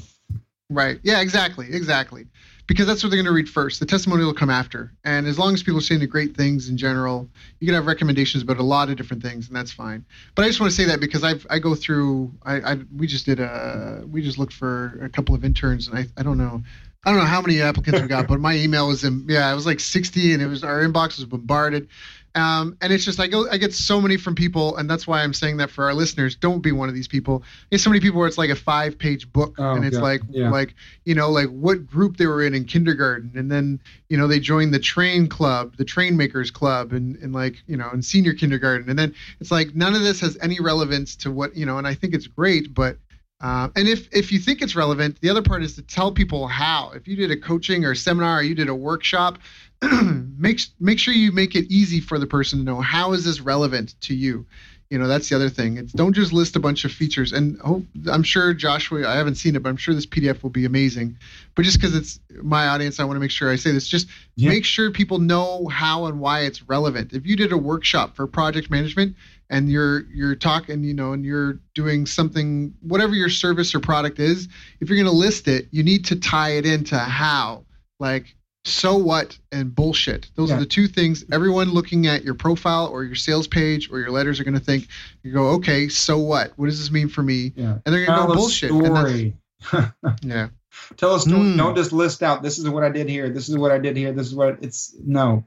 Right. 0.70 1.00
Yeah, 1.04 1.22
exactly. 1.22 1.68
Exactly 1.72 2.28
because 2.72 2.88
that's 2.88 3.04
what 3.04 3.10
they're 3.10 3.18
going 3.18 3.26
to 3.26 3.34
read 3.34 3.50
first. 3.50 3.82
The 3.82 3.86
testimony 3.86 4.24
will 4.24 4.34
come 4.34 4.50
after. 4.50 4.94
And 5.04 5.28
as 5.28 5.38
long 5.38 5.54
as 5.54 5.62
people 5.62 5.80
are 5.80 5.82
saying 5.82 6.00
the 6.00 6.08
great 6.08 6.38
things 6.38 6.70
in 6.70 6.78
general, 6.78 7.28
you 7.60 7.68
can 7.68 7.76
have 7.76 7.86
recommendations 7.86 8.44
about 8.44 8.60
a 8.60 8.64
lot 8.64 8.90
of 8.90 8.96
different 8.96 9.22
things, 9.22 9.50
and 9.50 9.56
that's 9.58 9.74
fine. 9.74 10.06
But 10.36 10.46
I 10.46 10.48
just 10.48 10.62
want 10.62 10.72
to 10.72 10.76
say 10.78 10.86
that 10.86 11.02
because 11.02 11.22
I've 11.22 11.46
I 11.50 11.60
go 11.60 11.76
through 11.76 12.32
I, 12.44 12.62
I 12.62 12.78
we 12.96 13.08
just 13.08 13.26
did 13.26 13.42
a 13.42 14.06
we 14.10 14.22
just 14.22 14.38
looked 14.38 14.54
for 14.54 14.98
a 15.02 15.10
couple 15.10 15.36
of 15.36 15.44
interns, 15.44 15.90
and 15.90 16.00
I 16.00 16.06
I 16.16 16.24
don't 16.24 16.38
know. 16.38 16.64
I 17.04 17.10
don't 17.10 17.20
know 17.20 17.26
how 17.26 17.42
many 17.42 17.62
applicants 17.62 18.00
we 18.00 18.08
got, 18.08 18.28
but 18.30 18.40
my 18.40 18.56
email 18.56 18.88
was 18.88 19.04
in 19.04 19.26
yeah, 19.28 19.52
it 19.52 19.56
was 19.56 19.66
like 19.66 19.82
60 19.82 20.32
and 20.32 20.42
it 20.42 20.48
was 20.48 20.64
our 20.64 20.80
inbox 20.80 21.18
was 21.18 21.26
bombarded. 21.26 21.90
Um, 22.34 22.78
and 22.82 22.94
it's 22.94 23.04
just 23.04 23.20
I 23.20 23.28
go 23.28 23.50
I 23.50 23.58
get 23.58 23.74
so 23.74 24.00
many 24.00 24.16
from 24.16 24.36
people, 24.36 24.78
and 24.78 24.90
that's 24.90 25.06
why 25.06 25.22
I'm 25.22 25.34
saying 25.34 25.58
that 25.58 25.70
for 25.70 25.84
our 25.84 25.94
listeners, 25.94 26.36
don't 26.36 26.62
be 26.62 26.72
one 26.72 26.88
of 26.88 26.96
these 26.96 27.08
people. 27.08 27.44
There's 27.70 27.84
so 27.84 27.90
many 27.90 28.00
people 28.00 28.20
where 28.20 28.28
it's 28.28 28.38
like 28.38 28.50
a 28.50 28.56
five 28.56 28.98
page 28.98 29.32
book, 29.34 29.56
oh, 29.58 29.74
and 29.74 29.84
it's 29.84 29.98
yeah, 29.98 30.02
like 30.02 30.22
yeah. 30.30 30.50
like 30.50 30.76
you 31.04 31.14
know 31.14 31.30
like 31.30 31.50
what 31.50 31.86
group 31.86 32.16
they 32.16 32.28
were 32.28 32.42
in 32.42 32.54
in 32.54 32.64
kindergarten, 32.64 33.32
and 33.36 33.52
then 33.52 33.82
you 34.08 34.18
know 34.18 34.28
they 34.28 34.40
joined 34.40 34.74
the 34.74 34.80
train 34.80 35.28
club, 35.28 35.76
the 35.76 35.84
train 35.84 36.16
makers 36.16 36.52
club, 36.52 36.94
and 36.94 37.18
and 37.18 37.34
like 37.34 37.62
you 37.68 37.76
know 37.76 37.90
in 37.92 38.02
senior 38.02 38.34
kindergarten, 38.34 38.90
and 38.90 38.98
then 38.98 39.14
it's 39.42 39.52
like 39.52 39.76
none 39.76 39.94
of 39.94 40.02
this 40.02 40.22
has 40.22 40.38
any 40.42 40.60
relevance 40.62 41.18
to 41.18 41.32
what 41.32 41.56
you 41.56 41.66
know, 41.66 41.78
and 41.78 41.88
I 41.88 41.94
think 41.94 42.14
it's 42.14 42.28
great, 42.28 42.74
but 42.74 42.98
uh, 43.42 43.70
and 43.76 43.88
if 43.88 44.08
if 44.14 44.32
you 44.32 44.40
think 44.40 44.62
it's 44.62 44.76
relevant, 44.76 45.20
the 45.22 45.30
other 45.30 45.42
part 45.42 45.64
is 45.64 45.76
to 45.76 45.82
tell 45.82 46.12
people 46.12 46.48
how. 46.48 46.92
If 46.96 47.08
you 47.08 47.16
did 47.16 47.32
a 47.32 47.38
coaching 47.38 47.84
or 47.84 47.96
seminar 47.96 48.40
or 48.40 48.44
you 48.44 48.54
did 48.54 48.70
a 48.70 48.76
workshop, 48.76 49.40
make 50.38 50.62
make 50.80 51.00
sure 51.00 51.14
you 51.14 51.32
make 51.32 51.56
it 51.56 51.66
easy 51.72 52.00
for 52.00 52.20
the 52.20 52.28
person 52.28 52.60
to 52.60 52.66
know 52.66 52.82
how 52.82 53.14
is 53.14 53.26
this 53.26 53.40
relevant 53.40 54.00
to 54.02 54.16
you. 54.16 54.46
You 54.90 55.00
know, 55.00 55.08
that's 55.08 55.30
the 55.30 55.38
other 55.38 55.50
thing. 55.50 55.78
It's 55.78 55.94
don't 55.94 56.12
just 56.12 56.34
list 56.34 56.58
a 56.58 56.60
bunch 56.60 56.84
of 56.84 56.92
features. 56.92 57.32
And 57.32 57.58
hope, 57.62 57.86
I'm 58.12 58.24
sure 58.24 58.54
Joshua, 58.54 59.08
I 59.08 59.16
haven't 59.16 59.36
seen 59.36 59.56
it, 59.56 59.64
but 59.64 59.70
I'm 59.70 59.78
sure 59.78 59.94
this 59.94 60.06
PDF 60.06 60.44
will 60.44 60.50
be 60.50 60.66
amazing. 60.66 61.18
But 61.56 61.64
just 61.64 61.80
because 61.80 61.96
it's 61.96 62.20
my 62.44 62.68
audience, 62.68 63.00
I 63.00 63.06
want 63.06 63.16
to 63.16 63.22
make 63.22 63.32
sure 63.32 63.50
I 63.50 63.56
say 63.56 63.72
this. 63.72 63.88
Just 63.88 64.10
yeah. 64.36 64.50
make 64.50 64.66
sure 64.66 64.92
people 64.92 65.20
know 65.20 65.70
how 65.70 66.08
and 66.08 66.20
why 66.20 66.42
it's 66.42 66.62
relevant. 66.64 67.14
If 67.14 67.26
you 67.26 67.38
did 67.38 67.54
a 67.54 67.58
workshop 67.58 68.18
for 68.18 68.28
project 68.28 68.70
management, 68.70 69.16
and 69.52 69.70
you're 69.70 70.06
you're 70.14 70.34
talking 70.34 70.84
you 70.84 70.94
know 70.94 71.14
and 71.14 71.24
you're 71.24 71.60
doing 71.76 72.06
something 72.08 72.74
whatever 72.82 73.14
your 73.14 73.30
service 73.30 73.76
or 73.76 73.80
product 73.80 74.18
is 74.18 74.48
if 74.80 74.90
you're 74.90 74.98
going 74.98 75.06
to 75.06 75.12
list 75.12 75.48
it 75.48 75.68
you 75.72 75.84
need 75.84 76.06
to 76.06 76.16
tie 76.16 76.52
it 76.52 76.66
into 76.66 76.98
how 76.98 77.64
like 78.00 78.34
so 78.64 78.95
what 78.95 79.38
and 79.51 79.74
bullshit 79.74 80.30
those 80.36 80.49
yeah. 80.49 80.57
are 80.57 80.59
the 80.59 80.66
two 80.66 80.88
things 80.88 81.26
everyone 81.32 81.72
looking 81.72 82.05
at 82.07 82.24
your 82.24 82.36
profile 82.36 82.88
or 82.88 83.03
your 83.03 83.16
sales 83.16 83.47
page 83.47 83.91
or 83.91 83.99
your 83.99 84.12
letters 84.12 84.39
are 84.39 84.43
going 84.43 84.57
to 84.57 84.64
think 84.64 84.88
you 85.24 85.34
go 85.34 85.47
okay 85.47 85.88
so 85.88 86.20
what 86.20 86.51
what 86.57 86.68
does 86.68 86.80
this 86.80 86.91
mean 86.91 87.09
for 87.09 87.24
me 87.24 87.51
yeah. 87.55 87.78
and 87.86 87.93
they're 87.93 88.05
going 88.05 88.20
to 88.20 88.28
go 88.28 88.36
bullshit 88.36 88.70
story. 88.70 89.36
yeah 90.22 90.49
tell 90.97 91.14
us 91.14 91.26
mm. 91.26 91.57
don't 91.57 91.76
just 91.76 91.91
list 91.91 92.22
out 92.22 92.43
this 92.43 92.59
is 92.59 92.70
what 92.70 92.84
i 92.84 92.89
did 92.89 93.09
here 93.09 93.30
this 93.30 93.49
is 93.49 93.57
what 93.57 93.72
i 93.72 93.80
did 93.80 93.97
here 93.97 94.12
this 94.12 94.28
is 94.28 94.36
what 94.36 94.57
it's 94.62 94.95
no 95.03 95.43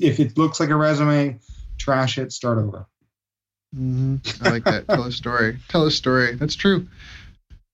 if 0.00 0.18
it 0.18 0.36
looks 0.36 0.58
like 0.58 0.70
a 0.70 0.76
resume 0.76 1.38
trash 1.78 2.18
it 2.18 2.32
start 2.32 2.58
over 2.58 2.86
Mm-hmm. 3.74 4.44
I 4.44 4.50
like 4.50 4.64
that. 4.64 4.88
Tell 4.88 5.04
a 5.04 5.12
story. 5.12 5.58
Tell 5.68 5.86
a 5.86 5.90
story. 5.90 6.34
That's 6.34 6.54
true. 6.54 6.86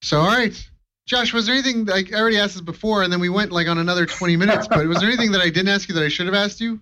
So, 0.00 0.20
all 0.20 0.26
right. 0.26 0.68
Josh, 1.12 1.32
was 1.32 1.46
there 1.46 1.54
anything 1.54 1.84
like 1.84 2.12
I 2.12 2.18
already 2.18 2.38
asked 2.38 2.54
this 2.54 2.62
before, 2.62 3.02
and 3.02 3.12
then 3.12 3.20
we 3.20 3.28
went 3.28 3.52
like 3.52 3.68
on 3.68 3.78
another 3.78 4.06
20 4.06 4.36
minutes, 4.36 4.66
but 4.68 4.86
was 4.86 4.98
there 4.98 5.08
anything 5.08 5.32
that 5.32 5.40
I 5.40 5.50
didn't 5.50 5.68
ask 5.68 5.88
you 5.88 5.94
that 5.94 6.02
I 6.02 6.08
should 6.08 6.26
have 6.26 6.34
asked 6.34 6.60
you? 6.60 6.80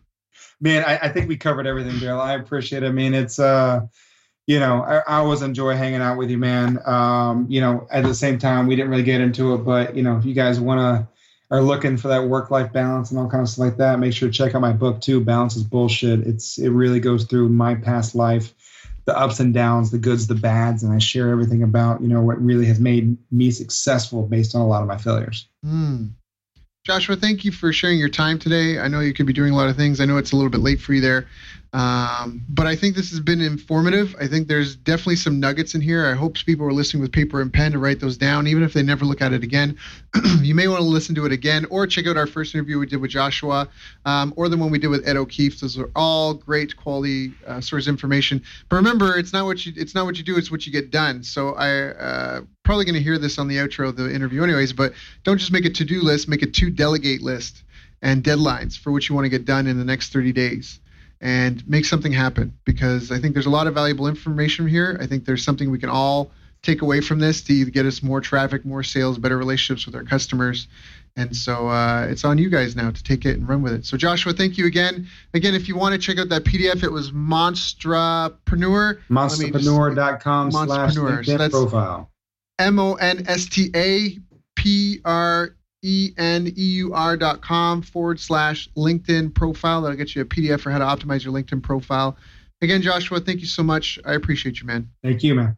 man, 0.61 0.85
I, 0.85 0.99
I, 0.99 1.09
think 1.09 1.29
we 1.29 1.37
covered 1.37 1.67
everything, 1.67 1.99
Bill. 1.99 2.21
I 2.21 2.35
appreciate 2.35 2.83
it. 2.83 2.87
I 2.87 2.93
mean, 2.93 3.15
it's 3.15 3.39
uh, 3.39 3.87
you 4.47 4.61
know, 4.61 4.83
I, 4.83 4.99
I, 4.99 5.17
always 5.19 5.43
enjoy 5.43 5.75
hanging 5.77 6.01
out 6.01 6.19
with 6.19 6.31
you, 6.31 6.39
man. 6.39 6.79
Um, 6.87 7.47
you 7.49 7.61
know, 7.61 7.87
at 7.91 8.05
the 8.05 8.15
same 8.15 8.39
time, 8.39 8.67
we 8.67 8.77
didn't 8.77 8.91
really 8.91 9.03
get 9.03 9.21
into 9.21 9.55
it, 9.55 9.59
but 9.59 9.97
you 9.97 10.03
know, 10.03 10.19
if 10.19 10.25
you 10.25 10.35
guys 10.35 10.61
want 10.61 10.81
to 10.81 11.09
are 11.53 11.63
looking 11.63 11.97
for 11.97 12.09
that 12.09 12.29
work 12.29 12.53
life 12.53 12.73
balance 12.73 13.11
and 13.11 13.19
all 13.19 13.29
kinds 13.29 13.51
of 13.51 13.55
stuff 13.55 13.65
like 13.65 13.77
that, 13.79 13.99
make 13.99 14.13
sure 14.13 14.29
to 14.29 14.33
check 14.33 14.55
out 14.55 14.61
my 14.61 14.73
book 14.73 15.01
too. 15.01 15.21
Balance 15.21 15.57
is 15.57 15.65
bullshit. 15.65 16.21
It's 16.21 16.59
it 16.59 16.69
really 16.69 17.01
goes 17.01 17.25
through 17.25 17.49
my 17.49 17.75
past 17.75 18.15
life, 18.15 18.55
the 19.11 19.19
ups 19.19 19.41
and 19.41 19.53
downs, 19.53 19.91
the 19.91 19.99
goods, 19.99 20.29
the 20.29 20.37
bads, 20.37 20.85
and 20.85 20.93
I 20.93 20.99
share 20.99 21.31
everything 21.31 21.65
about 21.65 22.01
you 22.01 22.07
know 22.07 22.23
what 22.23 22.41
really 22.41 22.65
has 22.67 22.79
made 22.79 23.17
me 23.33 23.51
successful 23.51 24.25
based 24.25 24.55
on 24.55 24.61
a 24.61 24.67
lot 24.69 24.83
of 24.83 24.89
my 24.89 24.99
failures. 24.99 25.49
Mm. 25.67 26.11
Joshua, 26.85 27.17
thank 27.17 27.45
you 27.45 27.51
for 27.51 27.73
sharing 27.73 27.99
your 27.99 28.09
time 28.09 28.39
today. 28.39 28.79
I 28.79 28.87
know 28.87 29.01
you 29.01 29.13
could 29.13 29.27
be 29.27 29.33
doing 29.33 29.53
a 29.53 29.57
lot 29.57 29.69
of 29.69 29.77
things. 29.77 30.01
I 30.01 30.05
know 30.05 30.17
it's 30.17 30.31
a 30.31 30.37
little 30.37 30.51
bit 30.51 30.61
late 30.61 30.81
for 30.81 30.95
you 30.95 31.01
there. 31.01 31.27
Um, 31.73 32.45
but 32.49 32.67
I 32.67 32.75
think 32.75 32.97
this 32.97 33.11
has 33.11 33.21
been 33.21 33.41
informative. 33.41 34.17
I 34.21 34.27
think 34.27 34.49
there's 34.49 34.75
definitely 34.75 35.17
some 35.17 35.39
nuggets 35.39 35.75
in 35.77 35.81
here. 35.81 36.07
I 36.07 36.15
hope 36.15 36.35
people 36.35 36.67
are 36.67 36.73
listening 36.73 37.01
with 37.01 37.13
paper 37.13 37.41
and 37.41 37.53
pen 37.53 37.73
to 37.73 37.79
write 37.79 38.01
those 38.01 38.17
down, 38.17 38.49
even 38.49 38.65
if 38.65 38.73
they 38.73 38.83
never 38.83 39.05
look 39.05 39.21
at 39.21 39.33
it 39.33 39.45
again. 39.45 39.79
you 40.41 40.55
may 40.55 40.67
want 40.67 40.81
to 40.81 40.87
listen 40.87 41.15
to 41.15 41.27
it 41.27 41.33
again 41.33 41.67
or 41.71 41.87
check 41.87 42.09
out 42.09 42.17
our 42.17 42.27
first 42.27 42.55
interview 42.55 42.79
we 42.79 42.87
did 42.87 43.01
with 43.01 43.13
Joshua 43.13 43.69
um, 44.05 44.35
or 44.37 44.49
the 44.49 44.57
one 44.57 44.71
we 44.71 44.81
did 44.81 44.89
with 44.89 45.07
Ed 45.07 45.17
O'Keefe. 45.17 45.61
Those 45.61 45.79
are 45.79 45.91
all 45.95 46.35
great 46.35 46.77
quality 46.77 47.33
uh, 47.47 47.61
source 47.61 47.87
information. 47.87 48.43
But 48.69 48.77
remember, 48.77 49.17
it's 49.17 49.33
not 49.33 49.45
what 49.45 49.65
you 49.65 49.73
it's 49.77 49.95
not 49.95 50.07
what 50.07 50.19
you 50.19 50.25
do; 50.25 50.37
it's 50.37 50.51
what 50.51 50.67
you 50.67 50.73
get 50.73 50.91
done. 50.91 51.23
So 51.23 51.55
I 51.55 51.91
uh, 51.91 52.41
probably 52.65 52.85
going 52.85 52.97
to 52.97 53.03
hear 53.03 53.19
this 53.19 53.39
on 53.39 53.47
the 53.47 53.57
outro 53.57 53.89
of 53.89 53.97
the 53.97 54.13
interview, 54.13 54.43
anyways. 54.43 54.73
But 54.73 54.95
don't 55.23 55.39
just 55.39 55.53
make 55.53 55.65
a 55.65 55.71
to-do 55.71 56.01
list; 56.01 56.29
make 56.29 56.43
a 56.43 56.47
to-delegate 56.47 57.23
list 57.23 57.63
and 58.03 58.25
deadlines 58.25 58.77
for 58.77 58.91
what 58.91 59.09
you 59.09 59.15
want 59.15 59.27
to 59.27 59.29
get 59.29 59.45
done 59.45 59.67
in 59.69 59.79
the 59.79 59.85
next 59.85 60.13
30 60.13 60.33
days 60.33 60.81
and 61.21 61.67
make 61.69 61.85
something 61.85 62.13
happen 62.13 62.57
because 62.65 63.11
I 63.11 63.19
think 63.19 63.35
there's 63.35 63.47
a 63.47 63.51
lot 63.51 63.67
of 63.67 63.75
valuable 63.75 64.07
information 64.07 64.67
here. 64.67 64.99
I 65.01 65.07
think 65.07 65.25
there's 65.25 65.45
something 65.45 65.71
we 65.71 65.79
can 65.79 65.91
all 65.91 66.31
take 66.63 66.83
away 66.83 67.01
from 67.01 67.19
this 67.19 67.43
to 67.43 67.65
get 67.67 67.87
us 67.87 68.03
more 68.03 68.21
traffic, 68.21 68.65
more 68.65 68.83
sales, 68.83 69.19
better 69.19 69.37
relationships 69.37 69.87
with 69.87 69.95
our 69.95 70.05
customers. 70.05 70.69
And 71.17 71.37
so 71.37 71.69
uh, 71.69 72.07
it's 72.09 72.25
on 72.25 72.39
you 72.39 72.49
guys 72.49 72.77
now 72.77 72.91
to 72.91 73.03
take 73.03 73.25
it 73.25 73.37
and 73.37 73.49
run 73.49 73.63
with 73.63 73.73
it. 73.73 73.85
So 73.85 73.97
Joshua, 73.97 74.33
thank 74.33 74.57
you 74.57 74.67
again. 74.67 75.09
Again, 75.35 75.55
if 75.55 75.69
you 75.69 75.77
want 75.77 75.95
to 75.95 75.99
check 75.99 76.19
out 76.19 76.29
that 76.29 76.45
PDF, 76.45 76.83
it 76.83 76.93
was 76.93 77.11
Monstapreneur. 77.11 79.01
Monstapreneur.com 79.11 80.53
slash 80.53 80.95
LinkedIn 80.95 81.51
profile. 81.51 82.11
M 82.59 82.79
O 82.79 82.95
N 82.95 83.25
S 83.27 83.47
T 83.47 83.71
A 83.75 84.17
P 84.55 85.01
R 85.05 85.57
eneur.com 85.85 87.83
forward 87.83 88.21
slash 88.21 88.69
LinkedIn 88.77 89.35
profile. 89.35 89.83
That'll 89.83 89.97
get 89.97 90.15
you 90.15 90.23
a 90.23 90.27
PDF 90.27 90.61
for 90.61 90.71
how 90.71 90.79
to 90.79 90.85
optimize 90.85 91.25
your 91.25 91.33
LinkedIn 91.33 91.63
profile. 91.63 92.17
Again, 92.63 92.83
Joshua, 92.83 93.21
thank 93.21 93.41
you 93.41 93.47
so 93.47 93.63
much. 93.63 93.99
I 94.05 94.15
appreciate 94.15 94.61
you, 94.61 94.67
man. 94.67 94.91
Thank 95.03 95.23
you, 95.23 95.35
man. 95.35 95.57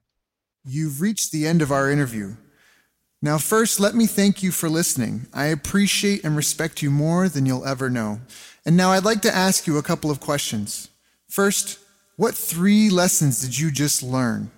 You've 0.65 1.01
reached 1.01 1.33
the 1.33 1.47
end 1.47 1.61
of 1.61 1.73
our 1.73 1.91
interview. 1.91 2.37
Now, 3.21 3.39
first, 3.39 3.81
let 3.81 3.95
me 3.95 4.07
thank 4.07 4.43
you 4.43 4.51
for 4.53 4.69
listening. 4.69 5.27
I 5.33 5.47
appreciate 5.47 6.25
and 6.25 6.37
respect 6.37 6.83
you 6.83 6.91
more 6.91 7.29
than 7.29 7.47
you'll 7.47 7.67
ever 7.67 7.89
know. 7.91 8.21
And 8.65 8.77
now 8.77 8.91
I'd 8.91 9.05
like 9.05 9.23
to 9.23 9.35
ask 9.35 9.67
you 9.67 9.79
a 9.79 9.83
couple 9.83 10.11
of 10.11 10.21
questions. 10.21 10.89
First, 11.29 11.79
what 12.17 12.35
three 12.35 12.91
lessons 12.91 13.41
did 13.41 13.59
you 13.59 13.71
just 13.71 14.03
learn? 14.03 14.51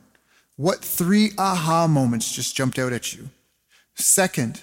What 0.57 0.85
three 0.85 1.33
aha 1.39 1.87
moments 1.87 2.35
just 2.35 2.57
jumped 2.57 2.79
out 2.79 2.93
at 2.93 3.15
you? 3.15 3.31
Second, 3.95 4.63